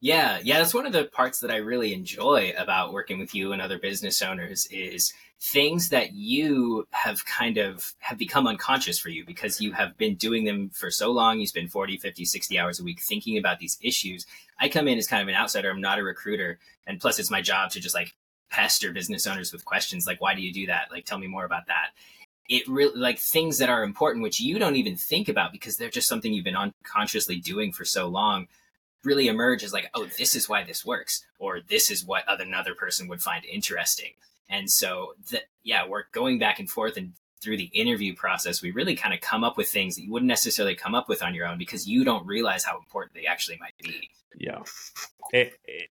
Yeah, 0.00 0.38
yeah, 0.42 0.58
that's 0.58 0.74
one 0.74 0.86
of 0.86 0.92
the 0.92 1.04
parts 1.04 1.40
that 1.40 1.50
I 1.50 1.56
really 1.56 1.94
enjoy 1.94 2.52
about 2.58 2.92
working 2.92 3.18
with 3.18 3.34
you 3.34 3.52
and 3.52 3.62
other 3.62 3.78
business 3.78 4.20
owners 4.20 4.66
is 4.66 5.14
things 5.40 5.88
that 5.88 6.12
you 6.12 6.86
have 6.90 7.24
kind 7.24 7.56
of 7.56 7.94
have 7.98 8.18
become 8.18 8.46
unconscious 8.46 8.98
for 8.98 9.08
you 9.08 9.24
because 9.24 9.60
you 9.60 9.72
have 9.72 9.96
been 9.96 10.14
doing 10.14 10.44
them 10.44 10.70
for 10.70 10.90
so 10.90 11.10
long 11.10 11.40
you 11.40 11.46
spend 11.46 11.70
40 11.70 11.98
50 11.98 12.24
60 12.24 12.58
hours 12.58 12.80
a 12.80 12.84
week 12.84 13.00
thinking 13.00 13.36
about 13.38 13.58
these 13.58 13.78
issues. 13.82 14.26
I 14.58 14.68
come 14.68 14.88
in 14.88 14.98
as 14.98 15.06
kind 15.06 15.22
of 15.22 15.28
an 15.28 15.34
outsider 15.34 15.70
i'm 15.70 15.80
not 15.80 15.98
a 15.98 16.02
recruiter 16.02 16.58
and 16.86 17.00
plus 17.00 17.18
it's 17.18 17.30
my 17.30 17.42
job 17.42 17.70
to 17.72 17.80
just 17.80 17.94
like 17.94 18.14
pester 18.50 18.92
business 18.92 19.26
owners 19.26 19.52
with 19.52 19.64
questions 19.64 20.06
like 20.06 20.20
why 20.20 20.34
do 20.34 20.42
you 20.42 20.52
do 20.52 20.66
that? 20.66 20.88
Like 20.90 21.04
tell 21.04 21.18
me 21.18 21.26
more 21.26 21.44
about 21.44 21.66
that. 21.66 21.88
It 22.48 22.66
really 22.68 22.98
like 22.98 23.18
things 23.18 23.58
that 23.58 23.68
are 23.68 23.82
important 23.82 24.22
which 24.22 24.40
you 24.40 24.58
don't 24.58 24.76
even 24.76 24.96
think 24.96 25.28
about 25.28 25.52
because 25.52 25.76
they're 25.76 25.90
just 25.90 26.08
something 26.08 26.32
you've 26.32 26.44
been 26.44 26.56
unconsciously 26.56 27.36
doing 27.40 27.72
for 27.72 27.84
so 27.84 28.08
long 28.08 28.46
really 29.04 29.28
emerge 29.28 29.62
as 29.62 29.72
like 29.72 29.90
oh 29.94 30.06
this 30.18 30.34
is 30.34 30.48
why 30.48 30.64
this 30.64 30.84
works 30.84 31.24
or 31.38 31.60
this 31.68 31.90
is 31.90 32.04
what 32.04 32.26
other 32.28 32.44
another 32.44 32.74
person 32.74 33.08
would 33.08 33.22
find 33.22 33.44
interesting 33.44 34.12
and 34.48 34.70
so 34.70 35.14
that 35.30 35.42
yeah 35.62 35.86
we're 35.86 36.04
going 36.12 36.38
back 36.38 36.58
and 36.58 36.70
forth 36.70 36.96
and 36.96 37.12
through 37.42 37.56
the 37.56 37.70
interview 37.74 38.14
process 38.14 38.62
we 38.62 38.70
really 38.70 38.96
kind 38.96 39.14
of 39.14 39.20
come 39.20 39.44
up 39.44 39.56
with 39.56 39.68
things 39.68 39.94
that 39.94 40.02
you 40.02 40.10
wouldn't 40.10 40.28
necessarily 40.28 40.74
come 40.74 40.94
up 40.94 41.08
with 41.08 41.22
on 41.22 41.34
your 41.34 41.46
own 41.46 41.58
because 41.58 41.86
you 41.86 42.04
don't 42.04 42.26
realize 42.26 42.64
how 42.64 42.76
important 42.78 43.14
they 43.14 43.26
actually 43.26 43.58
might 43.60 43.76
be 43.82 44.10
yeah 44.38 44.62
it, 45.32 45.52
it, 45.64 45.90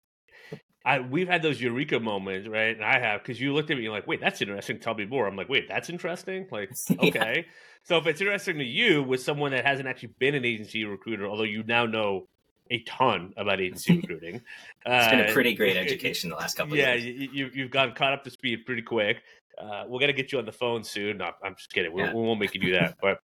I 0.85 1.01
we've 1.01 1.29
had 1.29 1.43
those 1.43 1.61
eureka 1.61 2.01
moments, 2.01 2.49
right? 2.49 2.75
And 2.75 2.85
I 2.85 2.99
have 2.99 3.23
because 3.23 3.41
you 3.41 3.53
looked 3.53 3.71
at 3.71 3.77
me 3.77 3.91
like, 3.91 4.07
wait, 4.07 4.21
that's 4.21 4.41
interesting. 4.41 4.81
Tell 4.81 4.95
me 4.95 5.05
more. 5.05 5.27
I'm 5.27 5.37
like, 5.37 5.49
wait, 5.49 5.69
that's 5.69 5.91
interesting. 5.91 6.47
Like, 6.51 6.71
okay. 6.91 7.45
yeah. 7.47 7.53
So 7.85 7.99
if 7.99 8.07
it's 8.07 8.21
interesting 8.21 8.59
to 8.59 8.65
you 8.65 9.03
with 9.03 9.23
someone 9.23 9.53
that 9.53 9.67
hasn't 9.67 9.89
actually 9.89 10.15
been 10.19 10.35
an 10.35 10.45
agency 10.45 10.85
recruiter, 10.85 11.27
although 11.27 11.43
you 11.43 11.63
now 11.65 11.87
know 11.87 12.29
a 12.71 12.83
ton 12.85 13.33
about 13.37 13.61
agency 13.61 13.97
recruiting, 14.01 14.41
it's 14.87 15.09
been 15.09 15.21
a 15.21 15.25
uh, 15.25 15.33
pretty 15.33 15.55
great 15.55 15.77
education 15.77 16.31
the 16.31 16.37
last 16.37 16.57
couple. 16.57 16.77
Yeah, 16.77 16.95
years. 16.95 17.05
You, 17.05 17.29
you, 17.33 17.51
you've 17.55 17.71
gotten 17.71 17.95
caught 17.95 18.13
up 18.13 18.25
to 18.25 18.31
speed 18.31 18.65
pretty 18.67 18.83
quick. 18.83 19.23
Uh, 19.59 19.85
we're 19.87 20.01
gonna 20.01 20.13
get 20.13 20.33
you 20.33 20.39
on 20.39 20.47
the 20.47 20.53
phone 20.53 20.85
soon. 20.85 21.19
No, 21.19 21.31
I'm 21.45 21.55
just 21.57 21.73
kidding. 21.73 21.93
We, 21.93 22.03
yeah. 22.03 22.15
we 22.15 22.21
won't 22.23 22.41
make 22.41 22.55
you 22.55 22.61
do 22.61 22.73
that, 22.73 22.97
but 23.01 23.21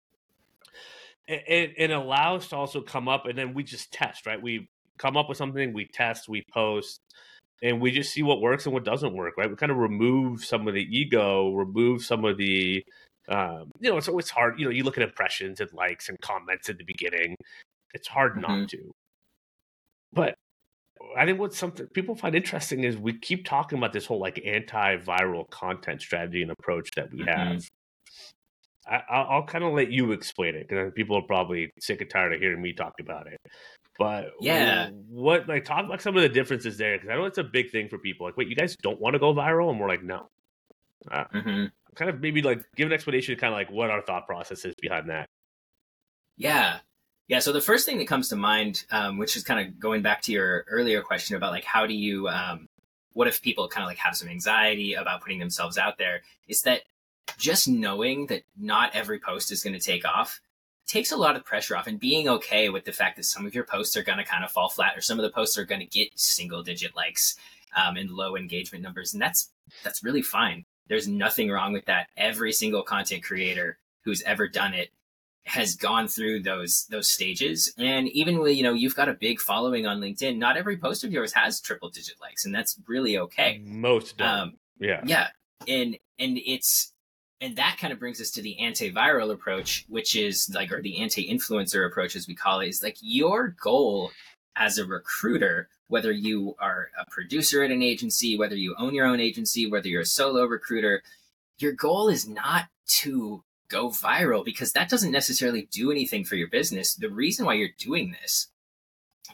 it, 1.27 1.75
it 1.77 1.91
allows 1.91 2.49
to 2.49 2.57
also 2.57 2.81
come 2.81 3.09
up, 3.09 3.27
and 3.27 3.37
then 3.37 3.55
we 3.55 3.63
just 3.65 3.93
test. 3.93 4.27
Right? 4.27 4.41
We 4.41 4.69
come 4.99 5.17
up 5.17 5.29
with 5.29 5.39
something, 5.39 5.73
we 5.73 5.87
test, 5.87 6.29
we 6.29 6.43
post 6.53 7.01
and 7.63 7.81
we 7.81 7.91
just 7.91 8.13
see 8.13 8.23
what 8.23 8.41
works 8.41 8.67
and 8.67 8.75
what 8.75 8.85
doesn't 8.85 9.15
work, 9.15 9.35
right? 9.37 9.49
We 9.49 9.57
kind 9.57 9.73
of 9.73 9.79
remove 9.79 10.45
some 10.45 10.69
of 10.69 10.75
the 10.75 10.87
ego, 10.97 11.53
remove 11.53 12.05
some 12.05 12.25
of 12.25 12.37
the, 12.37 12.85
um, 13.29 13.71
you 13.81 13.91
know, 13.91 13.97
it's 13.97 14.09
always 14.09 14.29
hard. 14.29 14.59
You 14.59 14.67
know, 14.67 14.71
you 14.71 14.85
look 14.85 14.99
at 14.99 15.03
impressions 15.03 15.61
and 15.61 15.73
likes 15.73 16.09
and 16.09 16.21
comments 16.21 16.69
at 16.69 16.79
the 16.79 16.85
beginning. 16.85 17.37
It's 17.95 18.09
hard 18.09 18.33
mm-hmm. 18.33 18.41
not 18.41 18.69
to. 18.71 18.93
But 20.13 20.37
I 21.17 21.25
think 21.25 21.39
what 21.39 21.55
something 21.55 21.87
people 21.89 22.15
find 22.15 22.35
interesting 22.35 22.85
is 22.85 22.97
we 22.97 23.19
keep 23.19 23.47
talking 23.47 23.79
about 23.79 23.93
this 23.93 24.07
whole 24.07 24.21
like 24.21 24.41
anti-viral 24.45 25.49
content 25.51 26.01
strategy 26.01 26.43
and 26.43 26.51
approach 26.51 26.91
that 26.97 27.13
we 27.13 27.21
mm-hmm. 27.21 27.29
have. 27.29 27.69
I, 28.89 29.35
will 29.35 29.47
kind 29.47 29.65
of 29.65 29.73
let 29.73 29.91
you 29.91 30.13
explain 30.13 30.55
it 30.55 30.69
because 30.69 30.93
people 30.95 31.17
are 31.17 31.23
probably 31.23 31.73
sick 31.81 32.01
and 32.01 32.09
tired 32.09 32.33
of 32.33 32.41
hearing 32.41 32.63
me 32.63 32.73
talk 32.73 32.95
about 33.01 33.27
it. 33.27 33.41
But 33.99 34.27
yeah, 34.41 34.91
what 35.09 35.49
like 35.49 35.65
talk 35.65 35.85
about 35.85 36.03
some 36.03 36.17
of 36.17 36.23
the 36.23 36.29
differences 36.29 36.77
there 36.77 36.97
because 36.97 37.11
I 37.11 37.17
know 37.17 37.25
it's 37.25 37.39
a 37.39 37.45
big 37.45 37.71
thing 37.71 37.89
for 37.89 37.99
people. 37.99 38.27
Like, 38.27 38.37
wait, 38.37 38.49
you 38.49 38.55
guys 38.55 38.77
don't 38.77 39.01
want 39.01 39.15
to 39.15 39.19
go 39.19 39.35
viral, 39.35 39.71
and 39.71 39.81
we're 39.81 39.89
like, 39.89 40.05
no. 40.05 40.29
Uh, 41.11 41.25
mm-hmm. 41.35 41.65
Kind 41.95 42.11
of 42.11 42.21
maybe 42.21 42.43
like 42.43 42.63
give 42.77 42.87
an 42.87 42.93
explanation, 42.93 43.35
kind 43.37 43.53
of 43.53 43.59
like 43.59 43.71
what 43.71 43.91
our 43.91 44.03
thought 44.03 44.27
process 44.27 44.65
is 44.65 44.75
behind 44.81 45.09
that. 45.09 45.29
Yeah, 46.37 46.79
yeah. 47.29 47.41
So 47.41 47.53
the 47.53 47.61
first 47.61 47.87
thing 47.87 47.99
that 47.99 48.09
comes 48.09 48.29
to 48.29 48.37
mind, 48.37 48.85
um, 48.91 49.19
which 49.19 49.37
is 49.37 49.43
kind 49.43 49.67
of 49.67 49.79
going 49.81 50.03
back 50.03 50.23
to 50.23 50.33
your 50.33 50.65
earlier 50.69 51.03
question 51.03 51.37
about 51.37 51.53
like 51.53 51.65
how 51.65 51.87
do 51.87 51.95
you, 51.95 52.29
um, 52.29 52.69
what 53.13 53.29
if 53.29 53.43
people 53.43 53.69
kind 53.69 53.83
of 53.83 53.89
like 53.89 53.99
have 53.99 54.17
some 54.17 54.29
anxiety 54.29 54.95
about 54.95 55.23
putting 55.23 55.39
themselves 55.39 55.79
out 55.79 55.99
there, 55.99 56.23
is 56.49 56.63
that 56.63 56.83
just 57.39 57.69
knowing 57.69 58.27
that 58.27 58.43
not 58.57 58.95
every 58.95 59.19
post 59.19 59.51
is 59.51 59.63
going 59.63 59.75
to 59.75 59.81
take 59.81 60.07
off 60.07 60.41
takes 60.87 61.11
a 61.11 61.17
lot 61.17 61.37
of 61.37 61.45
pressure 61.45 61.77
off 61.77 61.87
and 61.87 61.99
being 61.99 62.29
okay 62.29 62.69
with 62.69 62.85
the 62.85 62.93
fact 62.93 63.17
that 63.17 63.25
some 63.25 63.45
of 63.45 63.55
your 63.55 63.65
posts 63.65 63.97
are 63.97 64.05
going 64.05 64.19
to 64.19 64.25
kind 64.25 64.45
of 64.45 64.51
fall 64.51 64.69
flat 64.69 64.97
or 64.97 65.01
some 65.01 65.19
of 65.19 65.25
the 65.25 65.31
posts 65.31 65.59
are 65.59 65.65
going 65.65 65.81
to 65.81 65.87
get 65.87 66.09
single 66.19 66.63
digit 66.63 66.95
likes 66.95 67.37
um, 67.77 67.97
and 67.97 68.11
low 68.11 68.37
engagement 68.37 68.85
numbers 68.85 69.13
and 69.13 69.21
that's 69.21 69.51
that's 69.83 70.05
really 70.05 70.23
fine 70.23 70.65
there's 70.89 71.09
nothing 71.09 71.51
wrong 71.51 71.73
with 71.73 71.85
that 71.87 72.07
every 72.17 72.53
single 72.53 72.83
content 72.83 73.23
creator 73.23 73.79
who's 74.05 74.23
ever 74.23 74.47
done 74.47 74.73
it 74.73 74.91
has 75.47 75.77
gone 75.77 76.09
through 76.09 76.43
those 76.43 76.87
those 76.91 77.09
stages. 77.09 77.73
And 77.79 78.09
even 78.09 78.41
with 78.41 78.57
you 78.57 78.63
know 78.63 78.75
you've 78.75 78.97
got 78.97 79.09
a 79.09 79.15
big 79.15 79.41
following 79.41 79.87
on 79.87 80.01
linkedin 80.01 80.39
not 80.39 80.57
every 80.57 80.77
post 80.77 81.05
of 81.05 81.13
yours 81.13 81.33
has 81.33 81.61
triple 81.61 81.89
digit 81.89 82.21
likes 82.21 82.45
and 82.45 82.55
that's 82.55 82.79
really 82.87 83.19
okay. 83.19 83.61
Most 83.65 84.21
um, 84.21 84.55
yeah. 84.79 85.03
yeah. 85.05 85.29
And 85.69 85.97
and 86.19 86.39
it's 86.45 86.93
and 87.41 87.57
that 87.57 87.77
kind 87.79 87.93
of 87.93 87.99
brings 87.99 88.21
us 88.21 88.31
to 88.33 88.43
the 88.43 88.57
antiviral 88.61 89.31
approach, 89.31 89.85
which 89.89 90.17
is 90.17 90.51
like, 90.55 90.73
or 90.73 90.81
the 90.81 91.01
anti 91.01 91.31
influencer 91.31 91.87
approach, 91.87 92.17
as 92.17 92.27
we 92.27 92.35
call 92.35 92.61
it, 92.61 92.69
is 92.69 92.83
like 92.83 92.97
your 93.01 93.55
goal 93.63 94.11
as 94.57 94.79
a 94.79 94.87
recruiter, 94.87 95.69
whether 95.89 96.11
you 96.11 96.57
are 96.59 96.89
a 96.99 97.09
producer 97.11 97.63
at 97.63 97.71
an 97.71 97.83
agency, 97.83 98.39
whether 98.39 98.57
you 98.57 98.75
own 98.79 98.95
your 98.95 99.07
own 99.07 99.21
agency, 99.21 99.71
whether 99.71 99.89
you're 99.89 100.03
a 100.03 100.07
solo 100.07 100.45
recruiter, 100.45 101.03
your 101.59 101.73
goal 101.73 102.09
is 102.09 102.27
not 102.27 102.69
to 102.87 103.43
go 103.69 103.89
viral 103.89 104.45
because 104.45 104.73
that 104.73 104.89
doesn't 104.89 105.13
necessarily 105.13 105.69
do 105.71 105.91
anything 105.91 106.25
for 106.25 106.37
your 106.37 106.49
business. 106.49 106.95
The 106.95 107.11
reason 107.11 107.47
why 107.47 107.55
you're 107.55 107.69
doing 107.79 108.15
this 108.21 108.49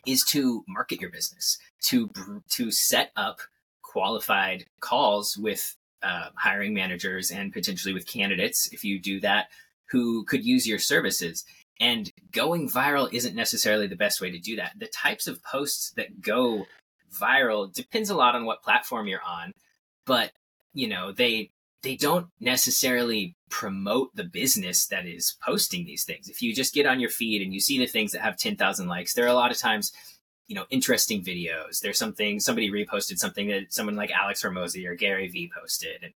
is 0.06 0.24
to 0.24 0.64
market 0.66 1.00
your 1.00 1.10
business, 1.10 1.58
to 1.82 2.10
to 2.50 2.70
set 2.70 3.12
up 3.16 3.40
qualified 3.82 4.66
calls 4.80 5.36
with 5.36 5.76
uh, 6.02 6.30
hiring 6.36 6.74
managers 6.74 7.30
and 7.30 7.52
potentially 7.52 7.94
with 7.94 8.06
candidates, 8.06 8.68
if 8.72 8.84
you 8.84 8.98
do 8.98 9.20
that, 9.20 9.48
who 9.90 10.24
could 10.24 10.44
use 10.44 10.66
your 10.66 10.78
services. 10.78 11.44
And 11.80 12.10
going 12.32 12.68
viral 12.68 13.12
isn't 13.12 13.34
necessarily 13.34 13.86
the 13.86 13.96
best 13.96 14.20
way 14.20 14.30
to 14.30 14.38
do 14.38 14.56
that. 14.56 14.72
The 14.78 14.86
types 14.86 15.26
of 15.26 15.42
posts 15.42 15.92
that 15.96 16.20
go 16.20 16.66
viral 17.12 17.72
depends 17.72 18.08
a 18.10 18.16
lot 18.16 18.34
on 18.34 18.46
what 18.46 18.62
platform 18.62 19.06
you're 19.06 19.22
on, 19.22 19.52
but 20.06 20.32
you 20.74 20.88
know, 20.88 21.12
they 21.12 21.50
they 21.82 21.96
don't 21.96 22.28
necessarily 22.40 23.36
promote 23.52 24.16
the 24.16 24.24
business 24.24 24.86
that 24.86 25.06
is 25.06 25.36
posting 25.44 25.84
these 25.84 26.04
things. 26.04 26.28
If 26.28 26.40
you 26.40 26.54
just 26.54 26.74
get 26.74 26.86
on 26.86 26.98
your 26.98 27.10
feed 27.10 27.42
and 27.42 27.52
you 27.52 27.60
see 27.60 27.78
the 27.78 27.86
things 27.86 28.12
that 28.12 28.22
have 28.22 28.38
10,000 28.38 28.88
likes, 28.88 29.12
there 29.12 29.26
are 29.26 29.28
a 29.28 29.34
lot 29.34 29.50
of 29.50 29.58
times 29.58 29.92
you 30.48 30.56
know 30.56 30.66
interesting 30.70 31.22
videos 31.22 31.80
there's 31.80 31.96
something 31.96 32.40
somebody 32.40 32.68
reposted 32.68 33.16
something 33.16 33.48
that 33.48 33.72
someone 33.72 33.94
like 33.94 34.10
alex 34.10 34.42
Hormozi 34.42 34.86
or 34.86 34.94
gary 34.94 35.28
vee 35.28 35.50
posted 35.56 36.02
and 36.02 36.12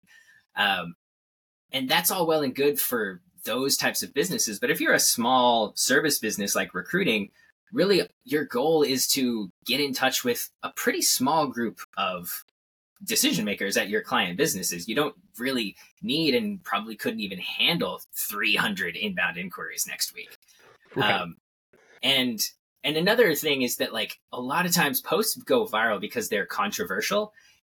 um 0.56 0.96
and 1.72 1.88
that's 1.88 2.10
all 2.10 2.26
well 2.26 2.42
and 2.42 2.54
good 2.54 2.78
for 2.78 3.22
those 3.44 3.76
types 3.76 4.02
of 4.02 4.12
businesses 4.12 4.58
but 4.58 4.68
if 4.68 4.80
you're 4.80 4.92
a 4.92 4.98
small 4.98 5.72
service 5.76 6.18
business 6.18 6.56
like 6.56 6.74
recruiting 6.74 7.30
really 7.72 8.02
your 8.24 8.44
goal 8.44 8.82
is 8.82 9.06
to 9.06 9.48
get 9.64 9.80
in 9.80 9.94
touch 9.94 10.24
with 10.24 10.50
a 10.64 10.70
pretty 10.70 11.00
small 11.00 11.46
group 11.46 11.78
of 11.96 12.44
decision 13.04 13.44
makers 13.44 13.76
at 13.76 13.88
your 13.88 14.02
client 14.02 14.36
businesses 14.36 14.88
you 14.88 14.94
don't 14.94 15.14
really 15.38 15.76
need 16.02 16.34
and 16.34 16.62
probably 16.64 16.96
couldn't 16.96 17.20
even 17.20 17.38
handle 17.38 18.00
300 18.14 18.96
inbound 18.96 19.36
inquiries 19.36 19.86
next 19.86 20.14
week 20.14 20.38
right. 20.94 21.10
um, 21.12 21.36
and 22.02 22.50
and 22.86 22.96
another 22.96 23.34
thing 23.34 23.62
is 23.62 23.78
that 23.78 23.92
like 23.92 24.20
a 24.32 24.40
lot 24.40 24.64
of 24.64 24.70
times 24.70 25.00
posts 25.00 25.34
go 25.34 25.66
viral 25.66 26.00
because 26.00 26.28
they're 26.28 26.46
controversial. 26.46 27.32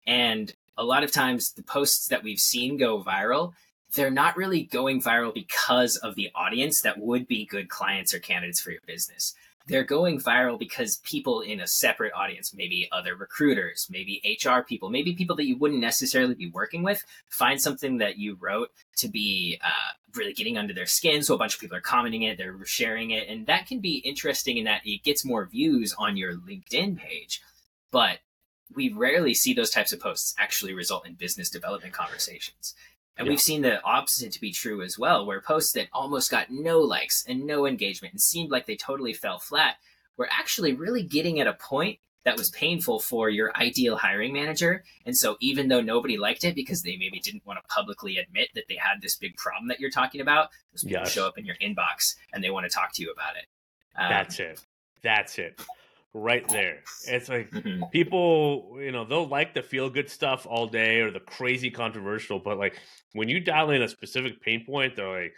And 0.07 0.55
a 0.79 0.85
lot 0.85 1.03
of 1.03 1.11
times 1.11 1.53
the 1.53 1.65
posts 1.65 2.07
that 2.09 2.23
we've 2.23 2.39
seen 2.39 2.77
go 2.77 3.03
viral, 3.03 3.55
they're 3.97 4.13
not 4.13 4.37
really 4.37 4.63
going 4.63 5.03
viral 5.03 5.35
because 5.35 5.97
of 5.97 6.15
the 6.15 6.31
audience 6.37 6.83
that 6.83 7.01
would 7.01 7.27
be 7.27 7.45
good 7.45 7.69
clients 7.69 8.15
or 8.15 8.21
candidates 8.21 8.61
for 8.61 8.71
your 8.71 8.83
business 8.87 9.35
they're 9.71 9.85
going 9.85 10.21
viral 10.21 10.59
because 10.59 10.97
people 10.99 11.41
in 11.41 11.61
a 11.61 11.67
separate 11.67 12.13
audience, 12.13 12.53
maybe 12.53 12.89
other 12.91 13.15
recruiters, 13.15 13.87
maybe 13.89 14.21
HR 14.45 14.61
people, 14.61 14.91
maybe 14.91 15.15
people 15.15 15.37
that 15.37 15.47
you 15.47 15.57
wouldn't 15.57 15.81
necessarily 15.81 16.35
be 16.35 16.51
working 16.51 16.83
with, 16.83 17.05
find 17.29 17.61
something 17.61 17.99
that 17.99 18.19
you 18.19 18.37
wrote 18.41 18.71
to 18.97 19.09
be 19.09 19.59
uh, 19.65 19.93
really 20.17 20.33
getting 20.33 20.59
under 20.59 20.75
their 20.75 20.87
skin. 20.87 21.23
So 21.23 21.35
a 21.35 21.39
bunch 21.39 21.55
of 21.55 21.61
people 21.61 21.77
are 21.77 21.83
commenting 21.83 22.23
it, 22.23 22.37
they're 22.37 22.65
sharing 22.65 23.13
it, 23.13 23.29
and 23.29 23.47
that 23.47 23.67
can 23.67 23.79
be 23.79 23.99
interesting 23.99 24.57
in 24.57 24.65
that 24.65 24.83
it 24.85 25.05
gets 25.05 25.25
more 25.25 25.47
views 25.47 25.95
on 25.97 26.17
your 26.17 26.35
LinkedIn 26.35 26.99
page. 26.99 27.41
But 27.93 28.19
we 28.75 28.93
rarely 28.93 29.35
see 29.35 29.55
those 29.55 29.71
types 29.71 29.93
of 29.93 30.01
posts 30.01 30.35
actually 30.39 30.75
result 30.75 31.07
in 31.07 31.15
business 31.15 31.49
development 31.49 31.93
conversations. 31.93 32.75
And 33.17 33.27
yeah. 33.27 33.31
we've 33.33 33.41
seen 33.41 33.63
the 33.63 33.83
opposite 33.83 34.33
to 34.33 34.41
be 34.41 34.53
true 34.53 34.83
as 34.83 34.99
well, 34.99 35.27
where 35.27 35.41
posts 35.41 35.73
that 35.73 35.89
almost 35.93 36.31
got 36.31 36.51
no 36.51 36.81
likes 36.81 37.25
and 37.29 37.45
no 37.47 37.67
engagement 37.67 38.15
and 38.15 38.21
seemed 38.21 38.51
like 38.51 38.67
they 38.67 38.77
totally 38.77 39.13
fell 39.13 39.39
flat 39.39 39.77
were 40.17 40.29
actually 40.31 40.73
really 40.73 41.03
getting 41.03 41.41
at 41.41 41.47
a 41.47 41.53
point 41.53 41.99
that 42.25 42.37
was 42.37 42.51
painful 42.51 43.01
for 43.01 43.31
your 43.31 43.51
ideal 43.57 43.97
hiring 43.97 44.33
manager. 44.33 44.85
And 45.07 45.17
so 45.17 45.37
even 45.41 45.69
though 45.69 45.81
nobody 45.81 46.19
liked 46.19 46.45
it 46.45 46.55
because 46.55 46.83
they 46.83 46.97
maybe 46.97 47.19
didn't 47.19 47.47
want 47.47 47.59
to 47.59 47.75
publicly 47.75 48.19
admit 48.19 48.49
that 48.55 48.65
they 48.69 48.77
had 48.77 49.01
this 49.01 49.17
big 49.17 49.37
problem 49.37 49.69
that 49.69 49.81
you're 49.81 49.91
talking 49.91 50.21
about, 50.21 50.51
those 50.73 50.85
people 50.85 51.03
yes. 51.03 51.13
show 51.13 51.27
up 51.27 51.39
in 51.39 51.47
your 51.47 51.57
inbox 51.57 52.17
and 52.33 52.45
they 52.45 52.51
want 52.51 52.65
to 52.65 52.71
talk 52.71 52.93
to 52.95 53.03
you 53.03 53.11
about 53.11 53.37
it. 53.37 53.47
Um, 53.97 54.11
That's 54.11 54.39
it. 54.39 54.61
That's 55.03 55.39
it. 55.39 55.61
Right 56.13 56.47
there. 56.49 56.81
It's 57.07 57.29
like 57.29 57.51
Mm-hmm. 57.51 57.85
people, 57.93 58.77
you 58.79 58.93
know, 58.93 59.05
they'll 59.05 59.29
like 59.29 59.55
the 59.55 59.63
feel 59.63 59.91
good 59.91 60.11
stuff 60.11 60.47
all 60.49 60.67
day 60.67 61.01
or 61.01 61.11
the 61.11 61.21
crazy 61.21 61.71
controversial, 61.71 62.39
but 62.39 62.59
like 62.59 62.79
when 63.13 63.29
you 63.29 63.41
dial 63.41 63.71
in 63.71 63.83
a 63.83 63.89
specific 63.89 64.41
pain 64.43 64.65
point, 64.65 64.97
they're 64.97 65.23
like, 65.23 65.35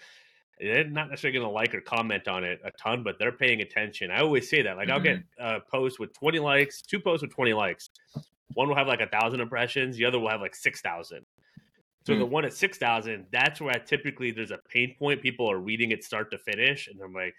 they're 0.60 0.84
not 0.84 1.10
necessarily 1.10 1.38
going 1.38 1.48
to 1.48 1.52
like 1.52 1.74
or 1.74 1.80
comment 1.80 2.28
on 2.28 2.44
it 2.44 2.60
a 2.64 2.70
ton, 2.72 3.02
but 3.02 3.18
they're 3.18 3.32
paying 3.32 3.60
attention. 3.62 4.10
I 4.10 4.20
always 4.20 4.48
say 4.48 4.62
that. 4.62 4.76
Like, 4.76 4.90
I'll 4.90 5.00
get 5.00 5.22
a 5.38 5.60
post 5.60 5.98
with 5.98 6.12
20 6.12 6.38
likes, 6.38 6.82
two 6.82 7.00
posts 7.00 7.22
with 7.22 7.34
20 7.34 7.52
likes. 7.52 7.90
One 8.54 8.68
will 8.68 8.76
have 8.76 8.86
like 8.86 9.00
a 9.00 9.08
thousand 9.08 9.40
impressions, 9.40 9.96
the 9.96 10.04
other 10.04 10.20
will 10.20 10.28
have 10.28 10.40
like 10.40 10.54
6,000. 10.54 11.26
So 12.06 12.16
the 12.18 12.26
one 12.26 12.44
at 12.44 12.52
6,000, 12.52 13.26
that's 13.32 13.60
where 13.60 13.74
I 13.74 13.78
typically 13.78 14.30
there's 14.32 14.50
a 14.50 14.58
pain 14.68 14.94
point. 14.98 15.22
People 15.22 15.50
are 15.50 15.58
reading 15.58 15.92
it 15.92 16.04
start 16.04 16.30
to 16.32 16.38
finish, 16.38 16.88
and 16.88 17.00
I'm 17.00 17.12
like, 17.12 17.34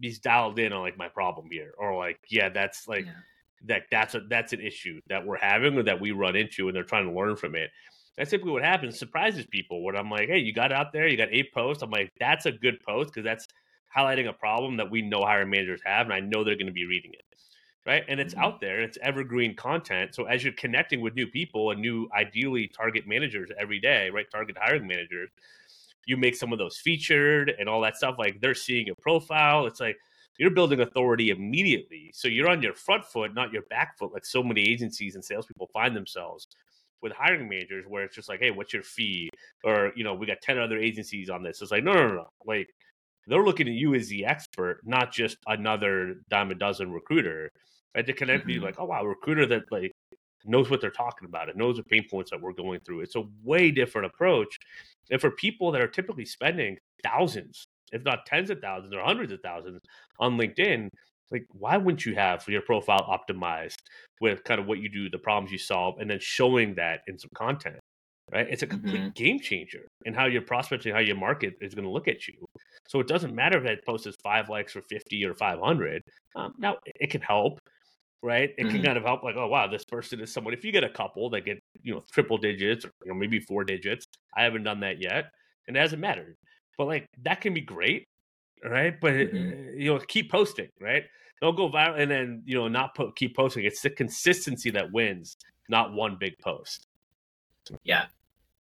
he's 0.00 0.18
dialed 0.20 0.58
in 0.58 0.72
on 0.72 0.80
like 0.82 0.96
my 0.98 1.08
problem 1.08 1.48
here, 1.50 1.74
or 1.78 1.96
like, 1.96 2.18
yeah, 2.28 2.48
that's 2.48 2.86
like 2.88 3.06
Yeah. 3.06 3.20
that 3.62 3.84
that's 3.90 4.14
a 4.14 4.20
that's 4.20 4.52
an 4.52 4.60
issue 4.60 5.00
that 5.08 5.26
we're 5.26 5.38
having 5.38 5.76
or 5.78 5.82
that 5.84 6.00
we 6.00 6.12
run 6.12 6.36
into, 6.36 6.68
and 6.68 6.76
they're 6.76 6.84
trying 6.84 7.06
to 7.06 7.12
learn 7.12 7.36
from 7.36 7.54
it. 7.54 7.70
That's 8.16 8.30
typically 8.30 8.52
what 8.52 8.62
happens. 8.64 8.98
Surprises 8.98 9.46
people 9.46 9.82
when 9.84 9.96
I'm 9.96 10.10
like, 10.10 10.28
hey, 10.28 10.38
you 10.38 10.52
got 10.52 10.72
out 10.72 10.92
there, 10.92 11.06
you 11.06 11.16
got 11.16 11.28
eight 11.32 11.52
posts. 11.52 11.82
I'm 11.82 11.90
like, 11.90 12.10
that's 12.18 12.46
a 12.46 12.52
good 12.52 12.80
post 12.80 13.10
because 13.12 13.24
that's 13.24 13.46
highlighting 13.94 14.28
a 14.28 14.32
problem 14.32 14.76
that 14.78 14.90
we 14.90 15.02
know 15.02 15.22
hiring 15.24 15.50
managers 15.50 15.80
have, 15.84 16.06
and 16.06 16.14
I 16.14 16.20
know 16.20 16.44
they're 16.44 16.56
going 16.56 16.66
to 16.66 16.72
be 16.72 16.86
reading 16.86 17.12
it. 17.14 17.22
Right. 17.86 18.04
And 18.08 18.18
it's 18.18 18.34
Mhm. 18.34 18.42
out 18.42 18.60
there, 18.60 18.80
it's 18.82 18.98
evergreen 19.00 19.54
content. 19.54 20.12
So 20.14 20.24
as 20.24 20.42
you're 20.42 20.52
connecting 20.54 21.00
with 21.00 21.14
new 21.14 21.28
people 21.28 21.70
and 21.70 21.80
new, 21.80 22.08
ideally, 22.12 22.66
target 22.66 23.06
managers 23.06 23.50
every 23.56 23.78
day, 23.78 24.10
right? 24.10 24.26
Target 24.28 24.58
hiring 24.60 24.88
managers, 24.88 25.30
you 26.06 26.16
make 26.16 26.36
some 26.36 26.52
of 26.52 26.58
those 26.58 26.78
featured 26.78 27.52
and 27.58 27.68
all 27.68 27.80
that 27.82 27.96
stuff. 27.96 28.16
Like 28.18 28.40
they're 28.40 28.54
seeing 28.54 28.86
your 28.86 28.96
profile. 28.96 29.66
It's 29.66 29.80
like 29.80 29.96
you're 30.38 30.50
building 30.50 30.80
authority 30.80 31.30
immediately. 31.30 32.10
So 32.14 32.28
you're 32.28 32.48
on 32.48 32.62
your 32.62 32.74
front 32.74 33.04
foot, 33.04 33.34
not 33.34 33.52
your 33.52 33.62
back 33.62 33.98
foot, 33.98 34.12
like 34.12 34.24
so 34.24 34.42
many 34.42 34.62
agencies 34.62 35.14
and 35.14 35.24
salespeople 35.24 35.68
find 35.72 35.94
themselves 35.94 36.46
with 37.02 37.12
hiring 37.12 37.48
managers 37.48 37.84
where 37.86 38.04
it's 38.04 38.14
just 38.14 38.28
like, 38.28 38.40
hey, 38.40 38.50
what's 38.50 38.72
your 38.72 38.82
fee? 38.82 39.30
Or, 39.64 39.92
you 39.96 40.04
know, 40.04 40.14
we 40.14 40.26
got 40.26 40.40
10 40.42 40.58
other 40.58 40.78
agencies 40.78 41.28
on 41.28 41.42
this. 41.42 41.60
It's 41.60 41.70
like, 41.70 41.84
no, 41.84 41.92
no, 41.92 42.08
no, 42.08 42.14
no. 42.14 42.28
Like 42.46 42.68
they're 43.26 43.44
looking 43.44 43.68
at 43.68 43.74
you 43.74 43.94
as 43.94 44.08
the 44.08 44.24
expert, 44.24 44.80
not 44.84 45.12
just 45.12 45.38
another 45.46 46.16
dime 46.30 46.50
a 46.50 46.54
dozen 46.54 46.92
recruiter. 46.92 47.50
Right? 47.94 48.06
To 48.06 48.12
connect 48.12 48.44
with 48.44 48.54
you 48.54 48.60
mm-hmm. 48.60 48.66
like, 48.66 48.78
oh 48.78 48.84
wow, 48.84 49.04
recruiter 49.04 49.46
that 49.46 49.72
like 49.72 49.92
knows 50.48 50.70
what 50.70 50.80
they're 50.80 50.90
talking 50.90 51.26
about. 51.26 51.48
It 51.48 51.56
knows 51.56 51.76
the 51.76 51.84
pain 51.84 52.06
points 52.10 52.30
that 52.30 52.40
we're 52.40 52.52
going 52.52 52.80
through. 52.80 53.00
It's 53.00 53.16
a 53.16 53.24
way 53.42 53.70
different 53.70 54.06
approach. 54.06 54.56
And 55.10 55.20
for 55.20 55.30
people 55.30 55.70
that 55.72 55.80
are 55.80 55.88
typically 55.88 56.24
spending 56.24 56.78
thousands, 57.02 57.64
if 57.92 58.02
not 58.04 58.26
tens 58.26 58.50
of 58.50 58.60
thousands 58.60 58.94
or 58.94 59.02
hundreds 59.02 59.32
of 59.32 59.40
thousands 59.42 59.80
on 60.18 60.36
LinkedIn, 60.36 60.88
like 61.30 61.44
why 61.52 61.76
wouldn't 61.76 62.06
you 62.06 62.14
have 62.14 62.46
your 62.48 62.62
profile 62.62 63.04
optimized 63.08 63.76
with 64.20 64.44
kind 64.44 64.60
of 64.60 64.66
what 64.66 64.78
you 64.78 64.88
do, 64.88 65.10
the 65.10 65.18
problems 65.18 65.52
you 65.52 65.58
solve, 65.58 65.98
and 66.00 66.10
then 66.10 66.18
showing 66.20 66.74
that 66.76 67.00
in 67.06 67.18
some 67.18 67.30
content? 67.34 67.78
Right? 68.32 68.48
It's 68.50 68.62
a 68.62 68.66
complete 68.66 69.04
Mhm. 69.06 69.14
game 69.14 69.38
changer 69.38 69.86
in 70.04 70.12
how 70.12 70.26
your 70.26 70.42
prospects 70.42 70.84
and 70.84 70.94
how 70.94 71.00
your 71.00 71.16
market 71.16 71.54
is 71.60 71.74
going 71.74 71.84
to 71.84 71.90
look 71.90 72.08
at 72.08 72.26
you. 72.26 72.44
So 72.88 72.98
it 72.98 73.06
doesn't 73.06 73.34
matter 73.34 73.58
if 73.58 73.64
that 73.64 73.84
post 73.86 74.06
is 74.06 74.16
five 74.22 74.48
likes 74.48 74.74
or 74.74 74.82
50 74.82 75.24
or 75.24 75.34
500. 75.34 76.02
Um, 76.34 76.54
now, 76.58 76.78
it 76.86 77.10
can 77.10 77.20
help, 77.20 77.58
right? 78.26 78.50
It 78.58 78.70
can 78.70 78.82
Mhm. 78.82 78.84
kind 78.84 78.98
of 78.98 79.04
help, 79.04 79.22
like, 79.22 79.36
oh, 79.36 79.48
wow, 79.48 79.68
this 79.68 79.84
person 79.84 80.20
is 80.20 80.32
someone. 80.32 80.54
If 80.54 80.64
you 80.64 80.72
get 80.72 80.84
a 80.84 80.90
couple 80.90 81.30
that 81.30 81.42
get, 81.42 81.58
you 81.82 81.94
know, 81.94 82.04
triple 82.12 82.38
digits 82.38 82.84
or 82.84 82.90
you 83.04 83.12
know, 83.12 83.18
maybe 83.18 83.40
four 83.40 83.64
digits, 83.64 84.06
I 84.36 84.44
haven't 84.44 84.64
done 84.64 84.80
that 84.80 85.00
yet, 85.00 85.26
and 85.68 85.76
it 85.76 85.80
hasn't 85.80 86.00
mattered. 86.02 86.36
But 86.78 86.86
like, 86.86 87.06
that 87.22 87.40
can 87.40 87.54
be 87.54 87.62
great, 87.62 88.04
right? 88.64 88.94
But, 89.00 89.14
Mhm. 89.32 89.54
uh, 89.54 89.72
you 89.76 89.94
know, 89.94 90.00
keep 90.08 90.30
posting, 90.30 90.70
right? 90.80 91.04
Don't 91.42 91.56
go 91.56 91.70
viral 91.70 92.00
and 92.00 92.10
then, 92.10 92.42
you 92.46 92.56
know, 92.56 92.68
not 92.68 92.96
po- 92.96 93.12
keep 93.12 93.36
posting. 93.36 93.64
It's 93.64 93.82
the 93.82 93.90
consistency 93.90 94.70
that 94.72 94.92
wins, 94.92 95.36
not 95.68 95.92
one 95.94 96.16
big 96.18 96.34
post. 96.42 96.86
Yeah. 97.84 98.06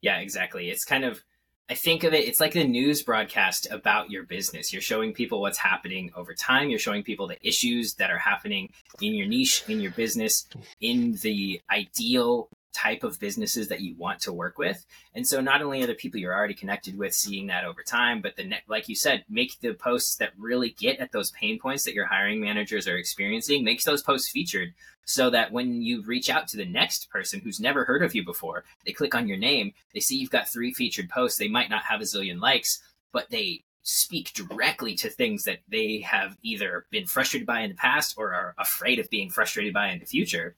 Yeah, 0.01 0.20
exactly. 0.20 0.70
It's 0.70 0.86
kind 0.86 1.05
of 1.05 1.24
I 1.70 1.76
think 1.76 2.03
of 2.03 2.14
it 2.14 2.28
it's 2.28 2.41
like 2.41 2.55
a 2.55 2.64
news 2.64 3.03
broadcast 3.03 3.68
about 3.72 4.11
your 4.11 4.24
business. 4.24 4.74
You're 4.74 4.82
showing 4.82 5.14
people 5.14 5.39
what's 5.39 5.57
happening 5.57 6.11
over 6.16 6.34
time. 6.34 6.70
You're 6.70 6.80
showing 6.80 7.03
people 7.03 7.28
the 7.28 7.47
issues 7.47 7.93
that 7.95 8.11
are 8.11 8.18
happening 8.18 8.70
in 9.01 9.14
your 9.14 9.28
niche, 9.28 9.64
in 9.68 9.80
your 9.80 9.91
business, 9.91 10.45
in 10.82 11.14
the 11.22 11.61
ideal 11.72 12.49
type 12.74 13.04
of 13.04 13.20
businesses 13.20 13.68
that 13.68 13.82
you 13.82 13.96
want 13.96 14.20
to 14.22 14.34
work 14.34 14.58
with. 14.58 14.86
And 15.14 15.28
so 15.28 15.42
not 15.42 15.62
only 15.62 15.84
are 15.84 15.88
the 15.88 15.94
people 15.94 16.20
you're 16.20 16.36
already 16.36 16.54
connected 16.54 16.98
with 16.98 17.14
seeing 17.14 17.48
that 17.48 17.66
over 17.66 17.84
time, 17.84 18.22
but 18.22 18.36
the 18.36 18.52
like 18.68 18.90
you 18.90 18.96
said, 18.96 19.24
make 19.30 19.60
the 19.60 19.74
posts 19.74 20.16
that 20.16 20.34
really 20.38 20.72
get 20.72 21.00
at 21.00 21.12
those 21.12 21.32
pain 21.32 21.60
points 21.60 21.84
that 21.84 21.94
your 21.94 22.06
hiring 22.06 22.42
managers 22.42 22.88
are 22.88 22.98
experiencing, 22.98 23.64
makes 23.64 23.84
those 23.84 24.04
posts 24.04 24.30
featured 24.30 24.74
so 25.06 25.30
that 25.30 25.52
when 25.52 25.82
you 25.82 26.02
reach 26.04 26.30
out 26.30 26.48
to 26.48 26.58
the 26.58 26.66
next 26.66 27.10
person 27.10 27.42
who's 27.42 27.60
never 27.60 27.84
heard 27.84 28.04
of 28.04 28.16
you 28.16 28.24
before, 28.24 28.64
they 28.86 28.92
click 28.92 29.16
on 29.16 29.28
your 29.28 29.38
name, 29.38 29.74
they 29.94 30.00
see 30.00 30.18
you've 30.18 30.30
got 30.30 30.48
three 30.48 30.74
featured 30.74 31.10
posts, 31.10 31.38
they 31.38 31.50
might 31.50 31.70
not 31.70 31.84
have 31.84 32.02
a 32.02 32.06
zillion 32.06 32.40
likes, 32.40 32.82
but 33.12 33.30
they 33.30 33.64
speak 33.84 34.32
directly 34.34 34.96
to 34.96 35.10
things 35.10 35.44
that 35.44 35.60
they 35.68 36.00
have 36.00 36.38
either 36.42 36.86
been 36.90 37.06
frustrated 37.06 37.46
by 37.46 37.62
in 37.62 37.70
the 37.70 37.76
past 37.76 38.16
or 38.18 38.34
are 38.34 38.56
afraid 38.58 38.98
of 38.98 39.10
being 39.10 39.30
frustrated 39.30 39.74
by 39.74 39.90
in 39.90 40.00
the 40.00 40.06
future, 40.06 40.56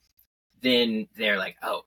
then 0.62 1.08
they're 1.16 1.38
like, 1.38 1.56
oh, 1.62 1.84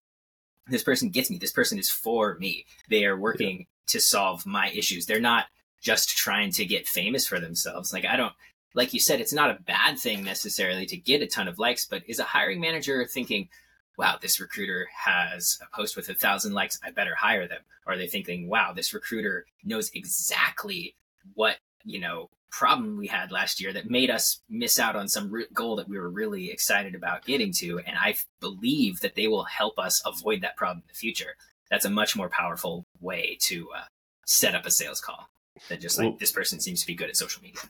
this 0.69 0.83
person 0.83 1.09
gets 1.09 1.29
me. 1.29 1.37
This 1.37 1.51
person 1.51 1.79
is 1.79 1.89
for 1.89 2.37
me. 2.39 2.65
They 2.89 3.05
are 3.05 3.17
working 3.17 3.67
to 3.87 3.99
solve 3.99 4.45
my 4.45 4.69
issues. 4.69 5.05
They're 5.05 5.19
not 5.19 5.45
just 5.81 6.09
trying 6.17 6.51
to 6.51 6.65
get 6.65 6.87
famous 6.87 7.25
for 7.25 7.39
themselves. 7.39 7.93
Like, 7.93 8.05
I 8.05 8.15
don't, 8.15 8.33
like 8.73 8.93
you 8.93 8.99
said, 8.99 9.19
it's 9.19 9.33
not 9.33 9.49
a 9.49 9.61
bad 9.63 9.97
thing 9.97 10.23
necessarily 10.23 10.85
to 10.87 10.97
get 10.97 11.21
a 11.21 11.27
ton 11.27 11.47
of 11.47 11.59
likes, 11.59 11.85
but 11.85 12.03
is 12.07 12.19
a 12.19 12.23
hiring 12.23 12.59
manager 12.59 13.05
thinking, 13.05 13.49
wow, 13.97 14.17
this 14.21 14.39
recruiter 14.39 14.87
has 14.95 15.59
a 15.61 15.75
post 15.75 15.95
with 15.95 16.09
a 16.09 16.13
thousand 16.13 16.53
likes, 16.53 16.79
I 16.83 16.91
better 16.91 17.15
hire 17.15 17.47
them? 17.47 17.61
Or 17.85 17.93
are 17.93 17.97
they 17.97 18.07
thinking, 18.07 18.47
wow, 18.47 18.73
this 18.73 18.93
recruiter 18.93 19.45
knows 19.63 19.91
exactly 19.93 20.95
what, 21.33 21.57
you 21.89 21.99
know, 21.99 22.29
problem 22.51 22.97
we 22.97 23.07
had 23.07 23.31
last 23.31 23.61
year 23.61 23.71
that 23.73 23.89
made 23.89 24.09
us 24.09 24.41
miss 24.49 24.79
out 24.79 24.95
on 24.95 25.07
some 25.07 25.29
re- 25.31 25.45
goal 25.53 25.75
that 25.75 25.87
we 25.87 25.99
were 25.99 26.09
really 26.09 26.49
excited 26.51 26.95
about 26.95 27.25
getting 27.25 27.51
to. 27.53 27.79
And 27.85 27.97
I 27.97 28.15
believe 28.39 28.99
that 29.01 29.15
they 29.15 29.27
will 29.27 29.43
help 29.43 29.77
us 29.77 30.01
avoid 30.05 30.41
that 30.41 30.57
problem 30.57 30.79
in 30.79 30.87
the 30.87 30.93
future. 30.93 31.35
That's 31.69 31.85
a 31.85 31.89
much 31.89 32.15
more 32.15 32.29
powerful 32.29 32.85
way 32.99 33.37
to 33.41 33.69
uh, 33.75 33.83
set 34.25 34.55
up 34.55 34.65
a 34.65 34.71
sales 34.71 34.99
call 34.99 35.29
than 35.67 35.79
just 35.79 35.97
like 35.97 36.07
Well- 36.07 36.17
this 36.19 36.31
person 36.31 36.59
seems 36.59 36.81
to 36.81 36.87
be 36.87 36.95
good 36.95 37.09
at 37.09 37.17
social 37.17 37.41
media. 37.41 37.61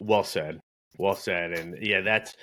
Well 0.00 0.24
said. 0.24 0.60
Well 0.98 1.14
said. 1.14 1.52
And 1.52 1.78
yeah, 1.80 2.00
that's 2.00 2.34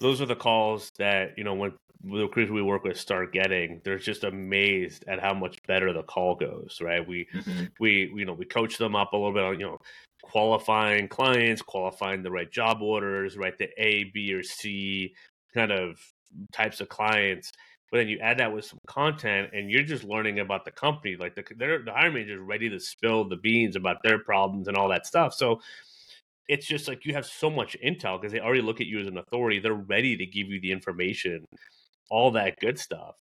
those 0.00 0.20
are 0.20 0.26
the 0.26 0.36
calls 0.36 0.90
that, 0.98 1.36
you 1.36 1.44
know, 1.44 1.54
when 1.54 1.72
the 2.02 2.22
recruiters 2.22 2.50
we 2.52 2.62
work 2.62 2.84
with 2.84 2.98
start 2.98 3.32
getting, 3.32 3.80
they're 3.84 3.98
just 3.98 4.24
amazed 4.24 5.04
at 5.08 5.20
how 5.20 5.34
much 5.34 5.58
better 5.66 5.92
the 5.92 6.02
call 6.02 6.34
goes, 6.34 6.78
right? 6.80 7.06
We 7.06 7.28
Mhm. 7.32 7.72
we 7.78 8.10
you 8.14 8.24
know, 8.24 8.32
we 8.34 8.46
coach 8.46 8.78
them 8.78 8.96
up 8.96 9.12
a 9.12 9.16
little 9.16 9.32
bit 9.32 9.42
on, 9.44 9.60
you 9.60 9.66
know, 9.66 9.78
qualifying 10.22 11.08
clients, 11.08 11.62
qualifying 11.62 12.22
the 12.22 12.30
right 12.30 12.50
job 12.50 12.82
orders, 12.82 13.36
right? 13.36 13.56
The 13.58 13.70
A, 13.82 14.04
B, 14.04 14.32
or 14.34 14.42
C 14.42 15.14
kind 15.54 15.72
of 15.72 16.00
types 16.52 16.80
of 16.80 16.88
clients. 16.88 17.52
But 17.90 17.98
then 17.98 18.08
you 18.08 18.18
add 18.20 18.38
that 18.38 18.52
with 18.52 18.64
some 18.66 18.78
content, 18.86 19.50
and 19.52 19.68
you're 19.70 19.82
just 19.82 20.04
learning 20.04 20.38
about 20.38 20.64
the 20.64 20.70
company. 20.70 21.16
Like 21.16 21.34
the 21.34 21.42
the 21.42 21.92
hiring 21.92 22.14
manager 22.14 22.34
is 22.34 22.40
ready 22.40 22.68
to 22.70 22.78
spill 22.80 23.28
the 23.28 23.36
beans 23.36 23.76
about 23.76 24.02
their 24.04 24.20
problems 24.22 24.68
and 24.68 24.76
all 24.76 24.88
that 24.90 25.06
stuff. 25.06 25.34
So 25.34 25.60
it's 26.48 26.66
just 26.66 26.88
like 26.88 27.04
you 27.04 27.14
have 27.14 27.26
so 27.26 27.48
much 27.50 27.76
intel 27.84 28.20
because 28.20 28.32
they 28.32 28.40
already 28.40 28.62
look 28.62 28.80
at 28.80 28.86
you 28.86 29.00
as 29.00 29.06
an 29.06 29.18
authority. 29.18 29.60
They're 29.60 29.74
ready 29.74 30.16
to 30.16 30.26
give 30.26 30.48
you 30.48 30.60
the 30.60 30.72
information, 30.72 31.44
all 32.10 32.30
that 32.32 32.58
good 32.60 32.78
stuff. 32.78 33.14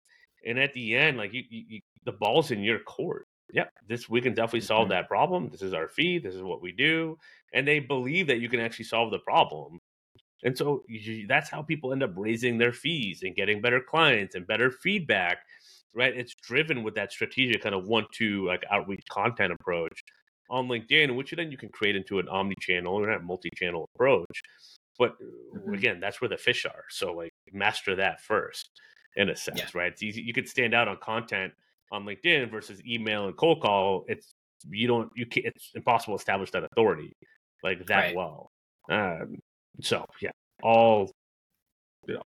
And 0.47 0.59
at 0.59 0.73
the 0.73 0.97
end, 0.97 1.19
like 1.19 1.33
you, 1.33 1.43
you, 1.51 1.65
you 1.69 1.81
the 2.05 2.13
ball's 2.13 2.51
in 2.51 2.61
your 2.63 2.79
court. 2.81 3.27
Yep, 3.53 3.71
this 3.89 4.09
we 4.09 4.21
can 4.21 4.35
definitely 4.35 4.61
solve 4.63 4.87
Mhm. 4.89 4.91
that 4.91 5.09
problem. 5.09 5.49
This 5.51 5.63
is 5.63 5.73
our 5.75 5.89
fee. 5.89 6.19
This 6.19 6.35
is 6.35 6.43
what 6.43 6.63
we 6.63 6.73
do, 6.73 7.17
and 7.53 7.67
they 7.67 7.79
believe 7.81 8.27
that 8.29 8.41
you 8.41 8.49
can 8.49 8.61
actually 8.61 8.87
solve 8.87 9.11
the 9.11 9.21
problem. 9.21 9.79
And 10.45 10.57
so 10.57 10.83
you, 10.89 11.27
that's 11.27 11.51
how 11.51 11.63
people 11.63 11.93
end 11.93 12.03
up 12.03 12.13
raising 12.17 12.59
their 12.59 12.73
fees 12.73 13.23
and 13.23 13.35
getting 13.35 13.61
better 13.61 13.81
clients 13.81 14.35
and 14.35 14.47
better 14.47 14.71
feedback, 14.71 15.39
right? 15.95 16.17
It's 16.17 16.35
driven 16.43 16.83
with 16.83 16.95
that 16.97 17.13
strategic 17.13 17.63
kind 17.63 17.75
of 17.75 17.87
one-two 17.87 18.47
like 18.47 18.65
outreach 18.71 19.05
content 19.11 19.53
approach 19.53 20.03
on 20.51 20.69
LinkedIn, 20.69 21.17
which 21.17 21.33
then 21.33 21.51
you 21.51 21.57
can 21.59 21.71
create 21.71 21.97
into 21.97 22.19
an 22.19 22.29
omni-channel 22.29 22.93
or 22.95 23.11
a 23.11 23.23
multi-channel 23.23 23.89
approach. 23.95 24.43
But 24.99 25.17
Mhm. 25.21 25.75
again, 25.77 26.01
that's 26.01 26.21
where 26.21 26.29
the 26.29 26.37
fish 26.37 26.65
are. 26.65 26.85
So 26.91 27.13
like 27.13 27.33
master 27.53 27.97
that 27.97 28.21
first, 28.21 28.71
in 29.17 29.29
a 29.29 29.37
sense, 29.37 29.75
right? 29.75 29.93
It's 29.93 30.03
easy. 30.03 30.23
You 30.23 30.33
could 30.33 30.49
stand 30.49 30.75
out 30.75 30.89
on 30.89 30.97
content 30.99 31.53
on 31.93 32.05
LinkedIn 32.05 32.51
versus 32.51 32.81
email 32.87 33.27
and 33.27 33.37
cold 33.37 33.63
call. 33.63 34.05
It's 34.09 34.35
you 34.69 34.87
don't 34.89 35.11
you 35.15 35.27
can't. 35.27 35.47
It's 35.47 35.73
impossible 35.75 36.17
to 36.17 36.21
establish 36.21 36.51
that 36.53 36.65
authority 36.65 37.13
like 37.63 37.85
that 37.87 37.97
Right. 37.97 38.17
well. 38.17 38.51
Um, 38.91 39.39
so 39.81 40.05
yeah, 40.21 40.31
all 40.63 41.11
you 42.07 42.15
know, 42.15 42.23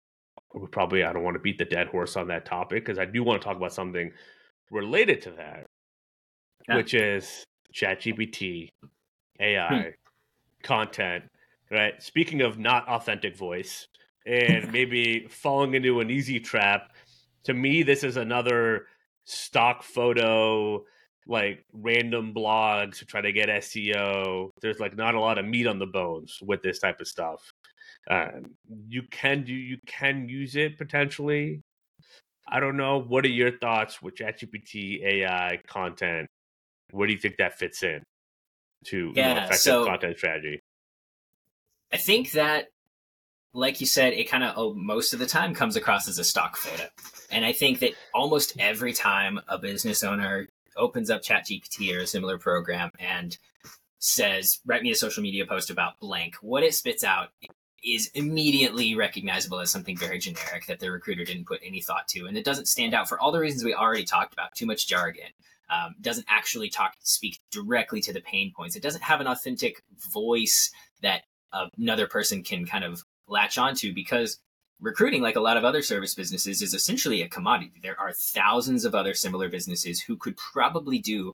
we 0.55 0.67
probably 0.69 1.05
I 1.05 1.13
don't 1.13 1.23
want 1.23 1.35
to 1.37 1.41
beat 1.41 1.59
the 1.59 1.65
dead 1.65 1.89
horse 1.89 2.17
on 2.17 2.29
that 2.29 2.45
topic 2.45 2.85
because 2.85 2.99
I 2.99 3.05
do 3.05 3.23
want 3.23 3.41
to 3.41 3.45
talk 3.47 3.57
about 3.57 3.73
something 3.73 4.13
related 4.71 5.23
to 5.23 5.31
that, 5.33 5.67
Yeah. 6.69 6.77
which 6.77 6.95
is 6.95 7.45
ChatGPT, 7.73 8.69
AI, 9.41 9.95
content. 10.63 11.25
Right. 11.71 12.01
Speaking 12.03 12.43
of 12.43 12.59
not 12.59 12.89
authentic 12.89 13.37
voice 13.37 13.89
and 14.27 14.71
maybe 14.73 15.27
falling 15.29 15.75
into 15.75 16.01
an 16.01 16.11
easy 16.11 16.41
trap. 16.41 16.93
To 17.45 17.55
me, 17.55 17.83
this 17.83 18.03
is 18.05 18.17
another 18.17 18.87
stock 19.25 19.83
photo, 19.83 20.85
like 21.27 21.65
random 21.73 22.33
blogs 22.35 22.99
to 22.99 23.07
try 23.07 23.21
to 23.21 23.33
get 23.33 23.49
SEO. 23.49 24.51
There's 24.61 24.81
like 24.81 24.97
not 24.97 25.15
a 25.15 25.21
lot 25.21 25.39
of 25.39 25.45
meat 25.45 25.67
on 25.67 25.79
the 25.79 25.87
bones 25.87 26.39
with 26.43 26.63
this 26.63 26.79
type 26.79 27.01
of 27.01 27.09
stuff. 27.09 27.53
Um, 28.09 28.55
you 28.89 29.03
can 29.11 29.43
do 29.43 29.53
you 29.53 29.79
can 29.87 30.29
use 30.29 30.57
it 30.57 30.79
potentially. 30.79 31.63
I 32.49 32.61
don't 32.61 32.77
know. 32.77 33.01
What 33.01 33.25
are 33.25 33.29
your 33.29 33.59
thoughts 33.59 34.01
with 34.01 34.15
ChatGPT 34.15 35.03
AI 35.03 35.59
content? 35.67 36.29
Where 36.93 37.09
do 37.09 37.13
you 37.13 37.19
think 37.19 37.37
that 37.39 37.59
fits 37.59 37.83
in 37.83 38.03
to 38.87 39.13
yeah, 39.17 39.29
you 39.29 39.35
know, 39.35 39.41
effective 39.41 39.59
so 39.59 39.85
content 39.85 40.17
strategy? 40.17 40.61
I 41.97 41.99
think 41.99 42.33
that, 42.33 42.73
like 43.55 43.81
you 43.81 43.87
said, 43.87 44.13
it 44.13 44.29
kind 44.29 44.45
of 44.45 44.53
oh, 44.59 44.75
most 44.75 45.15
of 45.15 45.19
the 45.19 45.25
time 45.25 45.55
comes 45.55 45.77
across 45.77 46.07
as 46.09 46.19
a 46.19 46.25
stock 46.25 46.59
photo. 46.59 46.85
And 47.31 47.43
I 47.43 47.53
think 47.53 47.79
that 47.79 47.93
almost 48.13 48.53
every 48.59 48.93
time 48.93 49.41
a 49.49 49.57
business 49.57 50.05
owner 50.05 50.49
opens 50.77 51.09
up 51.09 51.23
ChatGPT 51.23 51.97
or 51.97 52.01
a 52.01 52.07
similar 52.07 52.37
program 52.37 52.91
and 52.99 53.39
says, 53.99 54.61
write 54.67 54.83
me 54.83 54.91
a 54.91 54.95
social 54.95 55.23
media 55.23 55.47
post 55.47 55.71
about 55.71 55.99
blank, 55.99 56.35
what 56.43 56.63
it 56.63 56.75
spits 56.75 57.03
out 57.03 57.31
is 57.83 58.11
immediately 58.13 58.95
recognizable 58.95 59.61
as 59.61 59.71
something 59.71 59.97
very 59.97 60.19
generic 60.19 60.67
that 60.67 60.81
the 60.81 60.91
recruiter 60.91 61.25
didn't 61.25 61.47
put 61.47 61.61
any 61.65 61.81
thought 61.81 62.09
to. 62.09 62.27
And 62.27 62.37
it 62.37 62.45
doesn't 62.45 62.69
stand 62.69 62.93
out 62.93 63.09
for 63.09 63.19
all 63.19 63.33
the 63.33 63.41
reasons 63.41 63.65
we 63.65 63.73
already 63.73 64.05
talked 64.05 64.35
about 64.35 64.55
too 64.55 64.67
much 64.67 64.87
jargon. 64.87 65.31
Um, 65.71 65.95
doesn't 66.03 66.27
actually 66.29 66.69
talk 66.69 66.93
speak 67.01 67.41
directly 67.51 68.03
to 68.03 68.13
the 68.13 68.21
pain 68.21 68.53
points. 68.55 68.77
It 68.77 68.83
doesn't 68.83 69.03
have 69.03 69.23
an 69.23 69.27
authentic 69.27 69.83
voice 70.13 70.71
that 71.01 71.23
Uh, 71.57 71.69
another 71.79 72.07
person 72.07 72.43
can 72.43 72.67
kind 72.67 72.85
of 72.85 73.03
latch 73.29 73.57
onto 73.57 73.95
because 73.95 74.39
recruiting, 74.79 75.23
like 75.23 75.37
a 75.37 75.41
lot 75.41 75.57
of 75.57 75.65
other 75.65 75.81
service 75.81 76.15
businesses, 76.15 76.61
is 76.61 76.75
essentially 76.75 77.23
a 77.23 77.29
commodity. 77.29 77.81
There 77.83 77.99
are 77.99 78.13
thousands 78.13 78.85
of 78.85 78.95
other 78.95 79.15
similar 79.15 79.49
businesses 79.49 80.03
who 80.03 80.17
could 80.17 80.37
probably 80.37 80.99
do 80.99 81.33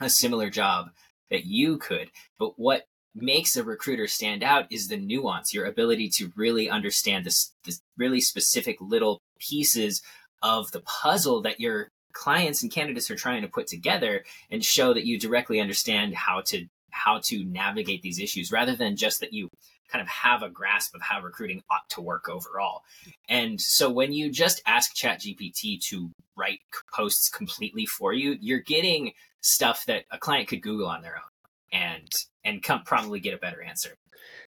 a 0.00 0.10
similar 0.10 0.50
job 0.50 0.90
that 1.30 1.44
you 1.44 1.78
could. 1.78 2.10
But 2.36 2.58
what 2.58 2.88
makes 3.14 3.56
a 3.56 3.62
recruiter 3.62 4.08
stand 4.08 4.42
out 4.42 4.66
is 4.72 4.88
the 4.88 4.96
nuance, 4.96 5.54
your 5.54 5.66
ability 5.66 6.08
to 6.08 6.32
really 6.34 6.68
understand 6.68 7.24
the 7.24 7.78
really 7.96 8.20
specific 8.20 8.76
little 8.80 9.20
pieces 9.38 10.02
of 10.42 10.72
the 10.72 10.80
puzzle 10.80 11.42
that 11.42 11.60
your 11.60 11.88
clients 12.12 12.62
and 12.62 12.72
candidates 12.72 13.10
are 13.10 13.16
trying 13.16 13.42
to 13.42 13.48
put 13.48 13.68
together 13.68 14.24
and 14.50 14.64
show 14.64 14.94
that 14.94 15.06
you 15.06 15.18
directly 15.18 15.60
understand 15.60 16.14
how 16.14 16.40
to 16.40 16.66
how 16.94 17.20
to 17.24 17.44
navigate 17.44 18.02
these 18.02 18.18
issues 18.18 18.52
rather 18.52 18.74
than 18.74 18.96
just 18.96 19.20
that 19.20 19.32
you 19.32 19.48
kind 19.88 20.00
of 20.00 20.08
have 20.08 20.42
a 20.42 20.48
grasp 20.48 20.94
of 20.94 21.02
how 21.02 21.20
recruiting 21.20 21.62
ought 21.70 21.88
to 21.90 22.00
work 22.00 22.28
overall. 22.28 22.82
And 23.28 23.60
so 23.60 23.90
when 23.90 24.12
you 24.12 24.30
just 24.30 24.62
ask 24.66 24.94
ChatGPT 24.94 25.80
to 25.88 26.10
write 26.36 26.60
posts 26.92 27.28
completely 27.28 27.86
for 27.86 28.12
you, 28.12 28.36
you're 28.40 28.60
getting 28.60 29.12
stuff 29.40 29.84
that 29.86 30.04
a 30.10 30.18
client 30.18 30.48
could 30.48 30.62
Google 30.62 30.86
on 30.86 31.02
their 31.02 31.16
own 31.16 31.80
and 31.80 32.08
and 32.44 32.62
come 32.62 32.82
probably 32.84 33.20
get 33.20 33.34
a 33.34 33.38
better 33.38 33.62
answer. 33.62 33.94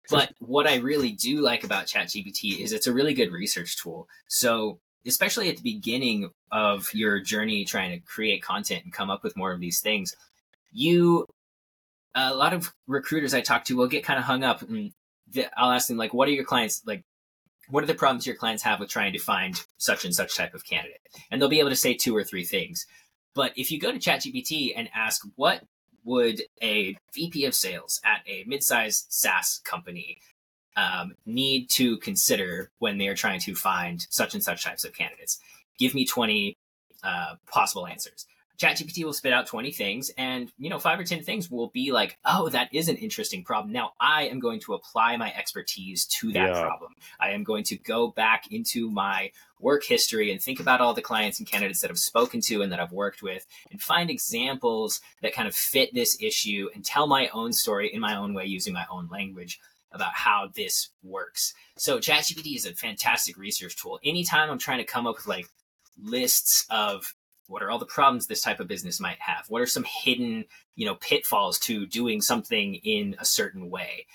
But 0.09 0.33
what 0.39 0.67
I 0.67 0.75
really 0.75 1.11
do 1.11 1.41
like 1.41 1.63
about 1.63 1.87
ChatGPT 1.87 2.59
is 2.59 2.71
it's 2.71 2.87
a 2.87 2.93
really 2.93 3.13
good 3.13 3.31
research 3.31 3.81
tool. 3.81 4.07
So 4.27 4.79
especially 5.07 5.49
at 5.49 5.57
the 5.57 5.63
beginning 5.63 6.29
of 6.51 6.93
your 6.93 7.19
journey 7.19 7.65
trying 7.65 7.91
to 7.91 8.05
create 8.05 8.43
content 8.43 8.83
and 8.83 8.93
come 8.93 9.09
up 9.09 9.23
with 9.23 9.37
more 9.37 9.51
of 9.51 9.59
these 9.59 9.79
things, 9.79 10.15
you 10.71 11.25
a 12.15 12.33
lot 12.33 12.53
of 12.53 12.73
recruiters 12.87 13.33
I 13.33 13.41
talk 13.41 13.65
to 13.65 13.75
will 13.75 13.87
get 13.87 14.03
kind 14.03 14.17
of 14.17 14.25
hung 14.25 14.43
up 14.43 14.61
and 14.61 14.93
I'll 15.57 15.71
ask 15.71 15.87
them 15.87 15.97
like, 15.97 16.13
what 16.13 16.27
are 16.27 16.31
your 16.31 16.45
clients 16.45 16.81
like? 16.85 17.03
What 17.69 17.83
are 17.83 17.87
the 17.87 17.95
problems 17.95 18.27
your 18.27 18.35
clients 18.35 18.63
have 18.63 18.79
with 18.79 18.89
trying 18.89 19.13
to 19.13 19.19
find 19.19 19.59
such 19.77 20.05
and 20.05 20.13
such 20.13 20.37
type 20.37 20.53
of 20.53 20.65
candidate? 20.65 21.01
And 21.29 21.41
they'll 21.41 21.49
be 21.49 21.59
able 21.59 21.71
to 21.71 21.75
say 21.75 21.93
two 21.93 22.15
or 22.15 22.23
three 22.23 22.45
things. 22.45 22.85
But 23.33 23.51
if 23.57 23.71
you 23.71 23.79
go 23.79 23.91
to 23.91 23.99
ChatGPT 23.99 24.73
and 24.75 24.87
ask 24.95 25.27
what 25.35 25.63
would 26.05 26.43
a 26.61 26.95
VP 27.13 27.45
of 27.45 27.55
sales 27.55 27.99
at 28.05 28.21
a 28.27 28.43
mid-sized 28.47 29.07
SaaS 29.09 29.59
company 29.65 30.19
um, 30.77 31.15
need 31.25 31.69
to 31.71 31.97
consider 31.97 32.69
when 32.79 32.97
they 32.97 33.07
are 33.07 33.15
trying 33.15 33.39
to 33.41 33.55
find 33.55 34.05
such 34.09 34.35
and 34.35 34.43
such 34.43 34.63
types 34.63 34.85
of 34.85 34.93
candidates? 34.93 35.39
Give 35.79 35.95
me 35.95 36.05
20 36.05 36.55
uh, 37.03 37.35
possible 37.47 37.87
answers. 37.87 38.27
ChatGPT 38.57 39.03
will 39.03 39.13
spit 39.13 39.33
out 39.33 39.47
20 39.47 39.71
things, 39.71 40.11
and 40.17 40.51
you 40.57 40.69
know, 40.69 40.79
five 40.79 40.99
or 40.99 41.03
10 41.03 41.23
things 41.23 41.51
will 41.51 41.69
be 41.69 41.91
like, 41.91 42.17
oh, 42.25 42.49
that 42.49 42.69
is 42.73 42.87
an 42.87 42.95
interesting 42.97 43.43
problem. 43.43 43.73
Now 43.73 43.93
I 43.99 44.27
am 44.27 44.39
going 44.39 44.59
to 44.61 44.73
apply 44.73 45.17
my 45.17 45.33
expertise 45.33 46.05
to 46.19 46.31
that 46.33 46.49
yeah. 46.49 46.61
problem. 46.61 46.93
I 47.19 47.31
am 47.31 47.43
going 47.43 47.63
to 47.65 47.77
go 47.77 48.07
back 48.07 48.51
into 48.51 48.89
my 48.89 49.31
work 49.59 49.83
history 49.83 50.31
and 50.31 50.41
think 50.41 50.59
about 50.59 50.81
all 50.81 50.93
the 50.93 51.01
clients 51.01 51.39
and 51.39 51.49
candidates 51.49 51.81
that 51.81 51.89
I've 51.89 51.99
spoken 51.99 52.41
to 52.41 52.61
and 52.61 52.71
that 52.71 52.79
I've 52.79 52.91
worked 52.91 53.21
with 53.21 53.45
and 53.71 53.81
find 53.81 54.09
examples 54.09 55.01
that 55.21 55.33
kind 55.33 55.47
of 55.47 55.55
fit 55.55 55.93
this 55.93 56.17
issue 56.21 56.69
and 56.73 56.83
tell 56.83 57.07
my 57.07 57.29
own 57.29 57.53
story 57.53 57.93
in 57.93 57.99
my 57.99 58.15
own 58.15 58.33
way 58.33 58.45
using 58.45 58.73
my 58.73 58.85
own 58.91 59.07
language 59.11 59.59
about 59.91 60.13
how 60.13 60.49
this 60.55 60.89
works. 61.03 61.53
So 61.77 61.99
ChatGPT 61.99 62.55
is 62.55 62.65
a 62.65 62.75
fantastic 62.75 63.37
research 63.37 63.75
tool. 63.81 63.99
Anytime 64.03 64.49
I'm 64.49 64.59
trying 64.59 64.79
to 64.79 64.83
come 64.83 65.07
up 65.07 65.15
with 65.15 65.27
like 65.27 65.47
lists 65.97 66.65
of 66.69 67.15
what 67.47 67.63
are 67.63 67.69
all 67.69 67.79
the 67.79 67.85
problems 67.85 68.27
this 68.27 68.41
type 68.41 68.59
of 68.59 68.67
business 68.67 68.99
might 68.99 69.19
have? 69.19 69.45
What 69.49 69.61
are 69.61 69.67
some 69.67 69.85
hidden, 69.85 70.45
you 70.75 70.85
know, 70.85 70.95
pitfalls 70.95 71.59
to 71.59 71.85
doing 71.85 72.21
something 72.21 72.75
in 72.75 73.15
a 73.19 73.25
certain 73.25 73.69
way? 73.69 74.07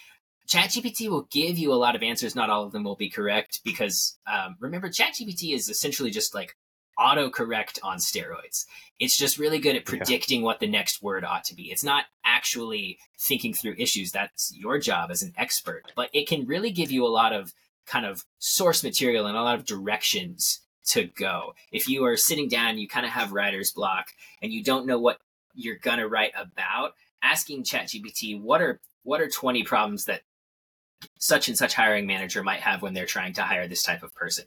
ChatGPT 0.48 1.08
will 1.08 1.28
give 1.30 1.58
you 1.58 1.72
a 1.72 1.74
lot 1.74 1.94
of 1.94 2.02
answers. 2.02 2.34
Not 2.34 2.50
all 2.50 2.64
of 2.64 2.72
them 2.72 2.82
will 2.82 2.96
be 2.96 3.08
correct 3.08 3.60
because 3.64 4.18
um, 4.26 4.56
remember, 4.58 4.88
ChatGPT 4.88 5.54
is 5.54 5.68
essentially 5.68 6.10
just 6.10 6.34
like 6.34 6.56
autocorrect 6.98 7.78
on 7.82 7.98
steroids. 7.98 8.66
It's 8.98 9.16
just 9.16 9.38
really 9.38 9.58
good 9.58 9.76
at 9.76 9.84
predicting 9.84 10.40
yeah. 10.40 10.46
what 10.46 10.60
the 10.60 10.66
next 10.66 11.02
word 11.02 11.24
ought 11.24 11.44
to 11.44 11.54
be. 11.54 11.70
It's 11.70 11.84
not 11.84 12.04
actually 12.24 12.98
thinking 13.18 13.54
through 13.54 13.76
issues. 13.78 14.12
That's 14.12 14.52
your 14.54 14.78
job 14.78 15.10
as 15.10 15.22
an 15.22 15.32
expert, 15.36 15.92
but 15.96 16.10
it 16.12 16.28
can 16.28 16.46
really 16.46 16.70
give 16.70 16.90
you 16.90 17.06
a 17.06 17.08
lot 17.08 17.32
of 17.32 17.54
kind 17.86 18.04
of 18.04 18.24
source 18.38 18.84
material 18.84 19.26
and 19.26 19.36
a 19.36 19.42
lot 19.42 19.58
of 19.58 19.64
directions 19.64 20.60
to 20.86 21.04
go. 21.04 21.54
If 21.72 21.88
you 21.88 22.04
are 22.04 22.16
sitting 22.16 22.48
down, 22.48 22.78
you 22.78 22.88
kind 22.88 23.06
of 23.06 23.12
have 23.12 23.32
writer's 23.32 23.70
block 23.70 24.08
and 24.42 24.52
you 24.52 24.62
don't 24.62 24.86
know 24.86 24.98
what 24.98 25.18
you're 25.54 25.76
gonna 25.76 26.08
write 26.08 26.32
about, 26.36 26.94
asking 27.22 27.64
ChatGPT 27.64 28.40
what 28.40 28.62
are 28.62 28.80
what 29.02 29.20
are 29.20 29.28
20 29.28 29.62
problems 29.64 30.04
that 30.04 30.22
such 31.18 31.48
and 31.48 31.56
such 31.56 31.74
hiring 31.74 32.06
manager 32.06 32.42
might 32.42 32.60
have 32.60 32.82
when 32.82 32.92
they're 32.92 33.06
trying 33.06 33.32
to 33.34 33.42
hire 33.42 33.66
this 33.66 33.82
type 33.82 34.02
of 34.02 34.14
person. 34.14 34.44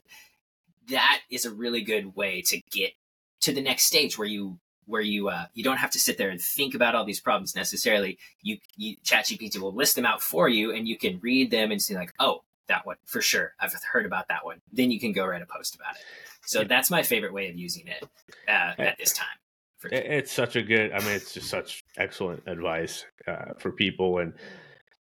That 0.88 1.20
is 1.30 1.44
a 1.44 1.54
really 1.54 1.82
good 1.82 2.14
way 2.14 2.42
to 2.42 2.60
get 2.70 2.92
to 3.40 3.52
the 3.52 3.62
next 3.62 3.86
stage 3.86 4.18
where 4.18 4.28
you 4.28 4.58
where 4.86 5.02
you 5.02 5.28
uh, 5.28 5.46
you 5.54 5.64
don't 5.64 5.78
have 5.78 5.90
to 5.92 5.98
sit 5.98 6.18
there 6.18 6.30
and 6.30 6.40
think 6.40 6.74
about 6.74 6.94
all 6.94 7.04
these 7.04 7.20
problems 7.20 7.54
necessarily. 7.54 8.18
You, 8.42 8.58
you 8.76 8.96
ChatGPT 9.04 9.58
will 9.58 9.74
list 9.74 9.96
them 9.96 10.06
out 10.06 10.22
for 10.22 10.48
you, 10.48 10.72
and 10.72 10.86
you 10.86 10.98
can 10.98 11.20
read 11.20 11.50
them 11.50 11.70
and 11.70 11.80
see 11.80 11.94
like, 11.94 12.12
oh, 12.18 12.42
that 12.68 12.86
one 12.86 12.96
for 13.04 13.20
sure. 13.20 13.54
I've 13.60 13.72
heard 13.90 14.06
about 14.06 14.28
that 14.28 14.44
one. 14.44 14.60
Then 14.72 14.90
you 14.90 15.00
can 15.00 15.12
go 15.12 15.26
write 15.26 15.42
a 15.42 15.46
post 15.46 15.74
about 15.74 15.96
it. 15.96 16.02
So 16.46 16.60
yeah. 16.60 16.66
that's 16.68 16.90
my 16.90 17.02
favorite 17.02 17.32
way 17.32 17.48
of 17.48 17.56
using 17.56 17.86
it 17.86 18.08
uh, 18.48 18.72
at 18.78 18.98
this 18.98 19.12
time. 19.12 19.26
It's 19.90 20.32
such 20.32 20.56
a 20.56 20.62
good. 20.62 20.92
I 20.92 21.00
mean, 21.00 21.10
it's 21.10 21.34
just 21.34 21.48
such 21.48 21.84
excellent 21.98 22.42
advice 22.46 23.04
uh, 23.28 23.52
for 23.58 23.70
people. 23.70 24.18
And 24.18 24.32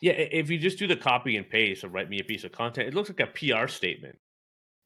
yeah, 0.02 0.14
if 0.14 0.50
you 0.50 0.60
just 0.60 0.78
do 0.78 0.88
the 0.88 0.96
copy 0.96 1.38
and 1.38 1.50
paste 1.50 1.84
and 1.84 1.94
write 1.94 2.10
me 2.10 2.20
a 2.20 2.24
piece 2.24 2.44
of 2.44 2.52
content, 2.52 2.88
it 2.88 2.94
looks 2.94 3.10
like 3.10 3.20
a 3.20 3.28
PR 3.28 3.68
statement. 3.68 4.18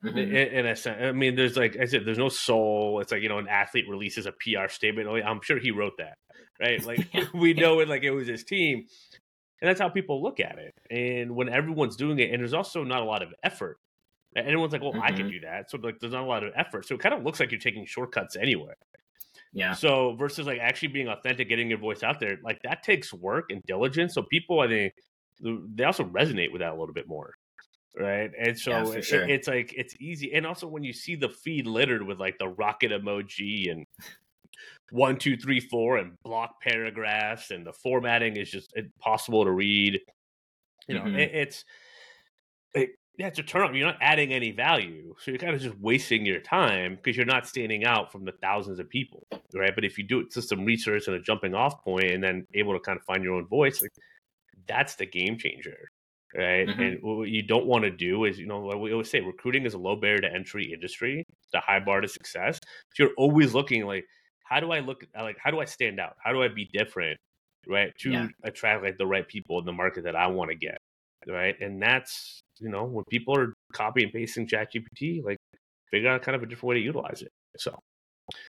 Mm-hmm. 0.04 0.18
In, 0.18 0.36
in 0.36 0.66
a 0.66 0.76
sense, 0.76 0.98
I 1.02 1.12
mean, 1.14 1.36
there's 1.36 1.56
like 1.56 1.78
I 1.80 1.86
said, 1.86 2.06
there's 2.06 2.18
no 2.18 2.30
soul. 2.30 3.00
It's 3.00 3.12
like 3.12 3.22
you 3.22 3.30
know, 3.30 3.38
an 3.40 3.48
athlete 3.48 3.86
releases 3.90 4.26
a 4.26 4.32
PR 4.32 4.68
statement. 4.68 5.08
Oh, 5.08 5.16
I'm 5.16 5.42
sure 5.42 5.60
he 5.60 5.72
wrote 5.72 5.94
that, 5.98 6.18
right? 6.60 6.84
Like 6.86 7.08
we 7.34 7.54
know 7.54 7.80
it, 7.80 7.88
like 7.88 8.04
it 8.04 8.12
was 8.12 8.28
his 8.28 8.44
team, 8.44 8.86
and 9.64 9.70
that's 9.70 9.80
how 9.80 9.88
people 9.88 10.22
look 10.22 10.42
at 10.42 10.60
it. 10.60 10.76
And 10.92 11.36
when 11.36 11.48
everyone's 11.48 11.96
doing 11.96 12.20
it, 12.20 12.32
and 12.32 12.42
there's 12.42 12.54
also 12.54 12.84
not 12.84 13.02
a 13.02 13.06
lot 13.06 13.24
of 13.24 13.34
effort 13.44 13.80
and 14.36 14.46
everyone's 14.46 14.74
like, 14.74 14.82
well, 14.82 14.92
mm-hmm. 14.92 15.02
I 15.02 15.12
can 15.12 15.22
mm-hmm. 15.22 15.30
do 15.30 15.40
that. 15.42 15.70
So 15.72 15.78
like, 15.82 16.00
there's 16.00 16.14
not 16.14 16.24
a 16.24 16.28
lot 16.28 16.44
of 16.44 16.52
effort. 16.56 16.86
So 16.86 16.96
it 16.96 17.02
kind 17.02 17.16
of 17.16 17.24
looks 17.24 17.40
like 17.40 17.52
you're 17.52 17.60
taking 17.60 17.86
shortcuts 17.86 18.36
anyway. 18.36 18.74
Yeah. 19.54 19.74
So 19.74 20.16
versus 20.16 20.48
like 20.48 20.60
actually 20.60 20.90
being 20.90 21.08
authentic, 21.08 21.48
getting 21.48 21.70
your 21.70 21.80
voice 21.80 22.04
out 22.04 22.20
there, 22.20 22.40
like 22.44 22.62
that 22.64 22.84
takes 22.84 23.14
work 23.14 23.52
and 23.52 23.62
diligence. 23.64 24.16
So 24.16 24.24
people, 24.24 24.60
I 24.60 24.68
think, 24.68 24.94
they 25.42 25.84
also 25.84 26.04
resonate 26.04 26.52
with 26.52 26.62
that 26.62 26.74
a 26.74 26.76
little 26.76 26.94
bit 26.94 27.08
more, 27.08 27.34
right? 27.98 28.32
And 28.40 28.58
so 28.58 28.72
yeah, 28.72 28.98
it, 28.98 29.06
sure. 29.06 29.28
it's 29.28 29.48
like 29.48 29.74
it's 29.76 29.96
easy. 30.00 30.34
And 30.34 30.46
also 30.46 30.68
when 30.68 30.84
you 30.84 30.94
see 30.94 31.16
the 31.16 31.30
feed 31.30 31.68
littered 31.68 32.04
with 32.04 32.20
like 32.20 32.38
the 32.38 32.48
rocket 32.48 32.92
emoji 32.92 33.72
and 33.72 33.86
one, 34.92 35.18
two, 35.18 35.38
three, 35.38 35.60
four, 35.60 35.98
and 35.98 36.14
block 36.24 36.62
paragraphs, 36.62 37.52
and 37.52 37.66
the 37.66 37.74
formatting 37.74 38.38
is 38.38 38.50
just 38.50 38.74
impossible 38.76 39.46
to 39.46 39.52
read. 39.52 40.00
You 40.88 40.96
know, 40.96 41.06
mm-hmm. 41.06 41.20
it, 41.20 41.32
it's 41.34 41.66
it, 42.74 42.90
yeah, 43.18 43.28
it's 43.28 43.40
a 43.40 43.44
turn 43.44 43.62
off. 43.62 43.74
You're 43.74 43.88
not 43.88 43.98
adding 44.02 44.34
any 44.34 44.52
value. 44.52 45.14
So 45.20 45.32
you're 45.32 45.38
kind 45.38 45.56
of 45.56 45.62
just 45.62 45.78
wasting 45.80 46.26
your 46.26 46.40
time 46.40 46.96
because 46.96 47.16
you're 47.16 47.26
not 47.26 47.48
standing 47.48 47.86
out 47.86 48.12
from 48.12 48.26
the 48.26 48.34
thousands 48.42 48.80
of 48.80 48.90
people, 48.90 49.28
right? 49.54 49.74
But 49.74 49.86
if 49.86 49.98
you 49.98 50.04
do 50.04 50.20
it 50.20 50.32
just 50.32 50.50
some 50.50 50.66
research 50.66 51.08
and 51.08 51.16
a 51.16 51.22
jumping 51.22 51.54
off 51.54 51.84
point 51.84 52.12
and 52.12 52.24
then 52.24 52.48
able 52.56 52.74
to 52.74 52.80
kind 52.80 52.98
of 52.98 53.06
find 53.06 53.24
your 53.24 53.36
own 53.36 53.48
voice, 53.48 53.82
like 53.82 53.92
that's 54.68 54.96
the 54.96 55.06
game 55.06 55.38
changer. 55.38 55.90
right? 56.36 56.68
Mm-hmm. 56.68 56.82
And 56.82 57.00
what 57.02 57.30
you 57.30 57.44
don't 57.44 57.66
want 57.66 57.84
to 57.84 57.92
do 57.92 58.26
is, 58.26 58.40
you 58.40 58.48
know, 58.48 58.60
we 58.78 58.92
always 58.92 59.10
say 59.10 59.22
recruiting 59.22 59.66
is 59.66 59.74
a 59.74 59.78
low 59.78 59.96
barrier 59.96 60.22
to 60.22 60.34
entry 60.34 60.72
industry, 60.74 61.26
it's 61.28 61.54
a 61.54 61.60
high 61.60 61.80
bar 61.80 62.02
to 62.02 62.08
success. 62.08 62.60
So 62.94 63.04
you're 63.04 63.14
always 63.18 63.54
looking 63.54 63.86
like, 63.86 64.06
how 64.44 64.60
do 64.60 64.72
I 64.72 64.80
look 64.80 65.06
like 65.20 65.38
how 65.42 65.52
do 65.52 65.60
I 65.60 65.66
stand 65.66 66.00
out? 66.00 66.16
How 66.24 66.32
do 66.32 66.44
I 66.44 66.48
be 66.48 66.70
different? 66.74 67.18
Right. 67.68 67.92
To 68.00 68.12
yeah. 68.12 68.28
attract 68.44 68.84
like 68.84 68.98
the 68.98 69.08
right 69.08 69.28
people 69.28 69.60
in 69.60 69.66
the 69.66 69.72
market 69.72 70.04
that 70.04 70.16
I 70.16 70.28
want 70.28 70.52
to 70.52 70.56
get. 70.56 70.78
Right. 71.28 71.60
And 71.62 71.82
that's, 71.82 72.42
you 72.60 72.70
know, 72.70 72.84
when 72.84 73.06
people 73.10 73.38
are 73.38 73.54
copy 73.72 74.04
and 74.04 74.12
pasting 74.12 74.48
chat 74.48 74.74
GPT, 74.74 75.24
like 75.24 75.38
figure 75.90 76.10
out 76.10 76.22
kind 76.22 76.36
of 76.36 76.44
a 76.44 76.46
different 76.46 76.70
way 76.70 76.76
to 76.76 76.82
utilize 76.82 77.22
it. 77.22 77.32
So 77.58 77.78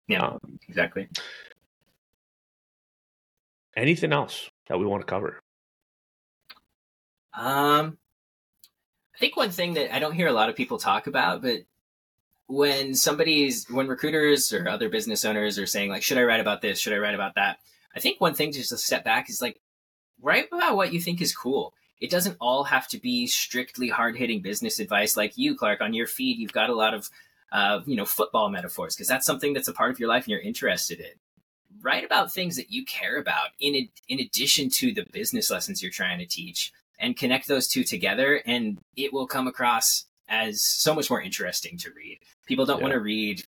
yeah, 0.08 0.26
um, 0.26 0.38
exactly. 0.68 1.08
Anything 3.76 4.12
else 4.12 4.48
that 4.68 4.78
we 4.78 4.86
want 4.86 5.02
to 5.02 5.06
cover? 5.06 5.38
Um, 7.34 7.98
I 9.14 9.18
think 9.18 9.36
one 9.36 9.50
thing 9.50 9.74
that 9.74 9.94
I 9.94 9.98
don't 9.98 10.14
hear 10.14 10.28
a 10.28 10.32
lot 10.32 10.48
of 10.48 10.56
people 10.56 10.78
talk 10.78 11.06
about, 11.06 11.42
but 11.42 11.60
when 12.48 12.94
somebody's 12.94 13.66
when 13.70 13.88
recruiters 13.88 14.52
or 14.52 14.68
other 14.68 14.88
business 14.88 15.24
owners 15.24 15.58
are 15.58 15.66
saying 15.66 15.90
like, 15.90 16.02
should 16.02 16.18
I 16.18 16.24
write 16.24 16.40
about 16.40 16.62
this? 16.62 16.78
Should 16.78 16.92
I 16.92 16.98
write 16.98 17.14
about 17.14 17.34
that? 17.34 17.58
I 17.94 18.00
think 18.00 18.20
one 18.20 18.34
thing 18.34 18.52
just 18.52 18.70
to 18.70 18.78
step 18.78 19.04
back 19.04 19.28
is 19.30 19.42
like, 19.42 19.60
write 20.20 20.48
about 20.52 20.76
what 20.76 20.92
you 20.92 21.00
think 21.00 21.20
is 21.20 21.34
cool. 21.34 21.74
It 22.00 22.10
doesn't 22.10 22.36
all 22.40 22.64
have 22.64 22.88
to 22.88 22.98
be 22.98 23.26
strictly 23.26 23.88
hard 23.88 24.16
hitting 24.16 24.42
business 24.42 24.78
advice 24.78 25.16
like 25.16 25.38
you, 25.38 25.56
Clark. 25.56 25.80
On 25.80 25.94
your 25.94 26.06
feed, 26.06 26.38
you've 26.38 26.52
got 26.52 26.68
a 26.68 26.74
lot 26.74 26.92
of 26.92 27.10
uh, 27.52 27.80
you 27.86 27.96
know 27.96 28.04
football 28.04 28.48
metaphors 28.50 28.94
because 28.94 29.08
that's 29.08 29.26
something 29.26 29.52
that's 29.52 29.68
a 29.68 29.72
part 29.72 29.90
of 29.90 29.98
your 29.98 30.08
life 30.08 30.24
and 30.24 30.30
you're 30.30 30.40
interested 30.40 31.00
in 31.00 31.12
write 31.82 32.04
about 32.04 32.32
things 32.32 32.56
that 32.56 32.70
you 32.70 32.84
care 32.84 33.18
about 33.18 33.50
in 33.60 33.88
in 34.08 34.20
addition 34.20 34.68
to 34.68 34.92
the 34.92 35.06
business 35.12 35.50
lessons 35.50 35.82
you're 35.82 35.90
trying 35.90 36.18
to 36.18 36.26
teach 36.26 36.72
and 36.98 37.16
connect 37.16 37.48
those 37.48 37.68
two 37.68 37.84
together 37.84 38.42
and 38.46 38.78
it 38.96 39.12
will 39.12 39.26
come 39.26 39.46
across 39.46 40.06
as 40.28 40.62
so 40.62 40.94
much 40.94 41.10
more 41.10 41.20
interesting 41.20 41.76
to 41.78 41.90
read 41.94 42.18
people 42.46 42.66
don't 42.66 42.78
yeah. 42.78 42.82
want 42.82 42.92
to 42.92 43.00
read 43.00 43.42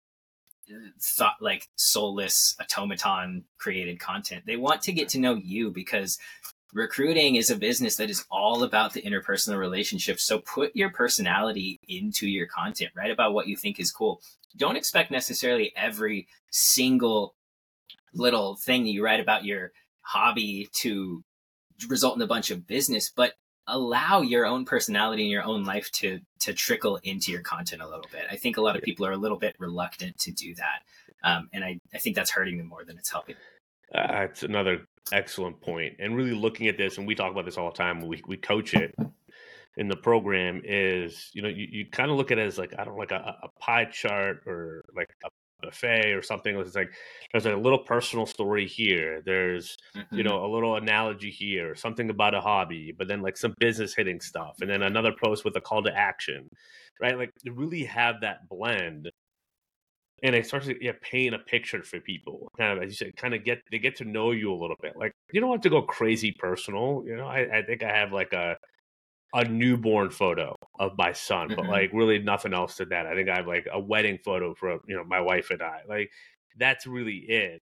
uh, 0.70 0.90
thought 1.00 1.36
like 1.40 1.68
soulless 1.76 2.56
automaton 2.60 3.44
created 3.58 3.98
content 3.98 4.44
they 4.46 4.56
want 4.56 4.82
to 4.82 4.92
get 4.92 5.08
to 5.08 5.18
know 5.18 5.34
you 5.34 5.70
because 5.70 6.18
recruiting 6.74 7.36
is 7.36 7.50
a 7.50 7.56
business 7.56 7.96
that 7.96 8.10
is 8.10 8.26
all 8.30 8.62
about 8.62 8.92
the 8.92 9.00
interpersonal 9.00 9.58
relationship. 9.58 10.20
so 10.20 10.38
put 10.40 10.74
your 10.76 10.90
personality 10.90 11.80
into 11.88 12.26
your 12.26 12.46
content 12.46 12.90
write 12.94 13.10
about 13.10 13.32
what 13.32 13.48
you 13.48 13.56
think 13.56 13.80
is 13.80 13.90
cool 13.90 14.20
don't 14.56 14.76
expect 14.76 15.10
necessarily 15.10 15.72
every 15.76 16.26
single 16.50 17.34
little 18.14 18.56
thing 18.56 18.84
that 18.84 18.90
you 18.90 19.04
write 19.04 19.20
about 19.20 19.44
your 19.44 19.72
hobby 20.00 20.68
to 20.72 21.22
result 21.88 22.16
in 22.16 22.22
a 22.22 22.26
bunch 22.26 22.50
of 22.50 22.66
business, 22.66 23.12
but 23.14 23.34
allow 23.68 24.22
your 24.22 24.46
own 24.46 24.64
personality 24.64 25.22
and 25.22 25.30
your 25.30 25.44
own 25.44 25.64
life 25.64 25.90
to 25.92 26.20
to 26.40 26.52
trickle 26.52 26.96
into 27.04 27.30
your 27.30 27.42
content 27.42 27.82
a 27.82 27.86
little 27.86 28.06
bit. 28.10 28.24
I 28.30 28.36
think 28.36 28.56
a 28.56 28.60
lot 28.60 28.76
of 28.76 28.82
people 28.82 29.06
are 29.06 29.12
a 29.12 29.16
little 29.16 29.38
bit 29.38 29.54
reluctant 29.58 30.18
to 30.18 30.32
do 30.32 30.54
that, 30.56 30.82
um, 31.22 31.48
and 31.52 31.64
I, 31.64 31.78
I 31.94 31.98
think 31.98 32.16
that's 32.16 32.30
hurting 32.30 32.58
them 32.58 32.66
more 32.66 32.84
than 32.84 32.98
it's 32.98 33.10
helping. 33.10 33.36
Uh, 33.94 34.26
it's 34.30 34.42
another 34.42 34.86
excellent 35.12 35.60
point. 35.60 35.92
point, 35.92 35.96
and 36.00 36.16
really 36.16 36.34
looking 36.34 36.66
at 36.68 36.76
this, 36.76 36.98
and 36.98 37.06
we 37.06 37.14
talk 37.14 37.30
about 37.30 37.44
this 37.44 37.56
all 37.56 37.70
the 37.70 37.76
time. 37.76 38.00
We 38.00 38.22
we 38.26 38.36
coach 38.36 38.74
it 38.74 38.94
in 39.76 39.86
the 39.86 39.96
program 39.96 40.60
is 40.64 41.30
you 41.32 41.40
know 41.40 41.48
you, 41.48 41.66
you 41.70 41.86
kind 41.86 42.10
of 42.10 42.16
look 42.16 42.30
at 42.30 42.38
it 42.38 42.46
as 42.46 42.58
like 42.58 42.74
I 42.78 42.84
don't 42.84 42.94
know, 42.94 42.98
like 42.98 43.12
a, 43.12 43.36
a 43.42 43.48
pie 43.60 43.84
chart 43.86 44.42
or 44.46 44.84
like 44.94 45.08
a 45.24 45.28
buffet 45.60 46.12
or 46.12 46.22
something. 46.22 46.56
It's 46.56 46.74
like 46.74 46.90
there's 47.32 47.46
a 47.46 47.56
little 47.56 47.78
personal 47.78 48.26
story 48.26 48.66
here. 48.66 49.22
There's 49.24 49.76
mm-hmm. 49.96 50.16
you 50.16 50.22
know 50.22 50.44
a 50.44 50.52
little 50.52 50.76
analogy 50.76 51.30
here, 51.30 51.74
something 51.74 52.10
about 52.10 52.34
a 52.34 52.40
hobby, 52.40 52.94
but 52.96 53.08
then 53.08 53.22
like 53.22 53.36
some 53.36 53.54
business 53.58 53.94
hitting 53.94 54.20
stuff, 54.20 54.56
and 54.60 54.70
then 54.70 54.82
another 54.82 55.12
post 55.12 55.44
with 55.44 55.56
a 55.56 55.60
call 55.60 55.82
to 55.82 55.96
action, 55.96 56.48
right? 57.00 57.16
Like 57.18 57.32
really 57.46 57.84
have 57.84 58.16
that 58.22 58.48
blend. 58.48 59.10
And 60.20 60.34
it 60.34 60.46
starts 60.46 60.66
to 60.66 60.84
yeah, 60.84 60.92
paint 61.00 61.32
a 61.32 61.38
picture 61.38 61.80
for 61.84 62.00
people. 62.00 62.50
Kind 62.58 62.76
of, 62.76 62.82
as 62.82 62.90
you 62.90 62.96
said, 62.96 63.16
kind 63.16 63.34
of 63.34 63.44
get 63.44 63.60
they 63.70 63.78
get 63.78 63.94
to 63.96 64.04
know 64.04 64.32
you 64.32 64.52
a 64.52 64.58
little 64.60 64.76
bit. 64.82 64.96
Like 64.96 65.12
you 65.32 65.40
don't 65.40 65.52
have 65.52 65.60
to 65.60 65.70
go 65.70 65.82
crazy 65.82 66.32
personal. 66.32 67.04
You 67.06 67.16
know, 67.16 67.26
I, 67.26 67.58
I 67.58 67.62
think 67.62 67.84
I 67.84 67.96
have 67.96 68.12
like 68.12 68.32
a 68.32 68.56
a 69.34 69.44
newborn 69.44 70.10
photo 70.10 70.56
of 70.78 70.96
my 70.96 71.12
son, 71.12 71.48
but 71.48 71.58
mm-hmm. 71.58 71.70
like 71.70 71.90
really 71.92 72.18
nothing 72.18 72.54
else 72.54 72.76
to 72.76 72.86
that. 72.86 73.06
I 73.06 73.14
think 73.14 73.28
I 73.28 73.36
have 73.36 73.46
like 73.46 73.66
a 73.70 73.78
wedding 73.78 74.18
photo 74.24 74.54
for 74.54 74.78
you 74.86 74.96
know 74.96 75.04
my 75.04 75.20
wife 75.20 75.50
and 75.50 75.62
I. 75.62 75.80
Like 75.88 76.10
that's 76.56 76.86
really 76.86 77.16
it. 77.16 77.62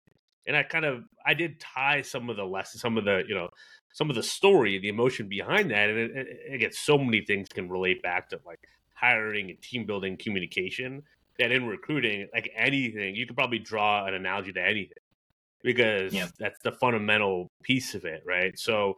And 0.46 0.56
I 0.56 0.64
kind 0.64 0.86
of 0.86 1.04
I 1.26 1.34
did 1.34 1.60
tie 1.60 2.02
some 2.02 2.30
of 2.30 2.38
the 2.38 2.46
lessons, 2.46 2.82
some 2.82 2.98
of 2.98 3.06
the 3.06 3.24
you 3.28 3.36
know 3.36 3.50
some 3.94 4.10
of 4.10 4.16
the 4.16 4.24
story, 4.24 4.78
the 4.78 4.90
emotion 4.90 5.28
behind 5.28 5.72
that, 5.72 5.90
and 5.90 5.98
it, 5.98 6.28
it, 6.52 6.60
gets 6.60 6.78
so 6.78 6.98
many 6.98 7.22
things 7.22 7.50
can 7.50 7.68
relate 7.68 8.04
back 8.04 8.30
to 8.30 8.40
like 8.46 8.60
hiring 8.94 9.50
and 9.50 9.60
team 9.62 9.86
building, 9.86 10.18
communication. 10.18 11.04
That 11.40 11.52
in 11.52 11.68
recruiting, 11.68 12.28
like 12.34 12.52
anything, 12.56 13.16
you 13.16 13.28
could 13.28 13.36
probably 13.36 13.60
draw 13.60 14.06
an 14.06 14.16
analogy 14.16 14.52
to 14.54 14.62
anything 14.62 14.98
because 15.64 16.14
yeah. 16.14 16.28
that's 16.40 16.60
the 16.64 16.72
fundamental 16.72 17.52
piece 17.62 17.94
of 17.94 18.06
it, 18.06 18.24
right? 18.26 18.58
So 18.58 18.98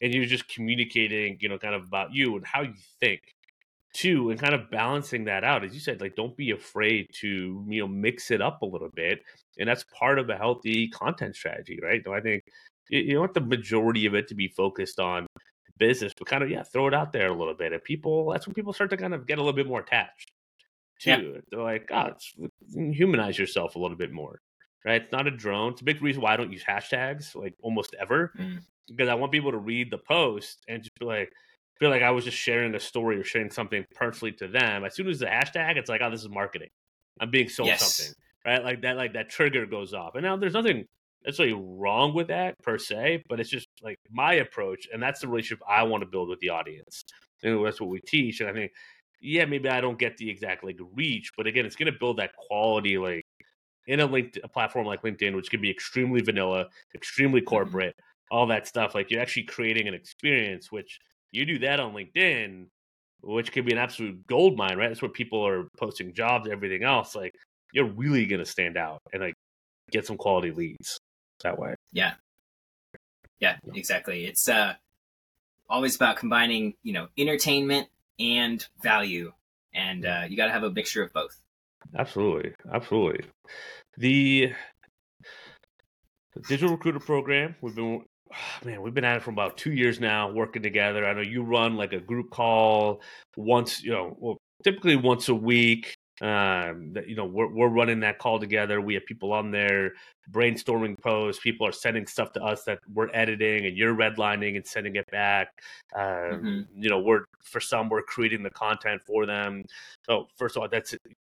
and 0.00 0.14
you're 0.14 0.24
just 0.24 0.48
communicating, 0.48 1.38
you 1.40 1.48
know, 1.48 1.58
kind 1.58 1.74
of 1.74 1.84
about 1.84 2.12
you 2.12 2.36
and 2.36 2.46
how 2.46 2.62
you 2.62 2.74
think 3.00 3.34
too, 3.94 4.30
and 4.30 4.38
kind 4.38 4.54
of 4.54 4.70
balancing 4.70 5.24
that 5.24 5.44
out. 5.44 5.64
As 5.64 5.74
you 5.74 5.80
said, 5.80 6.00
like 6.00 6.14
don't 6.14 6.36
be 6.36 6.50
afraid 6.50 7.08
to, 7.20 7.64
you 7.68 7.80
know, 7.80 7.88
mix 7.88 8.30
it 8.30 8.40
up 8.40 8.62
a 8.62 8.66
little 8.66 8.90
bit. 8.90 9.22
And 9.58 9.68
that's 9.68 9.84
part 9.84 10.18
of 10.18 10.30
a 10.30 10.36
healthy 10.36 10.88
content 10.88 11.34
strategy, 11.34 11.80
right? 11.82 12.02
So 12.04 12.12
I 12.12 12.20
think 12.20 12.44
you 12.90 13.18
want 13.18 13.34
the 13.34 13.40
majority 13.40 14.06
of 14.06 14.14
it 14.14 14.28
to 14.28 14.34
be 14.34 14.48
focused 14.48 15.00
on 15.00 15.26
business, 15.78 16.12
but 16.16 16.28
kind 16.28 16.42
of 16.42 16.50
yeah, 16.50 16.62
throw 16.62 16.86
it 16.86 16.94
out 16.94 17.12
there 17.12 17.28
a 17.28 17.36
little 17.36 17.54
bit. 17.54 17.72
And 17.72 17.82
people 17.82 18.30
that's 18.30 18.46
when 18.46 18.54
people 18.54 18.72
start 18.72 18.90
to 18.90 18.96
kind 18.96 19.14
of 19.14 19.26
get 19.26 19.38
a 19.38 19.42
little 19.42 19.56
bit 19.56 19.66
more 19.66 19.80
attached 19.80 20.32
to 21.00 21.10
yeah. 21.10 21.18
it. 21.18 21.44
They're 21.50 21.62
like, 21.62 21.88
God, 21.88 22.16
oh, 22.42 22.48
humanize 22.92 23.38
yourself 23.38 23.76
a 23.76 23.78
little 23.78 23.96
bit 23.96 24.12
more. 24.12 24.40
Right? 24.84 25.02
It's 25.02 25.12
not 25.12 25.26
a 25.26 25.30
drone. 25.30 25.72
It's 25.72 25.80
a 25.80 25.84
big 25.84 26.02
reason 26.02 26.22
why 26.22 26.34
I 26.34 26.36
don't 26.36 26.52
use 26.52 26.64
hashtags 26.64 27.34
like 27.34 27.54
almost 27.62 27.94
ever. 28.00 28.32
Mm 28.38 28.60
because 28.88 29.08
I 29.08 29.14
want 29.14 29.32
people 29.32 29.52
to 29.52 29.58
read 29.58 29.90
the 29.90 29.98
post 29.98 30.64
and 30.68 30.82
just 30.82 30.98
be 30.98 31.04
like 31.04 31.32
feel 31.78 31.90
like 31.90 32.02
I 32.02 32.10
was 32.10 32.24
just 32.24 32.36
sharing 32.36 32.74
a 32.74 32.80
story 32.80 33.20
or 33.20 33.24
sharing 33.24 33.50
something 33.50 33.84
personally 33.94 34.32
to 34.32 34.48
them. 34.48 34.84
As 34.84 34.96
soon 34.96 35.06
as 35.08 35.20
the 35.20 35.26
hashtag, 35.26 35.76
it's 35.76 35.88
like, 35.88 36.00
oh, 36.02 36.10
this 36.10 36.22
is 36.22 36.28
marketing. 36.28 36.70
I'm 37.20 37.30
being 37.30 37.48
sold 37.48 37.68
yes. 37.68 37.94
something, 37.94 38.14
right? 38.44 38.64
Like 38.64 38.82
that, 38.82 38.96
like 38.96 39.12
that 39.12 39.30
trigger 39.30 39.64
goes 39.64 39.94
off. 39.94 40.16
And 40.16 40.24
now 40.24 40.36
there's 40.36 40.54
nothing 40.54 40.86
necessarily 41.24 41.54
wrong 41.54 42.14
with 42.14 42.28
that 42.28 42.58
per 42.64 42.78
se, 42.78 43.22
but 43.28 43.38
it's 43.38 43.50
just 43.50 43.68
like 43.80 43.96
my 44.10 44.34
approach, 44.34 44.88
and 44.92 45.00
that's 45.00 45.20
the 45.20 45.28
relationship 45.28 45.62
I 45.68 45.84
want 45.84 46.02
to 46.02 46.08
build 46.08 46.28
with 46.28 46.40
the 46.40 46.48
audience. 46.48 47.04
And 47.44 47.64
that's 47.64 47.80
what 47.80 47.90
we 47.90 48.00
teach. 48.00 48.40
And 48.40 48.50
I 48.50 48.52
think, 48.52 48.72
yeah, 49.20 49.44
maybe 49.44 49.68
I 49.68 49.80
don't 49.80 49.98
get 49.98 50.16
the 50.16 50.28
exact 50.28 50.64
like 50.64 50.80
reach, 50.96 51.30
but 51.36 51.46
again, 51.46 51.64
it's 51.64 51.76
going 51.76 51.92
to 51.92 51.98
build 51.98 52.18
that 52.18 52.32
quality 52.48 52.98
like 52.98 53.24
in 53.88 54.00
a 54.00 54.06
linked 54.06 54.38
a 54.44 54.48
platform 54.48 54.86
like 54.86 55.02
LinkedIn, 55.02 55.34
which 55.34 55.50
can 55.50 55.60
be 55.60 55.70
extremely 55.70 56.20
vanilla, 56.20 56.68
extremely 56.94 57.40
mm-hmm. 57.40 57.48
corporate, 57.48 57.96
all 58.30 58.46
that 58.46 58.68
stuff. 58.68 58.94
Like 58.94 59.10
you're 59.10 59.20
actually 59.20 59.44
creating 59.44 59.88
an 59.88 59.94
experience, 59.94 60.70
which 60.70 61.00
you 61.32 61.44
do 61.44 61.58
that 61.60 61.80
on 61.80 61.94
LinkedIn, 61.94 62.66
which 63.22 63.50
could 63.50 63.64
be 63.64 63.72
an 63.72 63.78
absolute 63.78 64.24
gold 64.26 64.56
mine, 64.56 64.76
right? 64.76 64.88
That's 64.88 65.02
where 65.02 65.10
people 65.10 65.44
are 65.44 65.68
posting 65.76 66.14
jobs, 66.14 66.48
everything 66.48 66.84
else. 66.84 67.16
Like 67.16 67.34
you're 67.72 67.90
really 67.90 68.26
gonna 68.26 68.46
stand 68.46 68.76
out 68.76 69.00
and 69.12 69.22
like 69.22 69.34
get 69.90 70.06
some 70.06 70.18
quality 70.18 70.52
leads 70.52 71.00
that 71.42 71.58
way. 71.58 71.74
Yeah. 71.92 72.14
Yeah, 73.40 73.56
exactly. 73.74 74.26
It's 74.26 74.48
uh 74.48 74.74
always 75.68 75.96
about 75.96 76.16
combining, 76.16 76.74
you 76.82 76.92
know, 76.92 77.08
entertainment 77.16 77.88
and 78.18 78.66
value. 78.82 79.32
And 79.74 80.04
uh, 80.04 80.24
you 80.28 80.36
got 80.36 80.46
to 80.46 80.52
have 80.52 80.62
a 80.62 80.70
mixture 80.70 81.02
of 81.02 81.12
both. 81.12 81.40
Absolutely. 81.96 82.54
Absolutely. 82.72 83.24
The 83.96 84.52
digital 86.48 86.74
recruiter 86.74 87.00
program, 87.00 87.56
we've 87.60 87.74
been 87.74 88.04
man, 88.64 88.82
we've 88.82 88.94
been 88.94 89.04
at 89.04 89.16
it 89.16 89.22
for 89.22 89.30
about 89.30 89.56
two 89.56 89.72
years 89.72 90.00
now, 90.00 90.30
working 90.30 90.62
together. 90.62 91.06
I 91.06 91.12
know 91.12 91.20
you 91.20 91.42
run 91.42 91.76
like 91.76 91.92
a 91.92 92.00
group 92.00 92.30
call 92.30 93.02
once, 93.36 93.82
you 93.82 93.90
know, 93.90 94.16
well, 94.18 94.38
typically 94.62 94.96
once 94.96 95.28
a 95.28 95.34
week. 95.34 95.94
Um, 96.20 96.94
that 96.94 97.08
you 97.08 97.14
know, 97.14 97.26
we're 97.26 97.46
we're 97.46 97.68
running 97.68 98.00
that 98.00 98.18
call 98.18 98.40
together. 98.40 98.80
We 98.80 98.94
have 98.94 99.06
people 99.06 99.32
on 99.32 99.52
there 99.52 99.92
brainstorming 100.32 101.00
posts. 101.00 101.40
People 101.40 101.64
are 101.64 101.70
sending 101.70 102.08
stuff 102.08 102.32
to 102.32 102.42
us 102.42 102.64
that 102.64 102.80
we're 102.92 103.08
editing, 103.14 103.66
and 103.66 103.76
you're 103.76 103.94
redlining 103.94 104.56
and 104.56 104.66
sending 104.66 104.96
it 104.96 105.08
back. 105.12 105.48
Um, 105.94 106.02
mm-hmm. 106.02 106.60
You 106.82 106.90
know, 106.90 106.98
we're 106.98 107.24
for 107.44 107.60
some 107.60 107.88
we're 107.88 108.02
creating 108.02 108.42
the 108.42 108.50
content 108.50 109.00
for 109.06 109.26
them. 109.26 109.62
So 110.06 110.26
first 110.36 110.56
of 110.56 110.62
all, 110.62 110.68
that's 110.68 110.96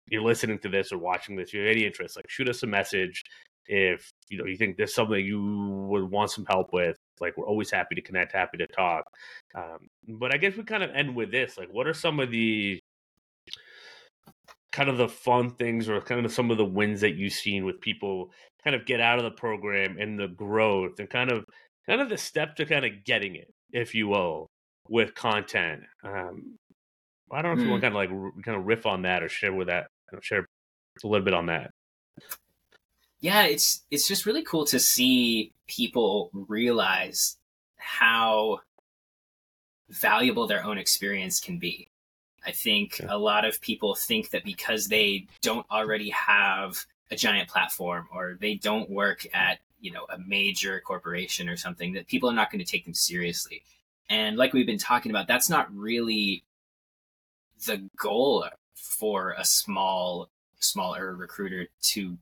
you're 0.10 0.24
listening 0.24 0.60
to 0.60 0.70
this 0.70 0.92
or 0.92 0.98
watching 0.98 1.36
this. 1.36 1.54
You 1.54 1.62
have 1.62 1.72
any 1.72 1.86
interest, 1.86 2.16
like 2.16 2.30
shoot 2.30 2.50
us 2.50 2.64
a 2.64 2.68
message 2.68 3.24
if 3.72 4.12
you 4.30 4.38
know 4.38 4.46
you 4.46 4.58
think 4.58 4.78
there's 4.78 4.96
something 4.96 5.24
you 5.24 5.88
would 5.88 6.10
want 6.10 6.32
some 6.32 6.46
help 6.48 6.74
with 6.74 6.98
like 7.22 7.38
we're 7.38 7.46
always 7.46 7.70
happy 7.70 7.94
to 7.94 8.02
connect 8.02 8.32
happy 8.32 8.58
to 8.58 8.66
talk 8.66 9.04
um, 9.54 9.78
but 10.18 10.34
i 10.34 10.38
guess 10.38 10.56
we 10.58 10.64
kind 10.64 10.82
of 10.82 10.90
end 10.96 11.16
with 11.16 11.30
this 11.30 11.56
like 11.56 11.70
what 11.72 11.86
are 11.86 11.94
some 11.94 12.20
of 12.20 12.32
the 12.32 12.80
kind 14.72 14.90
of 14.90 14.98
the 14.98 15.08
fun 15.08 15.52
things 15.52 15.88
or 15.88 16.02
kind 16.02 16.26
of 16.26 16.32
some 16.32 16.50
of 16.50 16.58
the 16.58 16.66
wins 16.66 17.02
that 17.02 17.16
you've 17.16 17.34
seen 17.34 17.64
with 17.64 17.80
people 17.80 18.32
kind 18.64 18.76
of 18.76 18.86
get 18.86 19.00
out 19.00 19.20
of 19.20 19.24
the 19.24 19.32
program 19.32 19.98
and 20.00 20.20
the 20.20 20.28
growth 20.28 21.00
and 21.00 21.10
kind 21.10 21.32
of 21.32 21.46
kind 21.86 22.02
of 22.02 22.10
the 22.10 22.18
step 22.18 22.56
to 22.56 22.66
kind 22.66 22.86
of 22.86 23.04
getting 23.04 23.36
it 23.36 23.52
if 23.72 23.96
you 23.96 24.08
will 24.08 24.48
with 24.88 25.14
content. 25.14 25.84
Um, 26.04 26.58
I 27.32 27.42
don't 27.42 27.56
know 27.56 27.62
if 27.62 27.66
you 27.66 27.72
want 27.72 27.84
to 27.84 27.90
kind 27.90 27.96
of 27.96 28.12
like 28.12 28.34
r- 28.36 28.42
kind 28.44 28.58
of 28.58 28.66
riff 28.66 28.86
on 28.86 29.04
that 29.04 29.22
or 29.24 29.30
share 29.30 29.54
with 29.54 29.68
that, 29.68 29.88
share 30.22 30.48
a 31.04 31.08
little 31.08 31.24
bit 31.26 31.34
on 31.34 31.46
that. 31.48 31.72
yeah 33.22 33.44
it's 33.44 33.84
it's 33.92 34.08
just 34.08 34.26
really 34.26 34.44
cool 34.44 34.66
to 34.66 34.80
see 34.80 35.52
people 35.68 36.30
realize 36.34 37.38
how 37.78 38.60
valuable 39.90 40.48
their 40.48 40.64
own 40.64 40.78
experience 40.78 41.40
can 41.40 41.58
be 41.58 41.88
i 42.46 42.52
think 42.52 43.00
Yeah. 43.00 43.08
a 43.10 43.18
lot 43.18 43.46
of 43.46 43.60
people 43.62 43.96
think 43.96 44.30
that 44.32 44.44
because 44.44 44.88
they 44.88 45.28
don't 45.42 45.66
already 45.72 46.10
have 46.10 46.86
a 47.12 47.16
giant 47.16 47.50
platform 47.50 48.08
or 48.14 48.38
they 48.40 48.56
don't 48.56 48.90
work 48.90 49.26
at 49.34 49.60
you 49.80 49.92
know 49.92 50.06
a 50.10 50.18
major 50.20 50.80
corporation 50.82 51.50
or 51.50 51.58
something 51.58 51.94
that 51.94 52.08
people 52.08 52.30
are 52.30 52.36
not 52.36 52.52
going 52.52 52.64
to 52.64 52.72
take 52.72 52.86
them 52.86 52.94
seriously 52.94 53.64
and 54.10 54.38
like 54.38 54.54
we've 54.54 54.66
been 54.68 54.78
talking 54.78 55.12
about 55.12 55.28
that's 55.28 55.50
not 55.50 55.74
really 55.76 56.44
the 57.66 57.90
goal 57.98 58.46
for 58.82 59.36
a 59.38 59.46
small 59.46 60.30
smaller 60.60 61.16
recruiter 61.16 61.68
to 61.82 62.18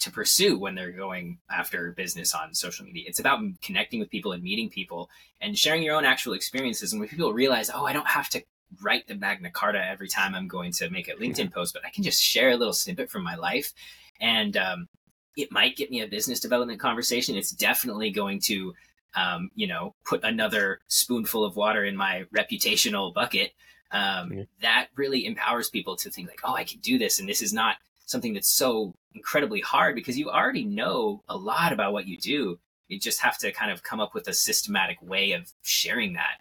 to 0.00 0.10
pursue 0.10 0.58
when 0.58 0.74
they're 0.74 0.90
going 0.90 1.38
after 1.48 1.92
business 1.92 2.34
on 2.34 2.54
social 2.54 2.84
media. 2.84 3.04
It's 3.06 3.20
about 3.20 3.40
connecting 3.62 4.00
with 4.00 4.10
people 4.10 4.32
and 4.32 4.42
meeting 4.42 4.68
people 4.68 5.08
and 5.40 5.56
sharing 5.56 5.82
your 5.82 5.94
own 5.94 6.04
actual 6.04 6.32
experiences. 6.32 6.92
And 6.92 6.98
when 6.98 7.08
people 7.08 7.32
realize, 7.32 7.70
oh, 7.72 7.86
I 7.86 7.92
don't 7.92 8.08
have 8.08 8.28
to 8.30 8.42
write 8.80 9.06
the 9.06 9.14
Magna 9.14 9.50
Carta 9.50 9.84
every 9.84 10.08
time 10.08 10.34
I'm 10.34 10.48
going 10.48 10.72
to 10.72 10.90
make 10.90 11.08
a 11.08 11.12
LinkedIn 11.12 11.52
post, 11.52 11.72
but 11.72 11.84
I 11.84 11.90
can 11.90 12.02
just 12.02 12.20
share 12.20 12.50
a 12.50 12.56
little 12.56 12.72
snippet 12.72 13.10
from 13.10 13.22
my 13.22 13.36
life. 13.36 13.72
And 14.20 14.56
um, 14.56 14.88
it 15.36 15.52
might 15.52 15.76
get 15.76 15.90
me 15.90 16.00
a 16.00 16.08
business 16.08 16.40
development 16.40 16.80
conversation. 16.80 17.36
It's 17.36 17.52
definitely 17.52 18.10
going 18.10 18.40
to, 18.40 18.74
um, 19.14 19.50
you 19.54 19.68
know, 19.68 19.94
put 20.04 20.24
another 20.24 20.80
spoonful 20.88 21.44
of 21.44 21.54
water 21.54 21.84
in 21.84 21.96
my 21.96 22.24
reputational 22.34 23.14
bucket. 23.14 23.52
Um, 23.92 24.32
Yeah. 24.32 24.44
That 24.60 24.88
really 24.96 25.26
empowers 25.26 25.68
people 25.70 25.96
to 25.96 26.10
think 26.10 26.28
like, 26.28 26.40
oh, 26.44 26.54
I 26.54 26.64
can 26.64 26.80
do 26.80 26.98
this. 26.98 27.20
And 27.20 27.28
this 27.28 27.42
is 27.42 27.52
not 27.52 27.76
something 28.06 28.34
that's 28.34 28.48
so 28.48 28.94
incredibly 29.14 29.60
hard 29.60 29.94
because 29.94 30.18
you 30.18 30.30
already 30.30 30.64
know 30.64 31.22
a 31.28 31.36
lot 31.36 31.72
about 31.72 31.92
what 31.92 32.06
you 32.06 32.16
do. 32.18 32.58
You 32.88 32.98
just 32.98 33.20
have 33.20 33.38
to 33.38 33.52
kind 33.52 33.70
of 33.70 33.82
come 33.82 34.00
up 34.00 34.14
with 34.14 34.28
a 34.28 34.34
systematic 34.34 35.00
way 35.02 35.32
of 35.32 35.52
sharing 35.62 36.14
that 36.14 36.38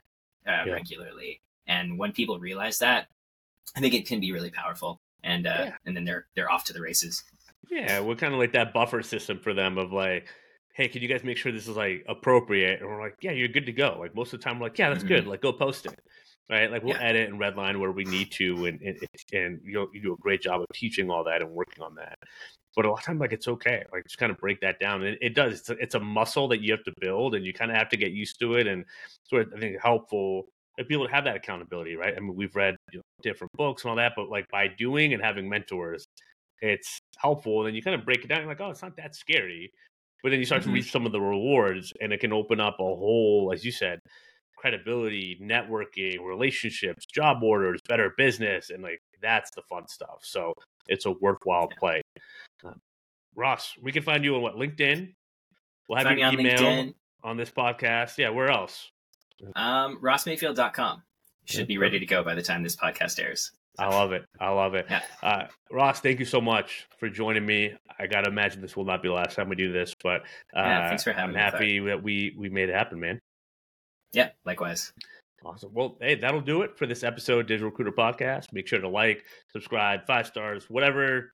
uh, 0.47 0.64
Yeah. 0.66 0.74
regularly. 0.74 1.41
And 1.68 1.97
when 1.99 2.12
people 2.12 2.39
realize 2.39 2.80
that, 2.80 3.08
I 3.76 3.80
think 3.80 3.93
it 3.93 4.08
can 4.08 4.20
be 4.20 4.32
really 4.32 4.49
powerful. 4.52 4.99
And 5.24 5.45
uh, 5.45 5.66
Yeah. 5.68 5.76
and 5.86 5.95
then 5.95 6.04
they're 6.04 6.26
they're 6.36 6.52
off 6.52 6.64
to 6.66 6.74
the 6.74 6.82
races. 6.82 7.24
Yeah, 7.70 7.99
we're 7.99 8.16
kind 8.16 8.34
of 8.34 8.39
like 8.39 8.52
that 8.54 8.74
buffer 8.74 9.02
system 9.04 9.39
for 9.39 9.54
them 9.54 9.78
of 9.78 9.93
like, 9.93 10.28
hey, 10.74 10.88
can 10.89 11.02
you 11.02 11.08
guys 11.08 11.24
make 11.24 11.38
sure 11.38 11.52
this 11.52 11.68
is 11.68 11.78
like 11.78 12.04
appropriate? 12.10 12.82
And 12.82 12.89
we're 12.89 12.99
like, 13.02 13.18
yeah, 13.22 13.32
you're 13.32 13.47
good 13.47 13.66
to 13.68 13.72
go. 13.72 13.97
Like 13.99 14.16
most 14.16 14.34
of 14.34 14.39
the 14.39 14.43
time, 14.43 14.60
we're 14.60 14.66
like, 14.68 14.78
yeah, 14.80 14.89
that's 14.89 15.04
Mhm. 15.04 15.08
good. 15.10 15.28
Like 15.28 15.41
go 15.41 15.54
post 15.54 15.86
it, 15.86 15.97
right? 16.49 16.71
Like 16.71 16.83
we'll 16.83 16.95
Yeah. 16.95 17.03
edit 17.03 17.29
and 17.29 17.39
redline 17.39 17.79
where 17.79 17.91
we 17.91 18.03
need 18.03 18.31
to, 18.33 18.65
and 18.65 18.81
and, 18.81 18.97
and 19.33 19.61
you 19.63 19.73
know, 19.73 19.89
you 19.93 20.01
do 20.01 20.13
a 20.13 20.17
great 20.17 20.41
job 20.41 20.61
of 20.61 20.67
teaching 20.73 21.09
all 21.09 21.23
that 21.25 21.41
and 21.41 21.51
working 21.51 21.83
on 21.83 21.95
that. 21.95 22.17
But 22.75 22.85
a 22.85 22.89
lot 22.89 22.99
of 22.99 23.05
times, 23.05 23.19
like 23.19 23.33
it's 23.33 23.47
okay. 23.47 23.83
Like 23.91 24.03
just 24.05 24.17
kind 24.17 24.31
of 24.31 24.37
break 24.37 24.61
that 24.61 24.79
down. 24.79 25.03
And 25.03 25.15
it, 25.15 25.19
it 25.21 25.35
does. 25.35 25.59
It's 25.59 25.69
a, 25.69 25.73
it's 25.73 25.95
a 25.95 25.99
muscle 25.99 26.47
that 26.49 26.61
you 26.61 26.71
have 26.71 26.83
to 26.85 26.93
build, 26.99 27.35
and 27.35 27.45
you 27.45 27.53
kind 27.53 27.69
of 27.71 27.77
have 27.77 27.89
to 27.89 27.97
get 27.97 28.11
used 28.11 28.39
to 28.39 28.55
it. 28.55 28.67
And 28.67 28.85
sort 29.23 29.47
of, 29.47 29.53
I 29.55 29.59
think, 29.59 29.77
helpful 29.81 30.47
for 30.77 30.85
people 30.85 31.05
to 31.05 31.13
have 31.13 31.25
that 31.25 31.35
accountability, 31.35 31.95
right? 31.95 32.13
I 32.15 32.19
mean, 32.21 32.33
we've 32.35 32.55
read 32.55 32.77
you 32.93 32.99
know, 32.99 33.03
different 33.21 33.51
books 33.57 33.83
and 33.83 33.89
all 33.89 33.97
that, 33.97 34.13
but 34.15 34.29
like 34.29 34.47
by 34.51 34.67
doing 34.69 35.13
and 35.13 35.21
having 35.21 35.49
mentors, 35.49 36.05
it's 36.61 36.97
helpful. 37.17 37.59
And 37.59 37.67
then 37.67 37.75
you 37.75 37.81
kind 37.81 37.95
of 37.99 38.05
break 38.05 38.23
it 38.23 38.27
down. 38.27 38.39
You're 38.39 38.47
like, 38.47 38.61
oh, 38.61 38.69
it's 38.69 38.81
not 38.81 38.95
that 38.97 39.15
scary. 39.15 39.69
But 40.23 40.29
then 40.29 40.39
you 40.39 40.45
start 40.45 40.61
Mhm. 40.61 40.65
to 40.67 40.71
reach 40.71 40.91
some 40.91 41.05
of 41.05 41.11
the 41.11 41.19
rewards, 41.19 41.91
and 41.99 42.13
it 42.13 42.19
can 42.21 42.31
open 42.31 42.61
up 42.61 42.75
a 42.79 42.83
whole, 42.83 43.51
as 43.53 43.65
you 43.65 43.71
said, 43.71 43.99
credibility, 44.62 45.39
networking, 45.41 46.24
relationships, 46.24 47.05
job 47.07 47.41
orders, 47.41 47.82
better 47.89 48.14
business, 48.16 48.70
and 48.70 48.84
like 48.84 49.01
that's 49.22 49.49
the 49.55 49.64
fun 49.64 49.88
stuff. 49.88 50.20
So 50.22 50.53
it's 50.88 51.05
a 51.07 51.12
worthwhile 51.12 51.68
play. 51.80 52.01
Ross, 53.36 53.74
we 53.82 53.91
can 53.91 54.03
find 54.03 54.24
you 54.24 54.36
on 54.36 54.41
what 54.41 54.55
LinkedIn. 54.55 55.14
We'll 55.89 55.97
have 55.97 56.07
Find 56.07 56.20
your 56.20 56.32
email 56.34 56.59
LinkedIn, 56.59 56.93
on 57.24 57.38
this 57.38 57.49
podcast. 57.49 58.18
Yeah, 58.18 58.30
where 58.30 58.49
else? 58.49 58.91
um, 59.55 59.99
rossmayfield.com. 60.01 61.01
Should 61.45 61.68
be 61.68 61.80
ready 61.80 61.99
to 61.99 62.05
go 62.05 62.24
by 62.24 62.36
the 62.36 62.43
time 62.43 62.62
this 62.62 62.76
podcast 62.76 63.20
airs. 63.20 63.51
I 63.80 63.88
love 63.88 64.12
it. 64.12 64.26
I 64.39 64.49
love 64.51 64.76
it. 64.76 64.86
Yeah. 64.89 65.01
Uh, 65.24 65.43
Ross, 65.72 66.01
thank 66.01 66.20
you 66.20 66.26
so 66.26 66.39
much 66.39 66.88
for 66.99 67.09
joining 67.09 67.45
me. 67.45 67.74
I 67.97 68.05
gotta 68.05 68.30
imagine 68.30 68.62
this 68.62 68.76
will 68.78 68.86
not 68.86 69.01
be 69.01 69.07
the 69.07 69.16
last 69.16 69.36
time 69.36 69.49
we 69.49 69.55
do 69.55 69.72
this, 69.72 69.95
but 70.03 70.22
uh, 70.55 70.62
Yeah, 70.62 70.88
thanks 70.89 71.03
for 71.03 71.12
I'm 71.12 71.18
having 71.18 71.34
me, 71.34 71.39
happy 71.39 71.80
that 71.80 72.03
we 72.03 72.36
we 72.38 72.49
made 72.49 72.70
it 72.70 72.76
happen, 72.76 72.99
man. 72.99 73.20
Yeah, 74.14 74.30
likewise. 74.45 74.93
Awesome. 75.43 75.72
Well, 75.74 75.97
hey, 75.99 76.16
that'll 76.16 76.41
do 76.41 76.62
it 76.62 76.78
for 76.78 76.86
this 76.86 77.03
episode 77.03 77.39
of 77.39 77.47
Digital 77.47 77.70
Recruiter 77.70 77.91
Podcast. 77.91 78.53
Make 78.53 78.68
sure 78.68 78.80
to 78.80 78.88
like, 78.88 79.24
subscribe, 79.51 80.05
five 80.05 80.28
stars, 80.28 80.66
whatever 80.70 81.34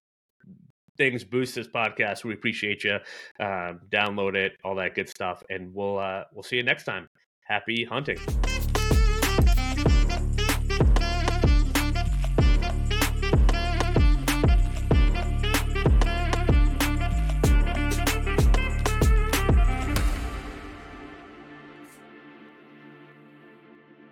things 0.97 1.23
boost 1.23 1.55
this 1.55 1.67
podcast. 1.67 2.23
We 2.23 2.33
appreciate 2.33 2.83
you. 2.83 2.97
Um, 3.39 3.81
download 3.89 4.35
it, 4.35 4.53
all 4.63 4.75
that 4.75 4.95
good 4.95 5.09
stuff, 5.09 5.43
and 5.49 5.73
we'll 5.73 5.99
uh, 5.99 6.23
we'll 6.33 6.43
see 6.43 6.57
you 6.57 6.63
next 6.63 6.85
time. 6.85 7.09
Happy 7.45 7.85
hunting. 7.85 8.17